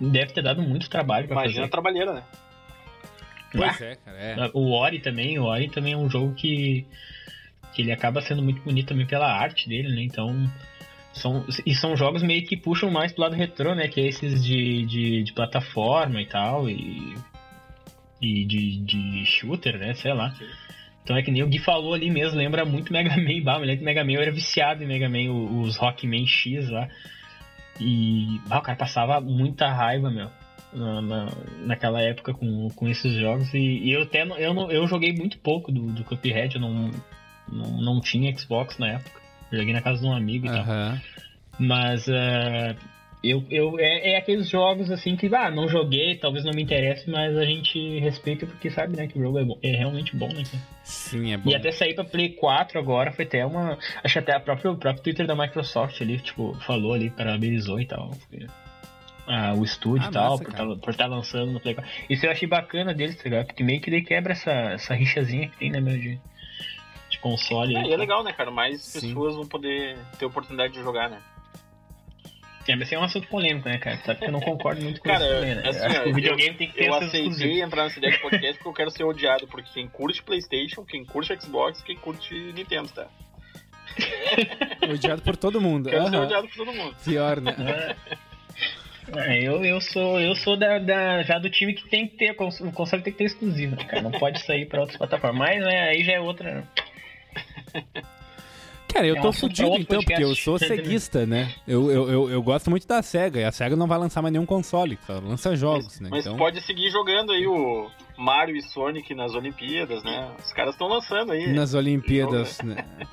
Deve 0.00 0.32
ter 0.32 0.42
dado 0.42 0.62
muito 0.62 0.88
trabalho 0.88 1.26
pra 1.26 1.34
Imagina 1.36 1.60
a 1.60 1.62
fazer. 1.62 1.70
trabalheira, 1.70 2.12
né? 2.14 2.22
Pois 3.50 3.80
é, 3.80 3.96
cara. 3.96 4.18
É. 4.18 4.50
O 4.54 4.70
Ori 4.70 5.00
também, 5.00 5.38
o 5.38 5.44
Ori 5.44 5.68
também 5.68 5.94
é 5.94 5.96
um 5.96 6.08
jogo 6.08 6.34
que, 6.34 6.86
que 7.74 7.82
ele 7.82 7.90
acaba 7.90 8.20
sendo 8.20 8.42
muito 8.42 8.62
bonito 8.62 8.88
também 8.88 9.06
pela 9.06 9.26
arte 9.26 9.68
dele, 9.68 9.88
né? 9.88 10.02
Então, 10.02 10.48
são, 11.12 11.44
e 11.66 11.74
são 11.74 11.96
jogos 11.96 12.22
meio 12.22 12.46
que 12.46 12.56
puxam 12.56 12.90
mais 12.90 13.12
pro 13.12 13.22
lado 13.22 13.34
retrô, 13.34 13.74
né? 13.74 13.88
Que 13.88 14.02
é 14.02 14.06
esses 14.06 14.44
de, 14.44 14.84
de, 14.86 15.22
de 15.24 15.32
plataforma 15.32 16.20
e 16.20 16.26
tal, 16.26 16.68
e, 16.68 17.14
e 18.20 18.44
de, 18.44 18.76
de 18.78 19.26
shooter, 19.26 19.78
né? 19.78 19.94
Sei 19.94 20.12
lá. 20.12 20.34
Então 21.04 21.16
é 21.16 21.22
que 21.22 21.30
nem 21.30 21.42
o 21.42 21.48
Gui 21.48 21.58
falou 21.58 21.94
ali 21.94 22.10
mesmo, 22.10 22.36
lembra 22.38 22.64
muito 22.64 22.92
Mega 22.92 23.16
Man. 23.16 23.42
Bah, 23.42 23.58
moleque, 23.58 23.82
Mega 23.82 24.04
Man 24.04 24.12
eu 24.12 24.22
era 24.22 24.32
viciado 24.32 24.82
em 24.82 24.86
Mega 24.86 25.08
Man, 25.08 25.30
os 25.62 25.76
Rockman 25.76 26.26
X 26.26 26.68
lá. 26.68 26.88
E 27.80 28.40
o 28.46 28.60
cara 28.60 28.76
passava 28.76 29.20
muita 29.20 29.68
raiva, 29.68 30.10
meu. 30.10 30.28
Na, 30.72 31.00
na- 31.00 31.32
naquela 31.64 32.02
época 32.02 32.34
com, 32.34 32.68
com 32.70 32.88
esses 32.88 33.14
jogos. 33.14 33.54
E, 33.54 33.58
e 33.58 33.92
eu 33.92 34.02
até 34.02 34.22
eu, 34.22 34.52
não, 34.52 34.70
eu 34.70 34.86
joguei 34.86 35.12
muito 35.12 35.38
pouco 35.38 35.72
do, 35.72 35.86
do 35.92 36.04
Cuphead, 36.04 36.56
eu 36.56 36.60
não, 36.60 36.90
não, 37.50 37.80
não 37.80 38.00
tinha 38.00 38.36
Xbox 38.36 38.76
na 38.78 38.88
época. 38.94 39.20
Eu 39.50 39.58
joguei 39.60 39.72
na 39.72 39.80
casa 39.80 40.00
de 40.02 40.06
um 40.06 40.12
amigo 40.12 40.46
e 40.46 40.50
tal. 40.50 40.58
Aham. 40.60 41.00
Mas 41.58 42.06
eh, 42.06 42.76
eu, 43.22 43.44
eu, 43.50 43.78
é, 43.78 44.12
é 44.12 44.16
aqueles 44.16 44.48
jogos 44.48 44.90
assim 44.90 45.16
que, 45.16 45.34
ah, 45.34 45.50
não 45.50 45.68
joguei, 45.68 46.16
talvez 46.16 46.44
não 46.44 46.52
me 46.52 46.62
interesse, 46.62 47.10
mas 47.10 47.36
a 47.36 47.44
gente 47.44 47.98
respeita 47.98 48.46
porque 48.46 48.70
sabe, 48.70 48.96
né, 48.96 49.08
que 49.08 49.18
o 49.18 49.22
jogo 49.22 49.38
é, 49.38 49.44
bom, 49.44 49.58
é 49.62 49.72
realmente 49.72 50.14
bom, 50.14 50.28
né? 50.28 50.44
cara? 50.44 50.62
Sim, 50.84 51.32
é 51.32 51.36
bom. 51.36 51.50
E 51.50 51.54
até 51.54 51.72
sair 51.72 51.94
pra 51.94 52.04
Play 52.04 52.30
4 52.30 52.78
agora 52.78 53.12
foi 53.12 53.24
até 53.24 53.44
uma. 53.44 53.76
Acho 54.04 54.12
que 54.12 54.18
até 54.18 54.34
a 54.34 54.40
própria, 54.40 54.70
o 54.70 54.76
próprio 54.76 55.02
Twitter 55.02 55.26
da 55.26 55.34
Microsoft 55.34 56.00
ali, 56.00 56.18
tipo, 56.18 56.54
falou 56.60 56.94
ali, 56.94 57.10
parabenizou 57.10 57.80
e 57.80 57.86
tal. 57.86 58.12
Ah, 59.26 59.52
o 59.54 59.64
estúdio 59.64 60.06
Ah, 60.06 60.10
e 60.10 60.12
tal, 60.12 60.30
massa, 60.30 60.44
por 60.44 60.50
estar 60.50 60.76
por 60.76 60.94
tá 60.94 61.06
lançando 61.06 61.52
no 61.52 61.60
Play 61.60 61.74
4. 61.74 61.90
Isso 62.08 62.24
eu 62.24 62.30
achei 62.30 62.48
bacana 62.48 62.94
deles, 62.94 63.16
tá 63.16 63.24
ligado? 63.24 63.46
Porque 63.46 63.64
meio 63.64 63.80
que 63.80 63.90
daí 63.90 64.02
quebra 64.02 64.32
essa, 64.32 64.50
essa 64.50 64.94
rixazinha 64.94 65.48
que 65.48 65.56
tem, 65.58 65.70
né, 65.70 65.80
meu, 65.80 65.98
de, 65.98 66.18
de 67.10 67.18
console. 67.18 67.74
É, 67.74 67.80
aí, 67.80 67.84
e 67.84 67.88
é 67.88 67.90
tá? 67.90 67.96
legal, 67.96 68.22
né, 68.22 68.32
cara? 68.32 68.50
Mais 68.50 68.80
Sim. 68.80 69.08
pessoas 69.08 69.34
vão 69.34 69.46
poder 69.46 69.98
ter 70.18 70.24
oportunidade 70.24 70.72
de 70.72 70.80
jogar, 70.80 71.10
né? 71.10 71.20
É, 72.68 72.76
mas 72.76 72.82
esse 72.86 72.94
é 72.94 72.98
um 72.98 73.02
assunto 73.04 73.26
polêmico, 73.28 73.66
né, 73.68 73.78
cara? 73.78 73.96
Sabe 74.04 74.20
que 74.20 74.26
eu 74.26 74.32
não 74.32 74.40
concordo 74.40 74.82
muito 74.82 75.00
com 75.00 75.08
Cara, 75.08 75.24
isso 75.24 75.34
também, 75.34 75.54
né? 75.54 75.62
assim, 75.68 75.78
eu 75.78 75.84
acho 75.86 76.02
que 76.02 76.08
o 76.10 76.14
videogame 76.14 76.54
tem 76.56 76.68
que 76.68 76.74
ter 76.74 76.84
Eu 76.86 76.94
aceitei 76.94 77.62
entrar 77.62 77.84
nessa 77.84 77.98
ideia 77.98 78.12
de 78.12 78.20
podcast 78.20 78.54
porque 78.58 78.68
eu 78.68 78.74
quero 78.74 78.90
ser 78.90 79.04
odiado 79.04 79.48
por 79.48 79.62
quem 79.62 79.88
curte 79.88 80.22
Playstation, 80.22 80.84
quem 80.84 81.04
curte 81.04 81.34
Xbox, 81.40 81.80
quem 81.82 81.96
curte 81.96 82.34
Nintendo, 82.52 82.88
tá? 82.90 83.06
Odiado 84.92 85.22
por 85.22 85.36
todo 85.36 85.60
mundo. 85.60 85.88
Quero 85.88 86.04
ser 86.08 86.14
Aham. 86.16 86.24
odiado 86.26 86.48
por 86.48 86.56
todo 86.56 86.72
mundo. 86.74 86.94
Pior, 87.04 87.40
né? 87.40 87.96
É, 89.16 89.42
eu, 89.42 89.64
eu 89.64 89.80
sou, 89.80 90.20
eu 90.20 90.34
sou 90.36 90.54
da, 90.54 90.78
da- 90.78 91.22
já 91.22 91.38
do 91.38 91.48
time 91.48 91.72
que 91.72 91.88
tem 91.88 92.06
que 92.06 92.16
ter, 92.18 92.32
o 92.32 92.72
console 92.72 93.02
tem 93.02 93.12
que 93.12 93.18
ter 93.18 93.24
exclusivo, 93.24 93.74
né, 93.76 93.84
cara? 93.84 94.02
Não 94.02 94.10
pode 94.10 94.40
sair 94.44 94.66
pra 94.66 94.80
outras 94.80 94.98
plataformas. 94.98 95.38
Mas 95.38 95.64
né, 95.64 95.88
aí 95.88 96.04
já 96.04 96.12
é 96.12 96.20
outra. 96.20 96.62
Cara, 98.92 99.06
eu 99.06 99.16
É 99.16 99.20
tô 99.20 99.32
fudido 99.32 99.68
outro 99.68 99.82
então, 99.82 100.02
porque 100.02 100.22
eu 100.22 100.34
sou 100.34 100.58
ceguista, 100.58 101.26
né? 101.26 101.52
Eu, 101.66 101.90
eu, 101.90 102.10
eu, 102.10 102.30
eu 102.30 102.42
gosto 102.42 102.70
muito 102.70 102.86
da 102.86 103.02
SEGA, 103.02 103.40
e 103.40 103.44
a 103.44 103.52
SEGA 103.52 103.76
não 103.76 103.86
vai 103.86 103.98
lançar 103.98 104.22
mais 104.22 104.32
nenhum 104.32 104.46
console, 104.46 104.98
só 105.06 105.20
lança 105.20 105.54
jogos, 105.54 106.00
né? 106.00 106.08
Mas 106.10 106.24
Então, 106.26 106.36
pode 106.38 106.60
seguir 106.62 106.90
jogando 106.90 107.32
aí 107.32 107.46
o 107.46 107.90
Mario 108.16 108.56
e 108.56 108.62
Sonic 108.62 109.14
nas 109.14 109.34
Olimpíadas, 109.34 110.02
né? 110.02 110.28
Os 110.42 110.52
caras 110.52 110.74
estão 110.74 110.88
lançando 110.88 111.32
aí. 111.32 111.52
nas 111.52 111.74
Olimpíadas, 111.74 112.60
né? 112.62 112.84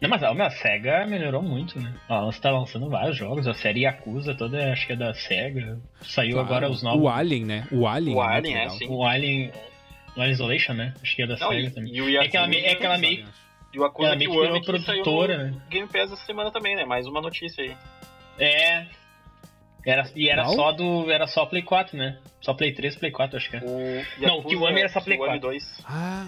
Não, 0.00 0.08
mas 0.10 0.20
ó, 0.24 0.34
minha 0.34 0.50
SEGA 0.50 1.06
melhorou 1.06 1.40
muito, 1.42 1.78
né? 1.80 1.92
Ó, 2.08 2.16
Ela 2.22 2.30
está 2.30 2.50
lançando 2.50 2.88
vários 2.90 3.16
jogos, 3.16 3.46
a 3.46 3.54
série 3.54 3.82
Yakuza 3.82 4.34
toda, 4.34 4.72
acho 4.72 4.84
que 4.86 4.94
é 4.94 4.96
da 4.96 5.14
SEGA. 5.14 5.78
Saiu 6.02 6.32
Claro. 6.32 6.46
agora 6.48 6.70
os 6.70 6.82
novos. 6.82 7.02
O 7.04 7.08
Alien, 7.08 7.44
né? 7.44 7.68
O 7.70 7.86
Alien. 7.86 8.16
O 8.16 8.18
muito 8.20 8.32
Alien, 8.32 8.56
é, 8.56 8.68
sim. 8.70 8.86
O 8.88 9.04
Alien. 9.04 9.52
O 10.16 10.20
Alien 10.20 10.32
Isolation, 10.32 10.72
né? 10.74 10.92
Acho 11.00 11.14
que 11.14 11.22
é 11.22 11.26
da 11.28 11.36
Não, 11.36 11.48
SEGA 11.50 11.68
e, 11.68 11.70
também. 11.70 11.94
e 11.94 12.02
o 12.02 12.20
É 12.20 12.26
que 12.26 12.36
ela, 12.36 12.52
é 12.52 12.74
que 12.74 12.84
ela 12.84 12.98
meio, 12.98 13.24
e 13.72 13.78
o 13.78 13.84
Yakuza 13.84 14.08
ela 14.08 14.16
meio 14.16 14.30
que 14.30 14.36
saiu 14.80 15.02
produtora, 15.02 15.38
no 15.38 15.44
né? 15.44 15.62
Game 15.70 15.88
Pass 15.88 16.12
essa 16.12 16.24
semana 16.26 16.50
também, 16.50 16.76
né? 16.76 16.84
Mais 16.84 17.06
uma 17.06 17.20
notícia 17.20 17.64
aí. 17.64 17.76
É. 18.38 18.86
Era, 19.84 20.08
e 20.14 20.28
era 20.28 20.44
Qual? 20.44 20.54
só 20.54 20.72
do. 20.72 21.10
Era 21.10 21.26
só 21.26 21.44
Play 21.46 21.62
4, 21.62 21.96
né? 21.96 22.18
Só 22.40 22.54
Play 22.54 22.72
3, 22.72 22.96
Play 22.96 23.10
4, 23.10 23.36
acho 23.36 23.50
que 23.50 23.56
é. 23.56 23.60
O 23.60 24.04
Não, 24.24 24.38
o 24.38 24.44
Kiwami 24.44 24.80
era 24.80 24.88
só 24.88 25.00
Play 25.00 25.16
Kiwami 25.16 25.40
4. 25.40 25.48
2. 25.50 25.84
Ah. 25.84 26.26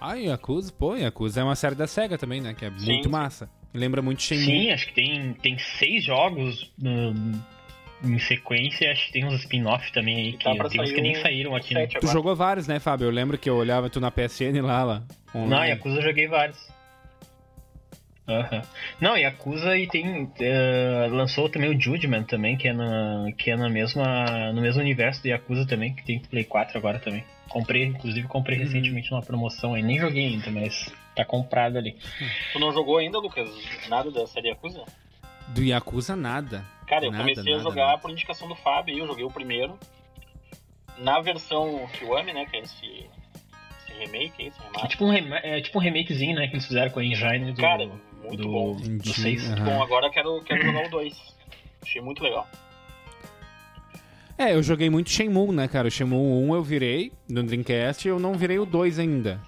Ah, 0.00 0.14
Yakuza, 0.14 0.72
pô, 0.72 0.94
Yakuza 0.96 1.40
é 1.40 1.44
uma 1.44 1.56
série 1.56 1.74
da 1.74 1.86
SEGA 1.86 2.16
também, 2.16 2.40
né? 2.40 2.54
Que 2.54 2.64
é 2.64 2.70
Sim, 2.70 2.92
muito 2.92 3.10
massa. 3.10 3.48
Lembra 3.74 4.00
muito 4.00 4.22
Shenmue. 4.22 4.44
Sim, 4.44 4.70
acho 4.70 4.86
que 4.86 4.94
tem, 4.94 5.34
tem 5.34 5.58
seis 5.58 6.04
jogos 6.04 6.72
hum, 6.82 7.32
em 8.04 8.18
sequência. 8.18 8.90
Acho 8.92 9.06
que 9.06 9.12
tem 9.12 9.24
uns 9.24 9.40
spin-off 9.40 9.92
também 9.92 10.16
aí. 10.16 10.32
Tá 10.38 10.52
Que, 10.52 10.56
pra 10.58 10.68
tem 10.68 10.80
uns 10.80 10.92
que 10.92 11.00
nem 11.00 11.14
saíram 11.16 11.54
aqui, 11.54 11.74
né? 11.74 11.86
Tu 11.86 11.98
agora. 11.98 12.12
jogou 12.12 12.34
vários, 12.36 12.66
né, 12.66 12.78
Fábio? 12.78 13.06
Eu 13.06 13.10
lembro 13.10 13.36
que 13.36 13.50
eu 13.50 13.56
olhava 13.56 13.90
tu 13.90 14.00
na 14.00 14.10
PSN 14.10 14.60
lá, 14.62 14.84
lá. 14.84 15.02
Não. 15.34 15.64
Yakuza 15.64 15.96
eu 15.98 16.02
joguei 16.02 16.26
vários. 16.26 16.58
Aham. 18.28 18.62
Não, 19.00 19.16
Yakuza 19.16 19.76
e 19.78 19.86
tem. 19.86 20.30
eh, 20.38 21.08
lançou 21.10 21.48
também 21.48 21.70
o 21.74 21.80
Judgment 21.80 22.24
também, 22.24 22.56
que 22.58 22.68
é, 22.68 22.72
na, 22.74 23.26
que 23.38 23.50
é 23.50 23.56
na 23.56 23.70
mesma, 23.70 24.52
no 24.52 24.60
mesmo 24.60 24.82
universo 24.82 25.22
do 25.22 25.28
Yakuza 25.28 25.66
também, 25.66 25.94
que 25.94 26.04
tem 26.04 26.18
Play 26.20 26.44
4 26.44 26.76
agora 26.76 26.98
também. 26.98 27.24
Comprei, 27.48 27.84
inclusive 27.84 28.28
comprei 28.28 28.58
Uhum. 28.58 28.64
recentemente 28.64 29.10
numa 29.10 29.22
promoção 29.22 29.72
aí. 29.72 29.82
Nem 29.82 29.98
joguei 29.98 30.26
ainda, 30.26 30.50
mas 30.50 30.92
tá 31.16 31.24
comprado 31.24 31.78
ali. 31.78 31.96
Tu 32.52 32.58
não 32.58 32.70
jogou 32.70 32.98
ainda, 32.98 33.18
Lucas? 33.18 33.48
Nada 33.88 34.10
da 34.10 34.26
série 34.26 34.48
Yakuza? 34.48 34.84
Do 35.48 35.62
Yakuza, 35.62 36.14
nada. 36.14 36.62
Cara, 36.86 37.06
eu 37.06 37.10
Nada, 37.10 37.24
comecei 37.24 37.52
a 37.54 37.56
nada, 37.56 37.62
jogar 37.70 37.86
nada. 37.86 37.98
por 37.98 38.10
indicação 38.10 38.46
do 38.46 38.54
Fábio 38.56 38.92
aí, 38.94 39.00
eu 39.00 39.06
joguei 39.06 39.24
o 39.24 39.30
primeiro. 39.30 39.78
Na 40.98 41.18
versão 41.20 41.86
Kiwami, 41.94 42.34
né? 42.34 42.44
Que 42.44 42.56
é 42.58 42.60
esse, 42.60 43.06
remake 43.98 44.32
aí, 44.38 44.46
esse 44.48 44.58
É 44.60 44.62
remaster. 44.64 44.90
tipo, 44.90 45.04
um 45.04 45.10
rema- 45.10 45.38
é 45.38 45.60
tipo 45.60 45.78
um 45.78 45.82
remakezinho, 45.82 46.34
né, 46.36 46.46
que 46.48 46.54
eles 46.54 46.66
fizeram 46.66 46.90
com 46.90 47.00
a 47.00 47.04
engine 47.04 47.52
do, 47.52 47.60
Cara, 47.60 47.86
muito 48.22 48.42
do, 48.42 48.48
bom. 48.50 48.76
do 48.76 49.08
6. 49.12 49.50
Aham. 49.52 49.64
Bom, 49.64 49.82
agora 49.82 50.06
eu 50.06 50.10
quero, 50.10 50.40
quero 50.42 50.62
jogar 50.62 50.86
o 50.86 50.90
2. 50.90 51.14
Achei 51.82 52.00
muito 52.00 52.22
legal. 52.22 52.46
É, 54.36 54.54
eu 54.54 54.62
joguei 54.62 54.88
muito 54.88 55.10
Shenmue, 55.10 55.52
né, 55.52 55.66
cara? 55.66 55.88
O 55.88 55.90
Shenmue 55.90 56.16
1 56.48 56.54
eu 56.54 56.62
virei 56.62 57.12
no 57.28 57.42
Dreamcast 57.42 58.06
eu 58.06 58.20
não 58.20 58.34
virei 58.34 58.58
o 58.58 58.64
2 58.64 58.98
ainda. 58.98 59.40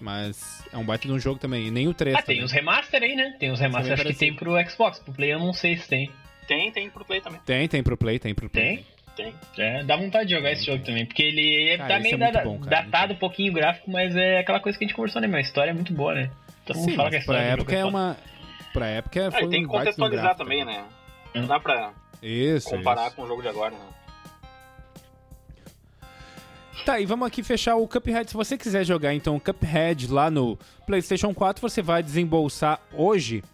Mas 0.00 0.64
é 0.72 0.76
um 0.78 0.84
baita 0.84 1.06
de 1.06 1.12
um 1.12 1.18
jogo 1.18 1.38
também. 1.38 1.66
E 1.68 1.70
nem 1.70 1.86
o 1.86 1.94
3 1.94 2.16
Ah, 2.16 2.22
tem 2.22 2.36
também. 2.36 2.44
os 2.44 2.50
remaster 2.52 3.02
aí, 3.02 3.14
né? 3.14 3.36
Tem 3.38 3.50
os 3.52 3.60
remaster, 3.60 3.90
Também 3.96 4.10
acho 4.10 4.12
que 4.14 4.18
tem 4.18 4.34
pro 4.34 4.70
Xbox, 4.70 4.98
pro 4.98 5.12
Play 5.12 5.32
eu 5.34 5.38
não 5.38 5.52
sei 5.52 5.76
se 5.76 5.86
tem. 5.86 6.10
Tem, 6.48 6.72
tem 6.72 6.90
pro 6.90 7.04
Play 7.04 7.20
também. 7.20 7.40
Tem, 7.44 7.68
tem 7.68 7.82
pro 7.82 7.96
Play, 7.96 8.18
tem 8.18 8.34
pro 8.34 8.48
Play. 8.50 8.76
Tem? 8.78 8.86
Tem. 9.16 9.34
É, 9.58 9.82
dá 9.84 9.94
vontade 9.96 10.28
de 10.28 10.34
jogar 10.34 10.52
esse 10.52 10.64
jogo 10.64 10.82
também, 10.84 11.04
porque 11.04 11.22
ele 11.22 11.76
Cara, 11.76 11.94
tá 11.94 12.00
meio 12.00 12.22
é 12.22 12.32
da- 12.32 12.42
bom, 12.44 12.58
cara, 12.60 12.82
datado 12.82 13.12
um 13.12 13.16
pouquinho 13.16 13.52
o 13.52 13.54
gráfico, 13.54 13.90
mas 13.90 14.16
é 14.16 14.38
aquela 14.38 14.58
coisa 14.58 14.78
que 14.78 14.84
a 14.84 14.88
gente 14.88 14.96
conversou, 14.96 15.20
né, 15.20 15.28
meu? 15.28 15.36
A 15.36 15.40
história 15.42 15.70
é 15.70 15.74
muito 15.74 15.92
boa, 15.92 16.14
né? 16.14 16.30
Todo 16.64 16.76
mundo 16.78 16.90
Sim, 16.90 16.96
fala 16.96 17.10
que 17.10 17.16
a 17.16 17.18
mas 17.18 17.26
pra 17.26 17.34
história 17.36 17.56
do 17.56 17.60
época 17.60 17.76
é 17.76 17.82
foda. 17.82 17.88
uma... 17.90 18.16
Pra 18.72 18.86
época 18.86 19.28
Ah, 19.28 19.32
foi 19.32 19.44
e 19.44 19.48
tem 19.50 19.60
um 19.60 19.64
que 19.64 19.68
contextualizar 19.76 20.24
gráfico. 20.24 20.44
também, 20.44 20.64
né? 20.64 20.84
Hum. 21.34 21.40
Não 21.42 21.46
dá 21.46 21.60
pra 21.60 21.92
Isso, 22.22 22.70
comparar 22.70 23.08
isso. 23.08 23.16
com 23.16 23.22
o 23.22 23.26
jogo 23.28 23.42
de 23.42 23.48
agora, 23.48 23.72
né? 23.74 23.86
Tá, 26.86 26.98
e 26.98 27.04
vamos 27.06 27.26
aqui 27.28 27.42
fechar 27.44 27.76
o 27.76 27.86
Cuphead. 27.86 28.28
Se 28.30 28.34
você 28.34 28.56
quiser 28.58 28.82
jogar, 28.84 29.12
então, 29.14 29.36
o 29.36 29.40
Cuphead 29.40 30.10
lá 30.10 30.28
no 30.30 30.58
PlayStation 30.86 31.32
4, 31.34 31.60
você 31.60 31.80
vai 31.82 32.02
desembolsar 32.02 32.80
hoje 32.92 33.44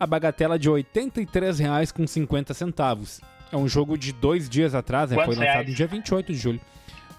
a 0.00 0.06
bagatela 0.06 0.58
de 0.58 0.68
R$ 0.70 0.82
83,50. 0.94 3.20
É 3.52 3.56
um 3.56 3.68
jogo 3.68 3.98
de 3.98 4.12
dois 4.12 4.48
dias 4.48 4.74
atrás, 4.74 5.10
né? 5.10 5.22
Foi 5.22 5.36
lançado 5.36 5.68
no 5.68 5.74
dia 5.74 5.86
28 5.86 6.32
de 6.32 6.38
julho. 6.38 6.60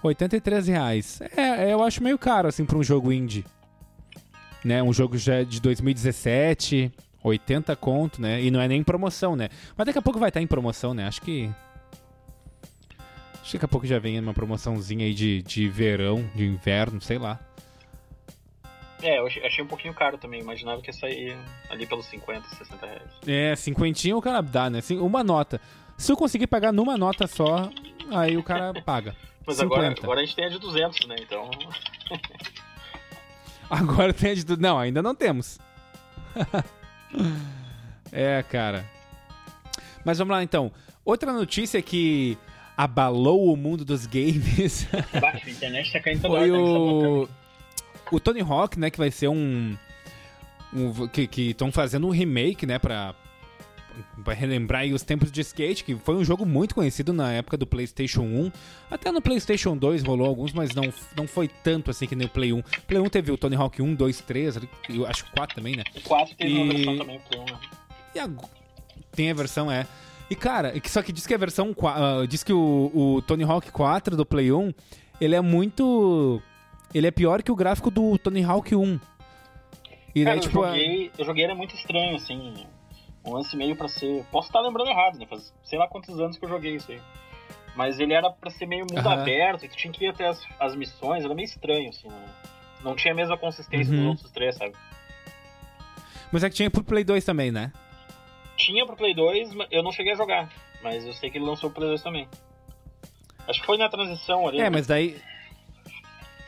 83 0.02 0.66
reais. 0.66 1.20
É, 1.36 1.72
eu 1.72 1.82
acho 1.82 2.02
meio 2.02 2.18
caro, 2.18 2.48
assim, 2.48 2.64
pra 2.64 2.76
um 2.76 2.82
jogo 2.82 3.12
indie. 3.12 3.44
Né? 4.64 4.82
Um 4.82 4.92
jogo 4.92 5.16
já 5.16 5.44
de 5.44 5.60
2017, 5.60 6.92
80 7.22 7.76
conto, 7.76 8.20
né? 8.20 8.42
E 8.42 8.50
não 8.50 8.60
é 8.60 8.66
nem 8.66 8.80
em 8.80 8.84
promoção, 8.84 9.36
né? 9.36 9.48
Mas 9.76 9.86
daqui 9.86 9.98
a 9.98 10.02
pouco 10.02 10.18
vai 10.18 10.28
estar 10.28 10.40
em 10.40 10.46
promoção, 10.46 10.92
né? 10.92 11.06
Acho 11.06 11.22
que... 11.22 11.48
Acho 13.40 13.50
que 13.50 13.56
daqui 13.56 13.64
a 13.64 13.68
pouco 13.68 13.86
já 13.86 13.98
vem 13.98 14.18
uma 14.18 14.34
promoçãozinha 14.34 15.06
aí 15.06 15.14
de, 15.14 15.40
de 15.42 15.68
verão, 15.68 16.28
de 16.34 16.44
inverno, 16.44 17.00
sei 17.00 17.18
lá. 17.18 17.38
É, 19.02 19.18
eu 19.18 19.26
achei, 19.26 19.62
um 19.62 19.66
pouquinho 19.66 19.92
caro 19.92 20.16
também. 20.16 20.40
Imaginava 20.40 20.80
que 20.80 20.88
ia 20.88 20.94
sair 20.94 21.36
ali 21.68 21.86
pelos 21.86 22.06
50, 22.06 22.48
60 22.48 22.86
reais. 22.86 23.02
É, 23.26 23.54
cinquentinha 23.54 24.16
o 24.16 24.22
cara 24.22 24.40
dá, 24.40 24.70
né? 24.70 24.80
Uma 24.98 25.22
nota. 25.22 25.60
Se 25.96 26.12
eu 26.12 26.16
conseguir 26.16 26.46
pagar 26.46 26.72
numa 26.72 26.96
nota 26.96 27.26
só, 27.26 27.70
aí 28.10 28.36
o 28.36 28.42
cara 28.42 28.72
paga. 28.82 29.14
Mas 29.46 29.60
agora, 29.60 29.88
50. 29.88 30.02
agora 30.02 30.20
a 30.20 30.24
gente 30.24 30.36
tem 30.36 30.46
a 30.46 30.48
de 30.48 30.58
200, 30.58 31.06
né? 31.06 31.16
Então. 31.20 31.50
Agora 33.68 34.12
tem 34.12 34.32
a 34.32 34.34
de 34.34 34.44
tudo. 34.44 34.60
Não, 34.60 34.78
ainda 34.78 35.02
não 35.02 35.14
temos. 35.14 35.58
é, 38.12 38.42
cara. 38.42 38.84
Mas 40.04 40.18
vamos 40.18 40.34
lá 40.34 40.42
então. 40.42 40.70
Outra 41.04 41.32
notícia 41.32 41.80
que 41.80 42.38
abalou 42.76 43.52
o 43.52 43.56
mundo 43.56 43.84
dos 43.84 44.06
games 44.06 44.86
Baixo, 45.20 45.46
a 45.46 45.50
internet 45.50 45.92
tá 45.92 46.00
caindo 46.00 46.22
toda 46.22 46.38
foi 46.38 46.50
tá 46.50 46.56
me 46.56 46.62
o. 46.62 47.28
O 48.12 48.20
Tony 48.20 48.40
Hawk, 48.40 48.78
né? 48.78 48.90
Que 48.90 48.98
vai 48.98 49.10
ser 49.10 49.28
um. 49.28 49.76
um 50.72 51.08
que 51.08 51.50
estão 51.50 51.72
fazendo 51.72 52.06
um 52.06 52.10
remake, 52.10 52.66
né? 52.66 52.78
Pra. 52.78 53.14
Pra 54.24 54.32
relembrar 54.34 54.82
aí 54.82 54.92
os 54.92 55.02
tempos 55.02 55.30
de 55.30 55.40
skate, 55.40 55.84
que 55.84 55.94
foi 55.96 56.14
um 56.16 56.24
jogo 56.24 56.44
muito 56.46 56.74
conhecido 56.74 57.12
na 57.12 57.32
época 57.32 57.56
do 57.56 57.66
PlayStation 57.66 58.22
1. 58.22 58.52
Até 58.90 59.10
no 59.12 59.20
PlayStation 59.20 59.76
2 59.76 60.02
rolou 60.02 60.26
alguns, 60.26 60.52
mas 60.52 60.74
não, 60.74 60.92
não 61.16 61.26
foi 61.28 61.48
tanto 61.48 61.90
assim 61.90 62.06
que 62.06 62.14
nem 62.16 62.26
o 62.26 62.30
Play 62.30 62.52
1. 62.52 62.62
Play 62.86 63.00
1 63.00 63.08
teve 63.08 63.30
o 63.32 63.36
Tony 63.36 63.56
Hawk 63.56 63.80
1, 63.82 63.94
2, 63.94 64.20
3, 64.22 64.56
ali, 64.56 64.68
eu 64.88 65.06
acho 65.06 65.24
que 65.24 65.30
4 65.32 65.56
também, 65.56 65.76
né? 65.76 65.84
O 65.96 66.00
4 66.02 66.34
teve 66.36 66.54
uma 66.54 66.72
E- 66.72 66.76
versão 66.76 66.98
também 66.98 67.20
pro 67.30 67.40
1, 67.40 67.44
né? 67.44 67.58
E 68.14 68.18
a... 68.18 68.30
Tem 69.12 69.30
a 69.30 69.34
versão, 69.34 69.70
é. 69.70 69.86
E 70.30 70.34
cara, 70.34 70.72
só 70.86 71.02
que 71.02 71.12
diz 71.12 71.26
que 71.26 71.34
a 71.34 71.38
versão. 71.38 71.74
ah, 71.84 72.24
diz 72.28 72.42
que 72.42 72.52
o, 72.52 72.90
o 72.94 73.22
Tony 73.22 73.44
Hawk 73.44 73.70
4 73.70 74.16
do 74.16 74.24
Play 74.26 74.50
1, 74.50 74.72
ele 75.20 75.34
é 75.36 75.40
muito. 75.40 76.40
Ele 76.92 77.06
é 77.06 77.10
pior 77.10 77.42
que 77.42 77.52
o 77.52 77.54
gráfico 77.56 77.90
do 77.90 78.16
Tony 78.18 78.42
Hawk 78.42 78.74
1. 78.74 78.98
E 80.14 80.24
Cara, 80.24 80.36
daí, 80.36 80.40
tipo. 80.40 80.58
eu, 80.58 80.64
a- 80.64 80.68
joguei, 80.70 81.10
eu 81.18 81.24
joguei, 81.24 81.44
era 81.44 81.54
muito 81.54 81.74
estranho, 81.76 82.16
assim. 82.16 82.54
Um 83.24 83.32
lance 83.32 83.56
meio 83.56 83.74
pra 83.74 83.88
ser. 83.88 84.24
Posso 84.30 84.48
estar 84.48 84.60
lembrando 84.60 84.90
errado, 84.90 85.18
né? 85.18 85.26
Faz 85.26 85.52
sei 85.62 85.78
lá 85.78 85.88
quantos 85.88 86.18
anos 86.20 86.36
que 86.36 86.44
eu 86.44 86.48
joguei 86.48 86.76
isso 86.76 86.92
aí. 86.92 87.00
Mas 87.74 87.98
ele 87.98 88.12
era 88.12 88.30
pra 88.30 88.50
ser 88.50 88.66
meio 88.66 88.84
mundo 88.88 89.06
Aham. 89.08 89.20
aberto, 89.22 89.64
e 89.64 89.68
tu 89.68 89.76
tinha 89.76 89.92
que 89.92 90.04
ir 90.04 90.08
até 90.08 90.26
as, 90.28 90.40
as 90.60 90.76
missões, 90.76 91.24
era 91.24 91.34
meio 91.34 91.46
estranho, 91.46 91.88
assim. 91.88 92.08
Não, 92.08 92.24
não 92.90 92.96
tinha 92.96 93.12
a 93.12 93.16
mesma 93.16 93.36
consistência 93.36 93.92
Uhum. 93.92 93.98
dos 94.00 94.06
outros 94.10 94.30
três, 94.30 94.54
sabe? 94.56 94.74
Mas 96.30 96.44
é 96.44 96.50
que 96.50 96.54
tinha 96.56 96.70
pro 96.70 96.84
Play 96.84 97.02
2 97.04 97.24
também, 97.24 97.50
né? 97.50 97.72
Tinha 98.56 98.84
pro 98.86 98.96
Play 98.96 99.14
2, 99.14 99.54
mas 99.54 99.68
eu 99.70 99.82
não 99.82 99.90
cheguei 99.90 100.12
a 100.12 100.16
jogar. 100.16 100.48
Mas 100.82 101.04
eu 101.04 101.12
sei 101.12 101.30
que 101.30 101.38
ele 101.38 101.44
lançou 101.46 101.70
pro 101.70 101.80
Play 101.80 101.88
2 101.90 102.02
também. 102.02 102.28
Acho 103.48 103.60
que 103.60 103.66
foi 103.66 103.76
na 103.78 103.88
transição 103.88 104.46
ali. 104.46 104.58
É, 104.60 104.64
né? 104.64 104.70
mas 104.70 104.86
daí. 104.86 105.20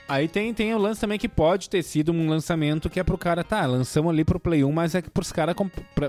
Aí 0.09 0.29
tem, 0.29 0.55
tem 0.55 0.73
o 0.73 0.79
lance 0.79 1.01
também 1.01 1.19
que 1.19 1.29
pode 1.29 1.69
ter 1.69 1.83
sido 1.83 2.13
um 2.13 2.29
lançamento 2.29 2.89
que 2.89 3.01
é 3.01 3.03
pro 3.03 3.19
cara, 3.19 3.43
tá, 3.43 3.67
lançamos 3.67 4.13
ali 4.13 4.25
pro 4.25 4.39
Play 4.39 4.63
1, 4.63 4.71
mas 4.71 4.95
é 4.95 5.03
que 5.03 5.11
pros 5.11 5.33
caras 5.33 5.57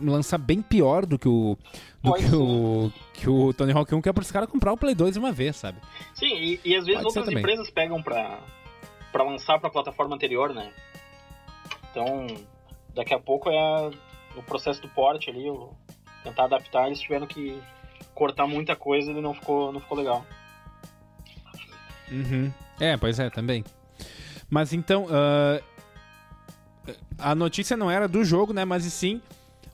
lançar 0.04 0.38
bem 0.38 0.62
pior 0.62 1.04
do 1.06 1.18
que 1.18 1.28
o. 1.28 1.58
Do 2.04 2.14
que 2.14 2.36
o, 2.36 2.92
que 3.14 3.28
o 3.30 3.52
Tony 3.54 3.72
Hawk 3.72 3.94
1, 3.96 4.02
que 4.02 4.08
é 4.10 4.14
pros 4.14 4.32
caras 4.32 4.48
comprar 4.50 4.72
o 4.72 4.78
Play 4.78 4.94
2 4.94 5.14
de 5.14 5.20
uma 5.20 5.32
vez, 5.32 5.56
sabe? 5.56 5.80
Sim, 6.14 6.28
e, 6.36 6.60
e 6.64 6.76
às 6.76 6.86
vezes 6.86 7.02
Pode 7.02 7.18
outras 7.18 7.36
empresas 7.40 7.70
pegam 7.72 8.02
pra, 8.04 8.40
pra 9.12 9.24
lançar 9.24 9.60
pra 9.60 9.70
plataforma 9.72 10.14
anterior, 10.16 10.54
né? 10.54 10.70
Então, 11.90 12.28
daqui 12.94 13.16
a 13.16 13.20
pouco 13.20 13.50
é 13.50 13.58
a- 13.58 13.90
o 14.36 14.44
processo 14.44 14.80
do 14.80 14.90
port 14.90 15.28
ali, 15.28 15.50
o- 15.50 15.72
tentar 16.24 16.44
adaptar, 16.44 16.86
eles 16.86 17.00
tiveram 17.00 17.26
que 17.26 17.60
cortar 18.14 18.46
muita 18.46 18.76
coisa 18.76 19.12
e 19.12 19.20
não 19.22 19.34
ficou, 19.34 19.72
não 19.74 19.80
ficou 19.80 19.98
legal. 19.98 20.24
Uhum. 22.12 22.52
É, 22.80 22.96
pois 22.96 23.20
é, 23.20 23.30
também. 23.32 23.64
Mas 24.50 24.74
então, 24.74 25.06
uh, 25.06 25.64
a 27.18 27.36
notícia 27.36 27.76
não 27.76 27.92
era 27.92 28.08
do 28.08 28.24
jogo, 28.24 28.54
né? 28.54 28.64
Mas 28.66 28.86
e 28.86 28.92
sim 28.92 29.22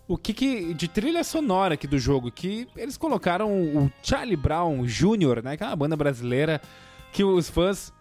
o 0.08 0.18
que, 0.18 0.34
que 0.34 0.74
de 0.74 0.88
trilha 0.88 1.24
sonora 1.24 1.76
aqui 1.76 1.88
do 1.88 1.98
jogo 1.98 2.32
que 2.32 2.68
eles 2.76 2.98
colocaram 2.98 3.50
o 3.52 3.92
Charlie 4.02 4.36
Brown 4.36 4.86
Jr., 4.86 5.42
né, 5.44 5.58
que 5.58 5.64
é 5.64 5.68
uma 5.68 5.76
banda 5.76 5.96
brasileira 5.96 6.62
que 7.12 7.24
os 7.24 7.50
fãs 7.50 7.92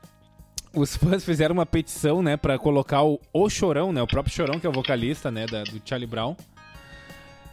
os 0.74 0.96
fãs 0.96 1.22
fizeram 1.24 1.52
uma 1.52 1.66
petição, 1.66 2.22
né, 2.22 2.36
para 2.36 2.58
colocar 2.58 3.02
o, 3.02 3.20
o 3.32 3.48
Chorão, 3.50 3.92
né, 3.92 4.02
o 4.02 4.06
próprio 4.06 4.34
Chorão 4.34 4.58
que 4.58 4.66
é 4.66 4.70
o 4.70 4.72
vocalista, 4.72 5.30
né, 5.30 5.46
da, 5.46 5.64
do 5.64 5.80
Charlie 5.84 6.08
Brown. 6.08 6.34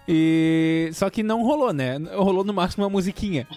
E 0.07 0.89
só 0.93 1.07
que 1.07 1.22
não 1.22 1.43
rolou, 1.43 1.72
né? 1.72 1.99
Rolou 2.15 2.43
no 2.43 2.51
máximo 2.51 2.84
uma 2.84 2.89
musiquinha. 2.89 3.47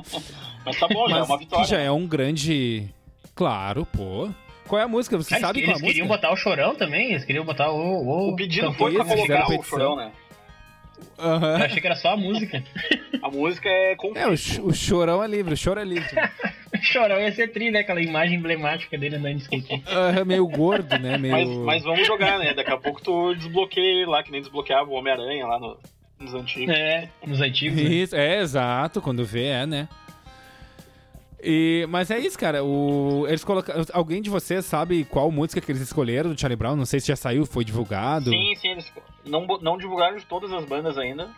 Mas 0.64 0.78
tá 0.78 0.88
bom, 0.88 1.06
já 1.06 1.18
é 1.18 1.22
uma 1.22 1.36
vitória. 1.36 1.64
Que 1.64 1.70
já 1.70 1.78
é 1.78 1.90
um 1.90 2.06
grande 2.06 2.88
Claro, 3.34 3.84
pô. 3.84 4.30
Qual 4.70 4.80
é 4.80 4.84
a 4.84 4.88
música? 4.88 5.16
Você 5.18 5.34
Eles, 5.34 5.40
sabe 5.46 5.58
eles 5.58 5.68
qual 5.70 5.76
é 5.76 5.78
a 5.78 5.86
queriam 5.86 6.06
música? 6.06 6.22
botar 6.22 6.32
o 6.32 6.36
chorão 6.36 6.74
também? 6.76 7.10
Eles 7.10 7.24
queriam 7.24 7.44
botar 7.44 7.70
o. 7.70 7.76
O, 7.76 8.28
O 8.30 8.36
pedido 8.36 8.72
foi 8.72 8.94
pra 8.94 9.02
Eles 9.04 9.26
colocar 9.26 9.46
o 9.58 9.62
chorão, 9.64 9.96
né? 9.96 10.12
Aham. 11.18 11.58
Eu 11.58 11.64
achei 11.64 11.80
que 11.80 11.86
era 11.86 11.96
só 11.96 12.10
a 12.12 12.16
música. 12.16 12.62
A 13.22 13.28
música 13.30 13.68
é 13.68 13.96
com 13.96 14.16
É, 14.16 14.26
o, 14.26 14.36
ch- 14.36 14.60
o 14.62 14.72
chorão 14.72 15.22
é 15.22 15.26
livre, 15.26 15.54
o 15.54 15.56
choro 15.56 15.80
é 15.80 15.84
livre. 15.84 16.08
o 16.74 16.78
chorão 16.82 17.18
ia 17.20 17.32
ser 17.32 17.48
tri, 17.48 17.70
né? 17.70 17.80
Aquela 17.80 18.00
imagem 18.00 18.36
emblemática 18.38 18.96
dele 18.96 19.16
andando 19.16 19.36
de 19.36 19.42
skate. 19.42 19.82
Aham, 19.88 20.24
meio 20.24 20.46
gordo, 20.46 20.98
né? 20.98 21.18
Meio... 21.18 21.32
Mas, 21.34 21.48
mas 21.48 21.82
vamos 21.82 22.06
jogar, 22.06 22.38
né? 22.38 22.54
Daqui 22.54 22.70
a 22.70 22.76
pouco 22.78 23.02
tu 23.02 23.34
desbloqueia 23.34 24.08
lá, 24.08 24.22
que 24.22 24.30
nem 24.30 24.40
desbloqueava 24.40 24.88
o 24.88 24.94
Homem-Aranha 24.94 25.46
lá 25.46 25.58
no- 25.58 25.76
nos 26.18 26.34
antigos. 26.34 26.74
É, 26.74 27.08
nos 27.26 27.40
antigos. 27.40 27.76
né? 27.82 27.90
Isso, 27.90 28.14
é, 28.14 28.38
exato, 28.40 29.00
quando 29.02 29.24
vê, 29.24 29.46
é, 29.46 29.66
né? 29.66 29.88
E, 31.42 31.86
mas 31.88 32.10
é 32.10 32.18
isso, 32.18 32.38
cara. 32.38 32.62
O, 32.64 33.26
eles 33.26 33.42
colocaram. 33.44 33.84
Alguém 33.92 34.20
de 34.20 34.28
vocês 34.30 34.64
sabe 34.64 35.04
qual 35.04 35.30
música 35.30 35.60
que 35.60 35.70
eles 35.72 35.82
escolheram 35.82 36.32
do 36.32 36.40
Charlie 36.40 36.56
Brown? 36.56 36.76
Não 36.76 36.86
sei 36.86 37.00
se 37.00 37.08
já 37.08 37.16
saiu, 37.16 37.46
foi 37.46 37.64
divulgado. 37.64 38.30
Sim, 38.30 38.54
sim, 38.56 38.68
eles 38.68 38.92
não, 39.24 39.46
não 39.60 39.78
divulgaram 39.78 40.16
de 40.16 40.26
todas 40.26 40.52
as 40.52 40.64
bandas 40.64 40.98
ainda, 40.98 41.30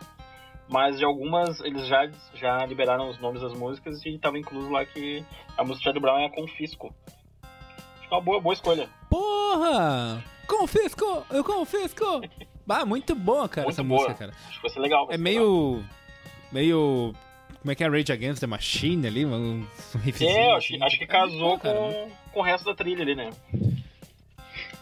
mas 0.69 0.97
de 0.97 1.05
algumas 1.05 1.59
eles 1.61 1.87
já, 1.87 2.09
já 2.35 2.65
liberaram 2.65 3.09
os 3.09 3.19
nomes 3.19 3.41
das 3.41 3.53
músicas 3.53 4.05
e 4.05 4.17
tava 4.17 4.37
incluso 4.37 4.69
lá 4.69 4.85
que 4.85 5.23
a 5.57 5.63
música 5.63 5.79
de 5.79 5.83
Charlie 5.83 6.01
Brown 6.01 6.19
é 6.19 6.29
Confisco. 6.29 6.93
Acho 7.41 8.07
que 8.07 8.13
é 8.13 8.17
uma 8.17 8.21
boa, 8.21 8.41
boa 8.41 8.53
escolha. 8.53 8.89
Porra! 9.09 10.23
Confisco! 10.47 11.25
Eu 11.29 11.43
confisco! 11.43 12.05
Ah, 12.69 12.85
muito 12.85 13.13
boa, 13.13 13.47
cara, 13.49 13.65
Muito 13.67 13.75
essa 13.75 13.83
boa. 13.83 14.01
música, 14.03 14.17
cara. 14.17 14.31
Acho 14.47 14.55
que 14.55 14.61
vai 14.61 14.71
ser 14.71 14.79
legal. 14.79 15.07
É 15.09 15.17
ser 15.17 15.21
legal. 15.21 15.83
meio. 16.51 17.13
Como 17.63 17.71
é 17.71 17.75
que 17.75 17.83
é 17.83 17.87
Rage 17.89 18.11
Against 18.11 18.41
the 18.41 18.45
Machine 18.47 19.07
ali? 19.07 19.25
Um, 19.25 19.33
um. 19.33 19.67
É, 20.05 20.51
acho, 20.51 20.57
assim. 20.57 20.77
que- 20.77 20.83
acho 20.83 20.97
que 20.99 21.03
É 21.05 21.07
muito 21.07 21.31
casou 21.31 21.49
bom, 21.51 21.57
cara. 21.59 21.75
com, 21.75 22.11
com 22.33 22.39
o 22.41 22.43
resto 22.43 22.65
da 22.65 22.75
trilha 22.75 23.01
ali, 23.01 23.15
né? 23.15 23.29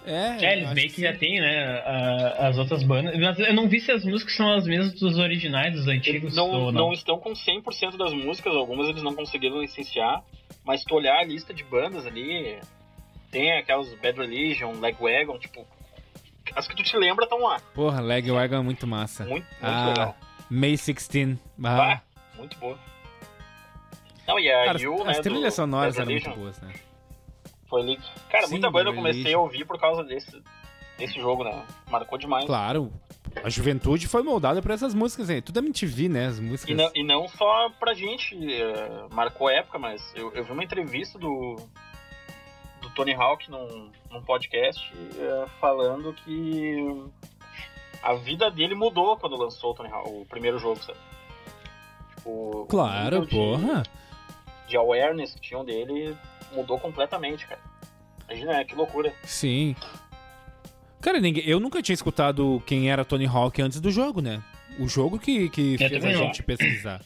É, 0.03 0.43
É, 0.45 0.57
eles 0.57 0.73
meio 0.73 0.87
que 0.89 0.95
sim. 0.95 1.01
já 1.03 1.13
tem, 1.13 1.39
né, 1.39 1.63
a- 1.85 2.47
as 2.47 2.57
outras 2.57 2.81
bandas. 2.81 3.15
Mas 3.19 3.37
eu 3.37 3.53
não 3.53 3.69
vi 3.69 3.79
se 3.79 3.91
as 3.91 4.03
músicas 4.03 4.35
são 4.35 4.51
as 4.51 4.65
mesmas 4.65 4.93
dos 4.99 5.17
originais, 5.19 5.75
dos 5.75 5.87
antigos 5.87 6.35
não, 6.35 6.49
ou 6.49 6.71
não. 6.71 6.85
não. 6.87 6.93
estão 6.93 7.19
com 7.19 7.33
100% 7.35 7.97
das 7.97 8.11
músicas, 8.11 8.53
algumas 8.55 8.87
eles 8.89 9.03
não 9.03 9.13
conseguiram 9.13 9.61
licenciar, 9.61 10.23
mas 10.65 10.79
se 10.81 10.87
tu 10.87 10.95
olhar 10.95 11.19
a 11.19 11.23
lista 11.23 11.53
de 11.53 11.63
bandas 11.63 12.07
ali, 12.07 12.57
tem 13.29 13.51
aquelas 13.59 13.93
Bad 14.01 14.17
Religion, 14.19 14.71
Legwagon, 14.79 15.37
tipo, 15.37 15.67
as 16.55 16.67
que 16.67 16.75
tu 16.75 16.81
te 16.81 16.97
lembra 16.97 17.25
estão 17.25 17.39
lá. 17.39 17.59
Porra, 17.75 18.01
Leg 18.01 18.29
Wagon 18.31 18.55
é 18.57 18.61
muito 18.63 18.87
massa. 18.87 19.23
Muito, 19.23 19.45
muito 19.45 19.55
Ah, 19.61 19.87
legal. 19.89 20.17
May 20.49 20.71
16. 20.71 21.37
Ah, 21.63 21.77
Bah, 21.77 22.01
muito 22.41 22.57
boa. 22.57 22.77
Não, 24.27 24.39
e 24.39 24.51
a 24.51 24.65
cara, 24.65 24.81
You, 24.81 25.03
né, 25.03 25.11
as 25.11 25.19
trilhas 25.19 25.53
do 25.53 25.55
sonoras 25.55 25.97
eram 25.97 26.11
muito 26.11 26.29
boas, 26.31 26.59
né? 26.61 26.73
Foi 27.69 27.81
ali. 27.81 27.99
Cara, 28.29 28.45
Sim, 28.45 28.53
muita 28.53 28.69
banda 28.69 28.89
eu 28.89 28.93
comecei 28.93 29.33
a 29.33 29.39
ouvir 29.39 29.65
por 29.65 29.79
causa 29.79 30.03
desse, 30.03 30.41
desse 30.97 31.19
jogo, 31.19 31.43
né? 31.43 31.65
Marcou 31.89 32.17
demais. 32.17 32.45
Claro. 32.45 32.91
A 33.43 33.49
juventude 33.49 34.07
foi 34.07 34.23
moldada 34.23 34.61
por 34.61 34.71
essas 34.71 34.93
músicas 34.93 35.29
aí. 35.29 35.41
Tudo 35.41 35.59
é 35.59 35.61
MTV, 35.61 36.09
né? 36.09 36.27
As 36.27 36.39
músicas. 36.39 36.69
E 36.69 36.73
não, 36.73 36.91
e 36.93 37.03
não 37.03 37.27
só 37.29 37.69
pra 37.79 37.93
gente, 37.93 38.35
eh, 38.35 39.07
marcou 39.11 39.49
época, 39.49 39.79
mas 39.79 40.01
eu, 40.15 40.33
eu 40.33 40.43
vi 40.43 40.51
uma 40.51 40.63
entrevista 40.63 41.17
do, 41.17 41.55
do 42.81 42.89
Tony 42.89 43.13
Hawk 43.13 43.49
num, 43.49 43.89
num 44.09 44.21
podcast 44.21 44.91
eh, 45.17 45.45
falando 45.61 46.13
que 46.13 47.05
a 48.03 48.15
vida 48.15 48.51
dele 48.51 48.75
mudou 48.75 49.15
quando 49.15 49.37
lançou 49.37 49.71
o 49.71 49.73
Tony 49.75 49.89
Hawk, 49.89 50.09
o 50.09 50.25
primeiro 50.25 50.59
jogo, 50.59 50.83
sabe? 50.83 50.99
Tipo, 52.21 52.61
o 52.61 52.65
Claro, 52.67 53.25
de- 53.25 53.35
porra. 53.35 53.83
De, 54.67 54.77
awareness 54.77 55.33
que 55.33 55.41
tinham 55.41 55.65
dele 55.65 56.15
mudou 56.53 56.79
completamente, 56.79 57.45
cara. 57.47 57.59
Imagina, 58.29 58.53
né? 58.53 58.63
que 58.63 58.75
loucura. 58.75 59.13
Sim. 59.23 59.75
Cara, 61.01 61.19
ninguém, 61.19 61.43
eu 61.45 61.59
nunca 61.59 61.81
tinha 61.81 61.93
escutado 61.93 62.61
quem 62.65 62.89
era 62.91 63.03
Tony 63.03 63.25
Hawk 63.25 63.61
antes 63.61 63.81
do 63.81 63.89
jogo, 63.91 64.21
né? 64.21 64.41
O 64.79 64.87
jogo 64.87 65.17
que, 65.19 65.49
que 65.49 65.77
fez 65.77 66.05
a 66.05 66.11
não. 66.11 66.17
gente 66.25 66.43
pesquisar. 66.43 67.01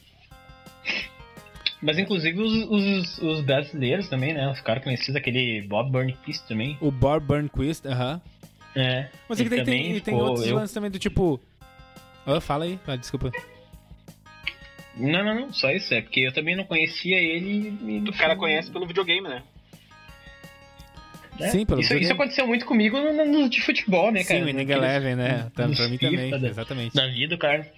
Mas 1.82 1.98
inclusive 1.98 2.40
os, 2.40 2.52
os, 2.70 3.18
os 3.18 3.40
brasileiros 3.40 4.08
também, 4.08 4.32
né? 4.32 4.50
Os 4.50 4.60
caras 4.60 4.84
conhecidos, 4.84 5.16
aquele 5.16 5.62
Bob 5.62 5.90
Burnquist 5.90 6.46
também. 6.46 6.76
O 6.80 6.90
Bob 6.90 7.24
Burnquist, 7.26 7.86
aham. 7.86 8.20
É. 8.74 9.08
Mas 9.28 9.40
é 9.40 9.44
que 9.44 9.54
ele 9.54 9.64
tem, 9.64 10.00
tem, 10.00 10.14
e 10.14 10.20
outros 10.20 10.46
eu- 10.46 10.54
lances 10.56 10.74
também 10.74 10.90
do 10.90 10.98
tipo. 10.98 11.40
Ah, 12.26 12.40
fala 12.40 12.64
aí, 12.64 12.78
ah, 12.86 12.96
desculpa. 12.96 13.30
Não, 14.96 15.24
não, 15.24 15.34
não, 15.34 15.52
só 15.52 15.70
isso. 15.70 15.92
É 15.92 16.00
porque 16.00 16.20
eu 16.20 16.32
também 16.32 16.56
não 16.56 16.64
conhecia 16.64 17.18
ele 17.18 17.76
e. 17.82 18.08
O 18.08 18.12
cara 18.12 18.34
conhece 18.36 18.70
pelo 18.70 18.86
videogame, 18.86 19.28
né? 19.28 19.42
né? 21.38 21.50
Sim, 21.50 21.66
pelo 21.66 21.80
isso, 21.80 21.88
videogame. 21.90 22.02
isso 22.04 22.12
aconteceu 22.12 22.46
muito 22.46 22.64
comigo 22.64 22.98
no, 22.98 23.24
no- 23.26 23.48
de 23.48 23.60
futebol, 23.60 24.10
né, 24.10 24.24
cara? 24.24 24.40
Sim, 24.40 24.46
o 24.46 24.48
Inning 24.48 24.70
Eleven, 24.72 25.16
né? 25.16 25.50
Tá, 25.54 25.66
nos 25.68 25.76
pra 25.76 25.88
mim 25.88 25.98
também, 25.98 26.30
da- 26.30 26.48
exatamente. 26.48 26.94
Da 26.94 27.06
vida, 27.08 27.36
cara. 27.36 27.70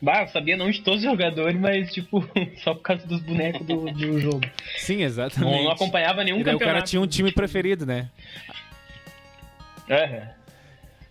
Bah, 0.00 0.22
eu 0.22 0.28
sabia 0.28 0.56
não 0.56 0.70
de 0.70 0.80
todos 0.82 1.00
os 1.00 1.04
jogadores, 1.10 1.58
mas, 1.58 1.92
tipo, 1.92 2.26
só 2.62 2.74
por 2.74 2.82
causa 2.82 3.06
dos 3.06 3.20
bonecos 3.20 3.66
do, 3.66 3.84
do 3.92 4.20
jogo. 4.20 4.40
Sim, 4.76 4.96
Não, 4.98 5.02
exatamente. 5.04 5.62
não 5.64 5.70
acompanhava 5.70 6.24
nenhum 6.24 6.40
e 6.40 6.44
daí 6.44 6.54
o 6.54 6.58
campeonato. 6.58 6.78
cara 6.80 6.86
tinha 6.86 7.00
um 7.00 7.06
time 7.06 7.30
preferido, 7.32 7.86
né? 7.86 8.08
Aham. 9.90 10.28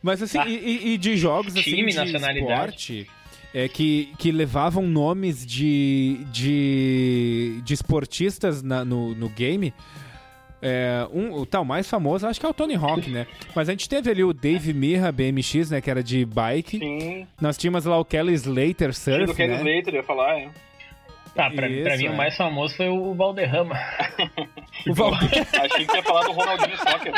Mas 0.02 0.22
assim, 0.22 0.38
Ah. 0.38 0.46
e, 0.48 0.54
e- 0.56 0.88
e 0.94 0.98
de 0.98 1.16
jogos 1.16 1.54
assim, 1.56 1.62
Time, 1.76 1.92
de 1.92 1.98
nacionalidade. 1.98 2.44
esporte, 2.52 3.08
é, 3.54 3.68
que, 3.68 4.14
que 4.18 4.32
levavam 4.32 4.84
nomes 4.88 5.46
de, 5.46 6.26
de, 6.32 7.62
de 7.64 7.74
esportistas 7.74 8.62
na- 8.64 8.84
no, 8.84 9.14
no 9.16 9.30
game. 9.30 9.74
É, 10.66 11.06
um, 11.12 11.34
o 11.34 11.46
tal 11.46 11.66
mais 11.66 11.90
famoso, 11.90 12.26
acho 12.26 12.40
que 12.40 12.46
é 12.46 12.50
o 12.50 12.54
Tony 12.54 12.76
Hawk, 12.76 13.10
né? 13.10 13.28
Mas 13.54 13.68
a 13.68 13.74
gente 13.74 13.90
teve 13.90 14.10
ali 14.10 14.24
o 14.24 14.32
Dave 14.32 14.74
Mirra 14.74 15.12
BMX, 15.12 15.70
né? 15.72 15.82
Que 15.82 15.90
era 15.92 16.02
de 16.02 16.24
bike. 16.26 16.80
Sim. 16.80 17.28
Nós 17.42 17.58
tínhamos 17.58 17.84
lá 17.84 17.98
o 18.00 18.06
Kelly 18.06 18.34
Slater 18.34 18.94
Surf, 18.94 19.26
do 19.26 19.36
Kenny 19.36 19.58
né? 19.58 19.58
Slater, 19.58 19.96
ia 19.96 20.04
falar, 20.04 20.40
é. 20.40 20.50
Tá, 21.36 21.50
pra, 21.50 21.68
Isso, 21.68 21.84
pra 21.84 21.98
mim 21.98 22.06
é. 22.06 22.10
o 22.12 22.16
mais 22.16 22.38
famoso 22.38 22.78
foi 22.78 22.88
o 22.90 23.14
Valderrama. 23.14 23.76
O, 24.88 24.94
Val... 24.94 25.14
Achei 25.14 25.86
que 25.86 25.96
ia 25.96 26.04
falar 26.04 26.24
do 26.24 26.32
Ronaldinho 26.34 26.78
Soccer. 26.78 27.14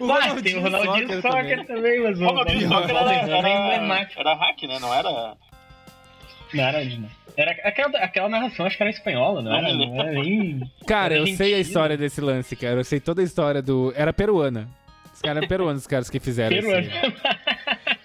O 0.00 0.06
Bah, 0.06 0.34
tem 0.42 0.56
o 0.56 0.62
Ronaldinho 0.62 1.22
Soccer 1.22 1.66
também, 1.66 2.02
mas 2.02 2.20
o 2.20 2.24
Ronaldinho 2.24 2.68
Soccer 2.68 2.96
era, 2.96 3.12
é 3.12 3.30
era, 3.30 3.48
emblemático. 3.48 4.20
era 4.20 4.34
hack, 4.34 4.62
né? 4.64 4.78
Não 4.80 4.94
era. 4.94 5.36
Não 6.54 6.64
era, 6.64 6.84
não. 6.84 7.08
Era 7.36 7.52
aquela, 7.66 7.98
aquela 7.98 8.28
narração, 8.28 8.66
acho 8.66 8.76
que 8.76 8.82
era 8.82 8.90
espanhola, 8.90 9.40
não, 9.40 9.50
Não 9.50 9.58
era? 9.58 9.74
Não 9.74 10.00
era 10.00 10.12
nem. 10.12 10.70
Cara, 10.86 11.16
eu 11.16 11.26
sei 11.28 11.54
a 11.54 11.58
história 11.58 11.96
desse 11.96 12.20
lance, 12.20 12.54
cara. 12.54 12.80
Eu 12.80 12.84
sei 12.84 13.00
toda 13.00 13.22
a 13.22 13.24
história 13.24 13.62
do. 13.62 13.92
Era 13.96 14.12
peruana. 14.12 14.68
Os 15.14 15.20
caras 15.20 15.38
eram 15.38 15.48
peruanos, 15.48 15.82
os 15.82 15.86
caras 15.86 16.10
que 16.10 16.18
fizeram 16.18 16.56
isso. 16.56 16.68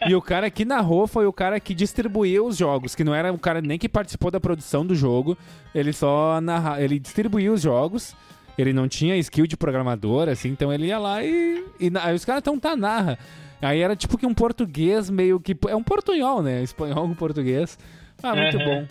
E 0.07 0.15
o 0.15 0.21
cara 0.21 0.49
que 0.49 0.63
narrou 0.63 1.07
foi 1.07 1.25
o 1.25 1.33
cara 1.33 1.59
que 1.59 1.73
distribuiu 1.73 2.45
os 2.45 2.57
jogos, 2.57 2.95
que 2.95 3.03
não 3.03 3.13
era 3.13 3.33
o 3.33 3.39
cara 3.39 3.61
nem 3.61 3.79
que 3.79 3.89
participou 3.89 4.29
da 4.29 4.39
produção 4.39 4.85
do 4.85 4.93
jogo, 4.93 5.37
ele 5.73 5.91
só 5.91 6.39
narra, 6.39 6.81
ele 6.81 6.99
distribuiu 6.99 7.53
os 7.53 7.61
jogos. 7.61 8.15
Ele 8.57 8.73
não 8.73 8.87
tinha 8.87 9.15
skill 9.17 9.45
de 9.45 9.55
programador, 9.55 10.27
assim, 10.29 10.49
então 10.49 10.73
ele 10.73 10.87
ia 10.87 10.97
lá 10.97 11.23
e. 11.23 11.63
e 11.79 11.91
aí 12.01 12.15
os 12.15 12.25
caras 12.25 12.41
tão 12.41 12.59
tá 12.59 12.75
narra. 12.75 13.17
Aí 13.61 13.81
era 13.81 13.95
tipo 13.95 14.17
que 14.17 14.25
um 14.25 14.33
português 14.33 15.09
meio 15.09 15.39
que. 15.39 15.55
É 15.67 15.75
um 15.75 15.83
portunhol, 15.83 16.41
né? 16.41 16.63
Espanhol 16.63 17.07
com 17.07 17.15
português. 17.15 17.77
Ah, 18.21 18.35
muito 18.35 18.57
Aham. 18.57 18.65
bom. 18.65 18.87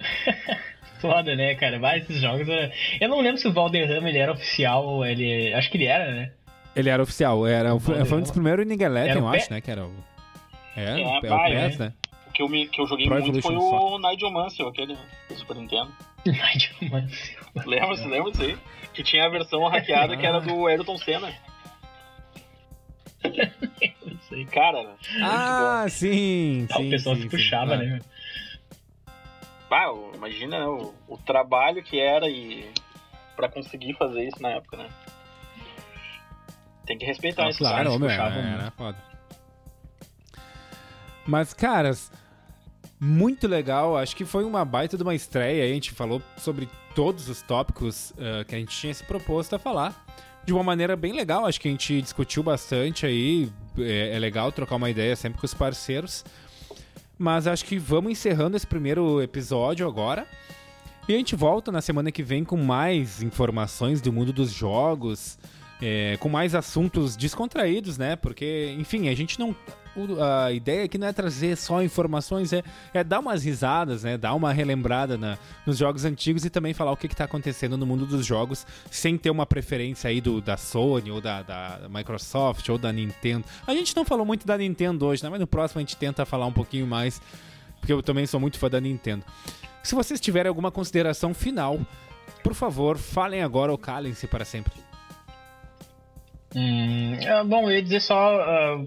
Foda, 1.00 1.34
né, 1.34 1.54
cara? 1.56 1.78
Vários 1.80 2.08
esses 2.08 2.22
jogos. 2.22 2.46
Eu 3.00 3.08
não 3.08 3.20
lembro 3.20 3.40
se 3.40 3.48
o 3.48 3.52
Valderrama 3.52 4.08
ele 4.08 4.18
era 4.18 4.32
oficial 4.32 4.84
ou 4.84 5.04
ele. 5.04 5.52
Acho 5.54 5.70
que 5.70 5.76
ele 5.76 5.86
era, 5.86 6.12
né? 6.12 6.30
Ele 6.74 6.88
era 6.88 7.02
oficial, 7.02 7.46
era, 7.46 7.78
foi, 7.78 8.04
foi 8.04 8.18
um 8.18 8.22
dos 8.22 8.30
primeiros 8.30 8.64
o 8.64 8.68
eu 9.18 9.28
acho, 9.28 9.52
né? 9.52 9.60
Que 9.60 9.70
era 9.70 9.84
o. 9.84 9.92
É, 10.76 10.84
É, 10.84 10.94
o, 10.94 10.98
é 10.98 11.18
o 11.18 11.20
PES, 11.20 11.78
né? 11.78 11.86
né? 11.86 11.92
Que 12.32 12.42
eu, 12.42 12.48
me, 12.48 12.66
que 12.66 12.80
eu 12.80 12.86
joguei 12.86 13.06
Pro 13.06 13.20
muito 13.20 13.42
foi 13.42 13.54
Evolution 13.54 13.94
o 13.94 13.98
Nigel 13.98 14.30
Mansell, 14.30 14.68
aquele 14.68 14.96
do 15.28 15.34
Super 15.36 15.56
Nintendo. 15.56 15.92
Nigel 16.24 16.90
Mansell. 16.90 17.66
Lembra, 17.66 17.86
você 17.88 18.08
lembra 18.08 18.30
disso 18.30 18.42
aí? 18.42 18.58
Que 18.94 19.02
tinha 19.02 19.26
a 19.26 19.28
versão 19.28 19.66
hackeada 19.68 20.16
que 20.16 20.24
era 20.24 20.40
do 20.40 20.66
Ayrton 20.66 20.96
Senna. 20.98 21.32
Isso 23.22 24.34
aí, 24.34 24.44
cara. 24.46 24.96
Ah, 25.22 25.86
sim, 25.88 26.66
ah, 26.70 26.76
sim. 26.76 26.86
O 26.88 26.90
pessoal 26.90 27.16
sim, 27.16 27.22
se 27.22 27.28
puxava, 27.28 27.78
sim. 27.78 27.84
né? 27.84 28.00
Ah, 29.70 29.90
imagina 30.14 30.58
né, 30.58 30.66
o, 30.66 30.94
o 31.08 31.16
trabalho 31.16 31.82
que 31.82 31.98
era 31.98 32.28
e 32.28 32.70
para 33.34 33.48
conseguir 33.48 33.94
fazer 33.94 34.28
isso 34.28 34.42
na 34.42 34.50
época, 34.50 34.76
né? 34.76 34.88
Tem 36.84 36.98
que 36.98 37.06
respeitar 37.06 37.46
Ah, 37.46 37.50
isso. 37.50 37.58
claro, 37.58 37.98
meu, 37.98 38.08
puxavam 38.08 38.38
era 38.42 38.70
foda. 38.72 38.98
Mas, 41.26 41.54
caras, 41.54 42.12
muito 43.04 43.48
legal. 43.48 43.96
Acho 43.96 44.14
que 44.14 44.24
foi 44.24 44.44
uma 44.44 44.64
baita 44.64 44.96
de 44.96 45.02
uma 45.02 45.12
estreia. 45.12 45.64
A 45.64 45.74
gente 45.74 45.90
falou 45.90 46.22
sobre 46.36 46.68
todos 46.94 47.28
os 47.28 47.42
tópicos 47.42 48.12
eh, 48.16 48.44
que 48.44 48.54
a 48.54 48.58
gente 48.58 48.78
tinha 48.78 48.94
se 48.94 49.02
proposto 49.02 49.56
a 49.56 49.58
falar. 49.58 50.06
De 50.44 50.52
uma 50.52 50.62
maneira 50.62 50.94
bem 50.94 51.12
legal. 51.12 51.44
Acho 51.44 51.60
que 51.60 51.66
a 51.66 51.70
gente 51.72 52.00
discutiu 52.00 52.44
bastante 52.44 53.04
aí. 53.04 53.50
É, 53.76 54.14
é 54.14 54.18
legal 54.20 54.52
trocar 54.52 54.76
uma 54.76 54.88
ideia 54.88 55.16
sempre 55.16 55.40
com 55.40 55.44
os 55.44 55.52
parceiros. 55.52 56.24
Mas 57.18 57.48
acho 57.48 57.64
que 57.64 57.76
vamos 57.76 58.12
encerrando 58.12 58.56
esse 58.56 58.66
primeiro 58.66 59.20
episódio 59.20 59.84
agora. 59.84 60.24
E 61.08 61.12
a 61.12 61.16
gente 61.16 61.34
volta 61.34 61.72
na 61.72 61.80
semana 61.80 62.12
que 62.12 62.22
vem 62.22 62.44
com 62.44 62.56
mais 62.56 63.20
informações 63.20 64.00
do 64.00 64.12
mundo 64.12 64.32
dos 64.32 64.52
jogos, 64.52 65.36
é, 65.82 66.16
com 66.18 66.28
mais 66.28 66.54
assuntos 66.54 67.16
descontraídos, 67.16 67.98
né? 67.98 68.14
Porque, 68.14 68.74
enfim, 68.78 69.08
a 69.08 69.14
gente 69.14 69.38
não. 69.38 69.54
A 70.46 70.50
ideia 70.52 70.84
aqui 70.84 70.96
não 70.96 71.06
é 71.06 71.12
trazer 71.12 71.54
só 71.54 71.82
informações, 71.82 72.50
é, 72.50 72.62
é 72.94 73.04
dar 73.04 73.18
umas 73.20 73.44
risadas, 73.44 74.04
né? 74.04 74.16
Dar 74.16 74.32
uma 74.32 74.50
relembrada 74.50 75.18
na- 75.18 75.36
nos 75.66 75.76
jogos 75.76 76.06
antigos 76.06 76.46
e 76.46 76.50
também 76.50 76.72
falar 76.72 76.92
o 76.92 76.96
que, 76.96 77.06
está 77.08 77.24
acontecendo 77.24 77.76
no 77.76 77.84
mundo 77.84 78.06
dos 78.06 78.24
jogos, 78.24 78.66
sem 78.90 79.18
ter 79.18 79.28
uma 79.28 79.44
preferência 79.44 80.08
aí 80.08 80.18
do, 80.18 80.40
da 80.40 80.56
Sony 80.56 81.10
ou 81.10 81.20
da, 81.20 81.42
da 81.42 81.80
Microsoft 81.90 82.66
ou 82.70 82.78
da 82.78 82.90
Nintendo. 82.90 83.44
A 83.66 83.74
gente 83.74 83.94
não 83.94 84.04
falou 84.04 84.24
muito 84.24 84.46
da 84.46 84.56
Nintendo 84.56 85.04
hoje, 85.04 85.22
né? 85.22 85.28
Mas 85.28 85.40
no 85.40 85.46
próximo 85.46 85.80
a 85.80 85.82
gente 85.82 85.96
tenta 85.96 86.24
falar 86.24 86.46
um 86.46 86.52
pouquinho 86.52 86.86
mais, 86.86 87.20
porque 87.78 87.92
eu 87.92 88.02
também 88.02 88.24
sou 88.24 88.40
muito 88.40 88.58
fã 88.58 88.70
da 88.70 88.80
Nintendo. 88.80 89.26
Se 89.82 89.94
vocês 89.94 90.18
tiverem 90.20 90.48
alguma 90.48 90.70
consideração 90.70 91.34
final, 91.34 91.78
por 92.42 92.54
favor, 92.54 92.96
falem 92.96 93.42
agora 93.42 93.70
ou 93.70 93.76
calem-se 93.76 94.26
para 94.26 94.44
sempre. 94.46 94.72
Hum, 96.54 97.14
é, 97.14 97.44
bom, 97.44 97.64
eu 97.70 97.76
ia 97.76 97.82
dizer 97.82 98.00
só 98.00 98.40
ah, 98.40 98.84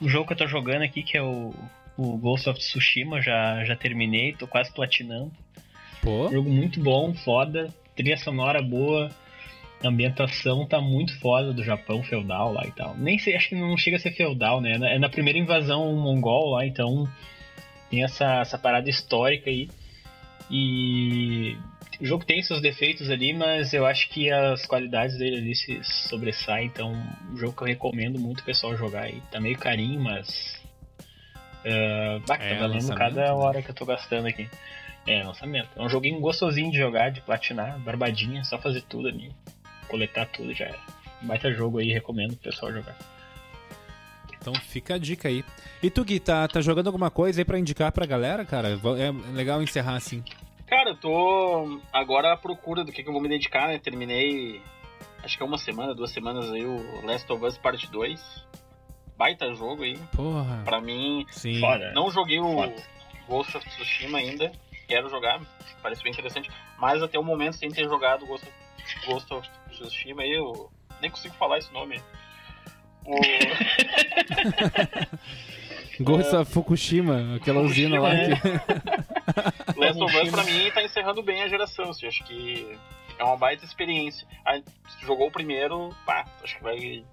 o 0.00 0.08
jogo 0.08 0.26
que 0.26 0.32
eu 0.32 0.36
tô 0.38 0.46
jogando 0.46 0.82
aqui, 0.82 1.02
que 1.02 1.16
é 1.16 1.22
o, 1.22 1.52
o 1.96 2.16
Ghost 2.18 2.48
of 2.48 2.58
Tsushima, 2.58 3.20
já, 3.20 3.64
já 3.64 3.74
terminei, 3.76 4.32
tô 4.32 4.46
quase 4.46 4.72
platinando. 4.72 5.30
Pô, 6.02 6.30
Jogo 6.30 6.48
muito 6.48 6.80
bom, 6.80 7.12
foda, 7.12 7.68
trilha 7.96 8.16
sonora 8.16 8.62
boa, 8.62 9.10
a 9.84 9.88
ambientação 9.88 10.66
tá 10.66 10.80
muito 10.80 11.18
foda 11.20 11.52
do 11.52 11.62
Japão 11.64 12.02
feudal 12.02 12.52
lá 12.52 12.64
e 12.66 12.70
tal. 12.72 12.96
Nem 12.96 13.18
sei, 13.18 13.34
acho 13.36 13.48
que 13.50 13.54
não 13.54 13.76
chega 13.76 13.96
a 13.96 14.00
ser 14.00 14.12
feudal, 14.12 14.60
né? 14.60 14.72
É 14.74 14.78
na- 14.78 14.90
É 14.90 14.98
na 14.98 15.08
primeira 15.08 15.38
invasão 15.38 15.92
mongol 15.96 16.50
lá, 16.52 16.64
então 16.66 17.08
tem 17.90 18.04
essa, 18.04 18.40
essa 18.40 18.56
parada 18.58 18.88
histórica 18.88 19.50
aí. 19.50 19.68
E 20.50 21.56
o 22.00 22.06
jogo 22.06 22.24
tem 22.24 22.42
seus 22.42 22.60
defeitos 22.62 23.10
ali, 23.10 23.32
mas 23.34 23.72
eu 23.74 23.84
acho 23.86 24.08
que 24.08 24.30
as 24.30 24.64
qualidades 24.66 25.18
dele 25.18 25.36
ali 25.36 25.54
se 25.54 25.82
sobressaem, 25.84 26.66
então 26.66 26.92
um 27.30 27.36
jogo 27.36 27.52
que 27.52 27.62
eu 27.62 27.66
recomendo 27.66 28.18
muito 28.18 28.40
o 28.40 28.44
pessoal 28.44 28.76
jogar 28.76 29.02
aí. 29.02 29.22
Tá 29.30 29.40
meio 29.40 29.58
carinho, 29.58 30.00
mas. 30.00 30.58
Uh, 31.64 32.20
bah, 32.26 32.36
É, 32.36 32.54
tá 32.54 32.60
valendo 32.60 32.74
lançamento, 32.74 32.98
cada 32.98 33.24
né? 33.26 33.32
hora 33.32 33.62
que 33.62 33.70
eu 33.70 33.74
tô 33.74 33.84
gastando 33.84 34.26
aqui. 34.26 34.48
É, 35.06 35.22
lançamento. 35.22 35.68
É 35.76 35.82
um 35.82 35.88
joguinho 35.88 36.20
gostosinho 36.20 36.70
de 36.70 36.78
jogar, 36.78 37.10
de 37.10 37.20
platinar, 37.20 37.78
barbadinha, 37.80 38.44
só 38.44 38.58
fazer 38.58 38.82
tudo 38.82 39.08
ali. 39.08 39.30
Coletar 39.88 40.26
tudo 40.26 40.54
já 40.54 40.66
era. 40.66 40.78
Baita 41.22 41.52
jogo 41.52 41.78
aí, 41.78 41.92
recomendo 41.92 42.32
o 42.32 42.36
pessoal 42.36 42.72
jogar. 42.72 42.96
então 44.40 44.54
fica 44.54 44.94
a 44.94 44.98
dica 44.98 45.28
aí. 45.28 45.44
E 45.82 45.90
tu, 45.90 46.02
Gui, 46.04 46.18
tá, 46.20 46.48
tá 46.48 46.60
jogando 46.62 46.86
alguma 46.86 47.10
coisa 47.10 47.40
aí 47.40 47.44
pra 47.44 47.58
indicar 47.58 47.92
pra 47.92 48.06
galera, 48.06 48.44
cara? 48.44 48.68
É 48.70 49.34
legal 49.34 49.62
encerrar 49.62 49.96
assim. 49.96 50.22
Cara, 50.70 50.90
eu 50.90 50.96
tô 50.96 51.80
agora 51.92 52.32
à 52.32 52.36
procura 52.36 52.84
do 52.84 52.92
que, 52.92 53.02
que 53.02 53.08
eu 53.08 53.12
vou 53.12 53.20
me 53.20 53.28
dedicar, 53.28 53.66
né? 53.66 53.80
Terminei, 53.80 54.62
acho 55.20 55.36
que 55.36 55.42
é 55.42 55.46
uma 55.46 55.58
semana, 55.58 55.96
duas 55.96 56.12
semanas 56.12 56.48
aí, 56.48 56.64
o 56.64 57.04
Last 57.04 57.30
of 57.32 57.44
Us 57.44 57.58
Part 57.58 57.90
2. 57.90 58.46
Baita 59.18 59.52
jogo 59.52 59.82
aí. 59.82 59.98
Porra. 60.14 60.62
Pra 60.64 60.80
mim, 60.80 61.26
Sim. 61.32 61.58
Foda. 61.58 61.90
não 61.92 62.08
joguei 62.08 62.38
o 62.38 62.54
Foda. 62.54 62.76
Ghost 63.26 63.56
of 63.56 63.68
Tsushima 63.68 64.18
ainda. 64.18 64.52
Quero 64.86 65.10
jogar, 65.10 65.40
parece 65.82 66.04
bem 66.04 66.12
interessante. 66.12 66.48
Mas 66.78 67.02
até 67.02 67.18
o 67.18 67.24
momento, 67.24 67.56
sem 67.56 67.68
ter 67.68 67.88
jogado 67.88 68.24
Ghost 68.24 68.46
of, 68.46 69.06
Ghost 69.08 69.34
of 69.34 69.50
Tsushima 69.72 70.22
aí, 70.22 70.30
eu 70.30 70.70
nem 71.00 71.10
consigo 71.10 71.34
falar 71.34 71.58
esse 71.58 71.72
nome. 71.72 72.00
O... 73.04 73.16
Ghost 76.00 76.34
of 76.34 76.52
Fukushima, 76.52 77.36
aquela 77.36 77.60
usina 77.60 78.00
lá 78.00 78.10
Fukushima, 78.10 78.60
que. 79.74 79.80
Last 79.80 80.02
of 80.02 80.16
Us 80.18 80.30
pra 80.30 80.44
mim 80.44 80.70
tá 80.72 80.82
encerrando 80.82 81.22
bem 81.22 81.42
a 81.42 81.48
geração, 81.48 81.90
assim, 81.90 82.06
acho 82.06 82.24
que 82.24 82.78
é 83.18 83.24
uma 83.24 83.36
baita 83.36 83.64
experiência. 83.64 84.26
Aí, 84.44 84.62
se 84.88 85.06
jogou 85.06 85.28
o 85.28 85.30
primeiro, 85.30 85.90
pá, 86.06 86.24
acho 86.42 86.56
que 86.56 86.62
vai, 86.62 87.04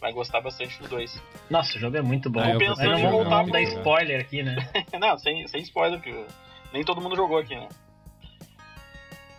vai 0.00 0.12
gostar 0.12 0.40
bastante 0.40 0.78
do 0.80 0.88
dois. 0.88 1.20
Nossa, 1.50 1.76
o 1.76 1.80
jogo 1.80 1.96
é 1.96 2.02
muito 2.02 2.28
bom. 2.30 2.40
Ah, 2.40 2.50
eu 2.50 2.58
pensando 2.58 2.90
não 2.90 2.98
em 2.98 3.10
voltar 3.10 3.30
vamos 3.30 3.52
dar 3.52 3.60
pro- 3.60 3.78
spoiler 3.78 4.20
aqui, 4.20 4.42
né? 4.42 4.56
Não, 5.00 5.18
sem, 5.18 5.46
sem 5.48 5.60
spoiler, 5.62 5.98
porque 6.00 6.24
nem 6.72 6.84
todo 6.84 7.00
mundo 7.00 7.16
jogou 7.16 7.38
aqui, 7.38 7.54
né? 7.56 7.68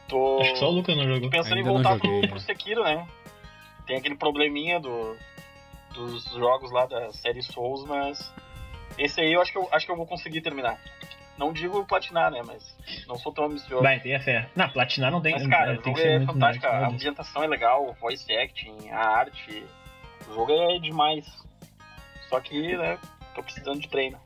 Tô 0.07 0.39
Acho 0.41 0.53
que 0.53 0.59
só 0.59 0.69
o 0.69 0.71
Lucas 0.71 0.95
não 0.95 1.03
jogou. 1.07 1.29
pensando 1.29 1.55
Ainda 1.55 1.61
em 1.61 1.73
não 1.73 1.73
voltar 1.81 1.95
joguei, 1.97 2.19
pro, 2.19 2.25
é. 2.25 2.29
pro 2.29 2.39
Sekiro, 2.39 2.83
né? 2.83 3.07
Tem 3.87 3.97
aquele 3.97 4.15
probleminha 4.15 4.79
do, 4.79 5.15
dos 5.93 6.23
jogos 6.31 6.71
lá 6.71 6.85
da 6.85 7.11
série 7.11 7.41
Souls, 7.41 7.85
mas 7.87 8.31
esse 8.97 9.21
aí 9.21 9.33
eu 9.33 9.41
acho 9.41 9.51
que 9.51 9.57
eu, 9.57 9.67
acho 9.71 9.85
que 9.85 9.91
eu 9.91 9.97
vou 9.97 10.05
conseguir 10.05 10.41
terminar. 10.41 10.79
Não 11.37 11.51
digo 11.51 11.85
platinar, 11.85 12.31
né? 12.31 12.41
Mas 12.45 12.75
não 13.07 13.17
sou 13.17 13.33
tão 13.33 13.45
ambicioso. 13.45 13.83
Vai, 13.83 13.99
tenha 13.99 14.19
fé. 14.19 14.49
Não, 14.55 14.69
platinar 14.69 15.11
não 15.11 15.21
tem. 15.21 15.33
Mas, 15.33 15.47
cara, 15.47 15.77
tem 15.81 15.93
o 15.93 15.95
jogo 15.95 15.95
que 15.95 16.01
ser 16.01 16.21
é 16.21 16.25
fantástico, 16.25 16.65
a 16.65 16.87
ambientação 16.87 17.43
é 17.43 17.47
legal, 17.47 17.89
o 17.89 17.93
voice 17.93 18.31
acting, 18.33 18.89
a 18.89 18.99
arte. 18.99 19.65
O 20.29 20.33
jogo 20.33 20.51
é 20.51 20.79
demais. 20.79 21.25
Só 22.29 22.39
que, 22.39 22.75
né, 22.77 22.97
tô 23.33 23.43
precisando 23.43 23.79
de 23.79 23.89
treino. 23.89 24.19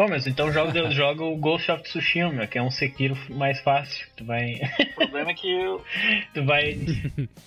Pô, 0.00 0.08
mas 0.08 0.26
então 0.26 0.50
joga, 0.50 0.88
joga 0.90 1.22
o 1.24 1.36
Ghost 1.36 1.70
of 1.70 1.82
Tsushima, 1.82 2.32
meu, 2.32 2.48
que 2.48 2.56
é 2.56 2.62
um 2.62 2.70
Sekiro 2.70 3.14
mais 3.28 3.60
fácil. 3.60 4.06
Tu 4.16 4.24
vai. 4.24 4.54
O 4.92 4.94
problema 4.94 5.30
é 5.30 5.34
que 5.34 5.54
Tu 6.32 6.42
vai. 6.42 6.78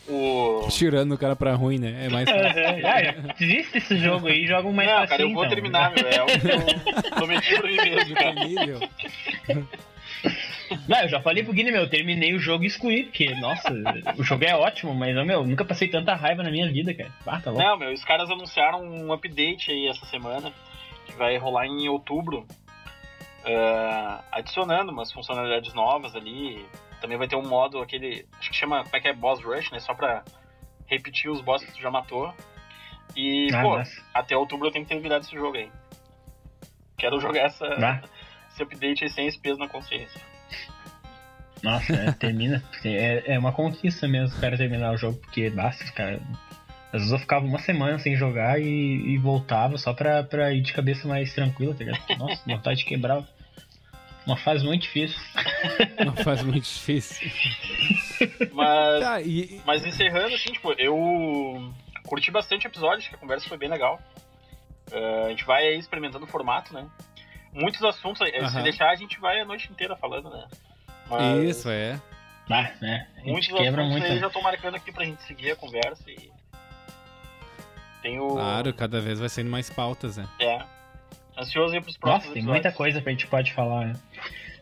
o. 0.08 0.68
Tirando 0.70 1.14
o 1.14 1.18
cara 1.18 1.36
pra 1.36 1.56
ruim, 1.56 1.80
né? 1.80 2.06
É 2.06 2.10
mais 2.10 2.30
fácil. 2.30 2.64
ah, 2.86 3.34
desiste 3.39 3.80
esse 3.80 3.97
jogo 3.97 4.28
aí, 4.28 4.45
joga 4.45 4.68
um 4.68 4.72
mais 4.72 4.88
Não, 4.88 4.97
fácil. 4.97 5.10
cara, 5.10 5.22
eu 5.24 5.34
vou 5.34 5.45
então. 5.45 5.56
terminar, 5.56 5.93
meu. 5.95 6.08
É 6.08 6.22
o 6.22 6.26
que 6.28 7.08
eu 7.08 7.12
prometi 7.16 7.56
pra 7.60 7.68
mim 7.68 7.76
mesmo, 7.89 8.16
cara. 8.16 8.34
Nível. 8.45 8.80
Não, 10.88 11.01
eu 11.01 11.10
já 11.10 11.22
falei 11.22 11.43
pro 11.43 11.54
Guilherme, 11.54 11.78
meu, 11.78 11.86
eu 11.86 11.89
terminei 11.89 12.34
o 12.36 12.39
jogo 12.39 12.64
e 12.64 12.68
excluí, 12.68 13.04
porque, 13.04 13.34
nossa, 13.36 13.70
o 14.18 14.24
jogo 14.24 14.43
é 14.45 14.56
ótimo, 14.56 14.93
mas, 14.93 15.14
meu, 15.26 15.45
nunca 15.45 15.66
passei 15.66 15.88
tanta 15.88 16.14
raiva 16.16 16.41
na 16.43 16.49
minha 16.51 16.72
vida, 16.72 16.93
cara. 16.93 17.12
Ah, 17.26 17.39
tá 17.39 17.51
louco. 17.51 17.66
Não, 17.66 17.78
meu, 17.78 17.91
os 17.93 18.04
caras 18.04 18.30
anunciaram 18.30 18.84
um 18.84 19.12
update 19.12 19.72
aí 19.72 19.88
essa 19.88 20.06
semana, 20.06 20.51
que 21.06 21.14
vai 21.14 21.38
rolar 21.38 21.66
em 21.66 21.88
outubro, 21.89 22.45
eh, 23.45 24.18
adicionando 24.32 24.91
umas 24.91 25.12
funcionalidades 25.12 25.74
novas 25.74 26.16
ali. 26.16 26.66
Também 27.01 27.18
vai 27.18 27.28
ter 27.28 27.36
um 27.36 27.47
modo, 27.47 27.82
aquele, 27.82 28.26
acho 28.39 28.49
que 28.49 28.56
chama, 28.56 28.84
como 28.84 28.95
é 28.95 28.99
que 29.01 29.08
é, 29.10 29.14
Boss 29.14 29.41
Rush, 29.43 29.72
né, 29.72 29.80
só 29.80 29.93
pra 29.93 30.24
repetir 30.88 31.30
os 31.30 31.41
bosses 31.41 31.68
que 31.68 31.76
tu 31.76 31.82
já 31.82 31.91
matou. 31.91 32.34
E, 33.16 33.49
Ah, 33.54 33.62
pô, 33.62 33.78
massa. 33.78 34.01
até 34.14 34.36
outubro 34.38 34.68
eu 34.68 34.72
tenho 34.72 34.86
que 34.86 34.93
ter 34.93 34.99
virado 35.01 35.24
esse 35.24 35.36
jogo 35.36 35.58
aí. 35.58 35.70
Quero 36.97 37.20
jogar 37.20 37.41
essa, 37.41 37.66
Ah, 37.66 38.01
esse 38.49 38.64
update 38.64 39.04
aí 39.04 39.10
sem 39.10 39.28
esse 39.28 39.38
peso 39.38 39.60
na 39.60 39.68
consciência. 39.68 40.22
nossa, 41.62 41.93
é, 41.93 42.12
termina. 42.14 42.64
É, 42.86 43.34
é 43.36 43.39
uma 43.39 43.51
conquista 43.51 44.08
mesmo 44.08 44.38
o 44.38 44.41
cara 44.41 44.58
terminar 44.58 44.93
o 44.93 44.97
jogo, 44.97 45.18
porque, 45.20 45.49
basta, 45.49 45.84
cara. 45.91 46.22
Às 46.94 47.00
vezes 47.00 47.12
eu 47.12 47.18
ficava 47.18 47.44
uma 47.44 47.58
semana 47.58 47.98
sem 47.98 48.16
jogar 48.16 48.62
e, 48.62 48.66
e 48.66 49.18
voltava 49.18 49.80
só 49.80 49.94
pra, 49.94 50.24
pra 50.24 50.54
ir 50.54 50.62
de 50.62 50.72
cabeça 50.72 51.08
mais 51.08 51.34
tranquila, 51.34 51.74
tá 51.74 51.84
ligado? 51.84 52.18
Nossa, 52.20 52.44
vontade 52.46 52.80
de 52.80 52.86
quebrar. 52.86 53.24
Uma 54.28 54.38
fase 54.38 54.64
muito 54.64 54.84
difícil. 54.84 55.20
Não 56.06 56.16
faz 56.16 56.44
muito 56.44 56.64
difícil. 56.64 57.30
Mas 58.54 59.04
Tá, 59.04 59.22
e. 59.22 59.60
Mas 59.66 59.84
encerrando, 59.84 60.36
assim, 60.36 60.54
tipo, 60.54 60.72
eu 60.74 61.74
curti 62.06 62.30
bastante 62.30 62.68
o 62.68 62.70
episódio, 62.70 63.00
acho 63.00 63.10
que 63.10 63.16
a 63.16 63.18
conversa 63.18 63.50
foi 63.50 63.58
bem 63.58 63.70
legal. 63.70 64.00
Eh, 64.91 65.24
a 65.26 65.30
gente 65.30 65.44
vai 65.46 65.66
aí 65.66 65.80
experimentando 65.80 66.26
o 66.26 66.28
formato, 66.28 66.74
né? 66.74 66.86
Muitos 67.52 67.84
assuntos, 67.84 68.22
eh, 68.22 68.48
se 68.48 68.62
deixar, 68.62 68.91
a 68.91 68.96
gente 68.96 69.20
vai 69.20 69.41
a 69.41 69.46
noite 69.46 69.70
inteira 69.72 69.96
falando, 69.96 70.30
né? 70.30 70.48
Mas 71.10 71.44
Isso, 71.44 71.70
é. 71.70 72.00
Ah, 72.50 72.72
né? 72.80 73.08
A 73.18 73.24
muitos 73.24 73.48
quebra 73.48 73.82
assuntos 73.82 73.89
muito. 73.89 74.06
aí 74.06 74.20
já 74.20 74.30
tô 74.30 74.41
marcando 74.41 74.76
aqui 74.76 74.91
pra 74.91 75.06
gente 75.06 75.24
seguir 75.24 75.52
a 75.52 75.56
conversa 75.56 76.04
e. 76.10 76.32
Tem 78.04 78.20
o. 78.20 78.34
Claro, 78.34 78.74
cada 78.74 78.99
vez 78.99 79.20
vai 79.20 79.30
sendo 79.30 79.49
mais 79.49 79.70
pautas, 79.70 80.18
né? 80.18 80.28
É. 80.39 80.62
Ansioso 81.36 81.74
aí 81.74 81.82
pros 81.82 81.97
próximos 81.97 82.26
Nossa, 82.26 82.34
tem 82.34 82.41
episódios. 82.41 82.64
muita 82.64 82.72
coisa 82.78 83.01
que 83.01 83.10
a 83.10 83.12
gente 83.12 83.26
pode 83.26 83.54
falar, 83.54 83.88
né? 83.88 83.93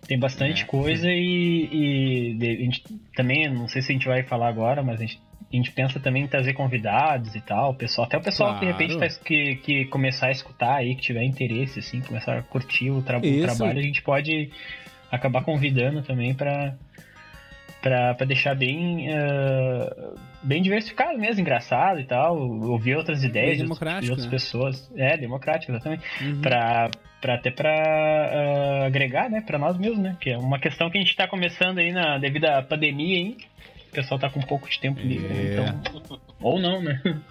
Tem 0.07 0.17
bastante 0.17 0.63
é. 0.63 0.65
coisa 0.65 1.09
e, 1.11 2.37
e 2.39 2.47
a 2.47 2.63
gente, 2.63 2.83
também, 3.15 3.49
não 3.49 3.67
sei 3.67 3.81
se 3.81 3.91
a 3.91 3.93
gente 3.93 4.07
vai 4.07 4.23
falar 4.23 4.47
agora, 4.47 4.81
mas 4.81 5.01
a 5.01 5.05
gente, 5.05 5.21
a 5.51 5.55
gente 5.55 5.71
pensa 5.71 5.99
também 5.99 6.23
em 6.23 6.27
trazer 6.27 6.53
convidados 6.53 7.35
e 7.35 7.41
tal, 7.41 7.73
pessoal, 7.73 8.07
até 8.07 8.17
o 8.17 8.21
pessoal 8.21 8.51
claro. 8.51 8.59
que 8.59 8.65
de 8.65 8.71
repente 8.71 8.99
faz, 8.99 9.17
que, 9.17 9.55
que 9.57 9.85
começar 9.85 10.27
a 10.27 10.31
escutar 10.31 10.75
aí, 10.75 10.95
que 10.95 11.01
tiver 11.01 11.23
interesse, 11.23 11.79
assim, 11.79 11.99
começar 12.01 12.37
a 12.37 12.41
curtir 12.41 12.89
o, 12.89 13.01
tra 13.01 13.17
o 13.17 13.21
trabalho, 13.21 13.79
a 13.79 13.83
gente 13.83 14.01
pode 14.01 14.49
acabar 15.11 15.43
convidando 15.43 16.01
também 16.01 16.33
para 16.33 16.73
para 17.81 18.25
deixar 18.25 18.55
bem 18.55 19.07
uh, 19.09 20.15
bem 20.43 20.61
diversificado 20.61 21.17
mesmo, 21.17 21.41
engraçado 21.41 21.99
e 21.99 22.03
tal, 22.03 22.37
ouvir 22.37 22.95
outras 22.95 23.23
ideias 23.23 23.57
de, 23.57 23.63
de 23.63 24.09
outras 24.11 24.25
né? 24.25 24.29
pessoas. 24.29 24.91
É, 24.95 25.17
democrático, 25.17 25.71
exatamente. 25.71 26.03
Uhum. 26.21 26.41
Para 26.41 26.91
para 27.19 27.35
até 27.35 27.51
para 27.51 27.69
uh, 27.69 28.83
ah, 28.83 28.85
agregar, 28.87 29.29
né, 29.29 29.41
para 29.41 29.59
nós 29.59 29.77
mesmos, 29.77 29.99
né, 29.99 30.17
que 30.19 30.31
é 30.31 30.37
uma 30.37 30.57
questão 30.57 30.89
que 30.89 30.97
a 30.97 31.01
gente 31.01 31.11
está 31.11 31.27
começando 31.27 31.77
aí 31.77 31.91
na 31.91 32.17
devido 32.17 32.45
à 32.45 32.61
pandemia 32.63 33.17
aí. 33.17 33.37
O 33.89 33.93
pessoal 33.93 34.19
tá 34.19 34.29
com 34.29 34.39
um 34.39 34.43
pouco 34.43 34.69
de 34.69 34.79
tempo 34.79 34.99
livre, 35.01 35.27
né, 35.27 35.41
é. 35.41 35.53
então 35.53 36.19
ou 36.39 36.59
não, 36.59 36.81
né? 36.81 36.99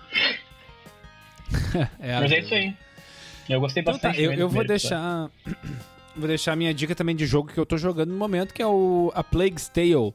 é, 1.98 2.20
Mas 2.20 2.32
é 2.32 2.38
isso 2.38 2.54
aí. 2.54 2.74
Eu 3.48 3.60
gostei 3.60 3.82
bastante. 3.82 4.20
Então 4.20 4.30
tá, 4.30 4.36
eu, 4.36 4.40
eu 4.40 4.48
vou 4.48 4.64
deixar 4.64 5.28
vou 6.16 6.28
deixar 6.28 6.52
a 6.52 6.56
minha 6.56 6.72
dica 6.72 6.94
também 6.94 7.16
de 7.16 7.26
jogo 7.26 7.52
que 7.52 7.58
eu 7.58 7.66
tô 7.66 7.76
jogando 7.76 8.10
no 8.10 8.18
momento, 8.18 8.54
que 8.54 8.62
é 8.62 8.66
o 8.66 9.10
A 9.14 9.24
Plague's 9.24 9.68
Tale 9.68 10.12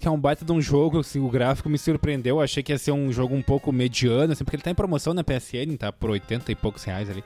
que 0.00 0.08
é 0.08 0.10
um 0.10 0.18
baita 0.18 0.46
de 0.46 0.50
um 0.50 0.62
jogo, 0.62 1.00
assim, 1.00 1.20
o 1.20 1.28
gráfico 1.28 1.68
me 1.68 1.76
surpreendeu, 1.76 2.36
eu 2.36 2.40
achei 2.40 2.62
que 2.62 2.72
ia 2.72 2.78
ser 2.78 2.90
um 2.90 3.12
jogo 3.12 3.34
um 3.34 3.42
pouco 3.42 3.70
mediano, 3.70 4.32
assim, 4.32 4.42
porque 4.42 4.56
ele 4.56 4.62
tá 4.62 4.70
em 4.70 4.74
promoção 4.74 5.12
na 5.12 5.22
PSN, 5.22 5.76
tá 5.78 5.92
por 5.92 6.08
80 6.08 6.50
e 6.50 6.54
poucos 6.54 6.82
reais 6.84 7.10
ali. 7.10 7.22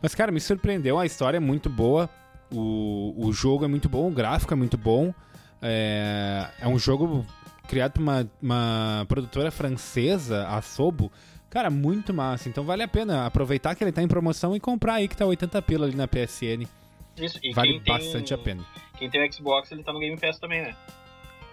Mas, 0.00 0.14
cara, 0.14 0.30
me 0.30 0.38
surpreendeu, 0.38 0.98
a 0.98 1.06
história 1.06 1.38
é 1.38 1.40
muito 1.40 1.70
boa, 1.70 2.08
o, 2.52 3.14
o 3.16 3.32
jogo 3.32 3.64
é 3.64 3.68
muito 3.68 3.88
bom, 3.88 4.06
o 4.06 4.10
gráfico 4.10 4.52
é 4.52 4.56
muito 4.56 4.76
bom, 4.76 5.14
é, 5.62 6.46
é 6.60 6.68
um 6.68 6.78
jogo 6.78 7.26
criado 7.66 7.92
por 7.92 8.02
uma, 8.02 8.30
uma 8.40 9.06
produtora 9.08 9.50
francesa, 9.50 10.46
a 10.46 10.60
Sobo, 10.60 11.10
cara, 11.48 11.70
muito 11.70 12.12
massa, 12.12 12.50
então 12.50 12.64
vale 12.64 12.82
a 12.82 12.88
pena 12.88 13.24
aproveitar 13.24 13.74
que 13.74 13.82
ele 13.82 13.92
tá 13.92 14.02
em 14.02 14.08
promoção 14.08 14.54
e 14.54 14.60
comprar 14.60 14.96
aí 14.96 15.08
que 15.08 15.16
tá 15.16 15.24
80 15.24 15.62
pila 15.62 15.86
ali 15.86 15.96
na 15.96 16.06
PSN. 16.06 16.68
Isso, 17.16 17.40
e 17.42 17.52
vale 17.52 17.80
bastante 17.80 18.28
tem, 18.28 18.34
a 18.34 18.38
pena. 18.38 18.64
Quem 18.98 19.08
tem 19.08 19.26
o 19.26 19.32
Xbox, 19.32 19.72
ele 19.72 19.82
tá 19.82 19.92
no 19.92 19.98
Game 19.98 20.16
Pass 20.18 20.38
também, 20.38 20.62
né? 20.62 20.76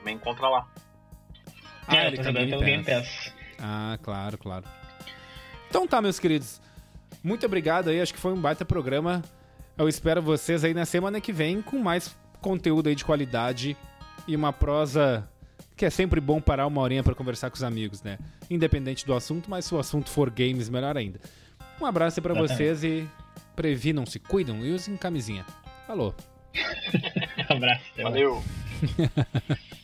Também 0.06 0.16
encontra 0.16 0.48
lá. 0.48 0.68
Ah, 1.88 1.98
é, 1.98 2.08
ele 2.08 2.18
também 2.18 2.50
tá 2.50 2.58
Game 2.58 2.84
Pass. 2.84 3.34
Ah, 3.60 3.98
claro, 4.04 4.38
claro. 4.38 4.66
Então 5.68 5.88
tá, 5.88 6.00
meus 6.00 6.20
queridos. 6.20 6.62
Muito 7.24 7.44
obrigado 7.46 7.90
aí, 7.90 8.00
acho 8.00 8.14
que 8.14 8.20
foi 8.20 8.32
um 8.32 8.40
baita 8.40 8.64
programa. 8.64 9.24
Eu 9.76 9.90
espero 9.90 10.22
vocês 10.22 10.64
aí 10.64 10.74
na 10.74 10.86
semana 10.86 11.20
que 11.20 11.34
vem 11.34 11.62
com 11.62 11.80
mais 11.80 12.16
conteúdo 12.40 12.88
aí 12.88 12.96
de 12.96 13.04
qualidade 13.04 13.76
e 14.28 14.36
uma 14.36 14.54
prosa 14.54 15.28
que 15.76 15.86
é 15.86 15.90
sempre 15.90 16.22
bom 16.22 16.40
parar 16.40 16.68
uma 16.68 16.82
horinha 16.82 17.04
para 17.04 17.16
conversar 17.16 17.50
com 17.50 17.56
os 17.56 17.64
amigos, 17.64 18.04
né? 18.04 18.20
Independente 18.50 19.06
do 19.06 19.14
assunto, 19.14 19.50
mas 19.50 19.66
se 19.66 19.74
o 19.74 19.80
assunto 19.80 20.10
for 20.10 20.30
games, 20.30 20.70
melhor 20.70 20.96
ainda. 20.96 21.20
Um 21.82 21.86
abraço 21.86 22.20
aí 22.20 22.24
pra 22.24 22.34
vocês 22.34 22.84
e 22.84 23.10
previnam-se, 23.56 24.20
cuidam 24.20 24.64
e 24.64 24.72
usem 24.72 24.96
camisinha. 24.96 25.46
Falou. 25.88 26.16
um 27.50 27.54
abraço. 27.58 27.84
Valeu. 27.98 28.44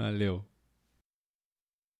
Valeu. 0.00 0.49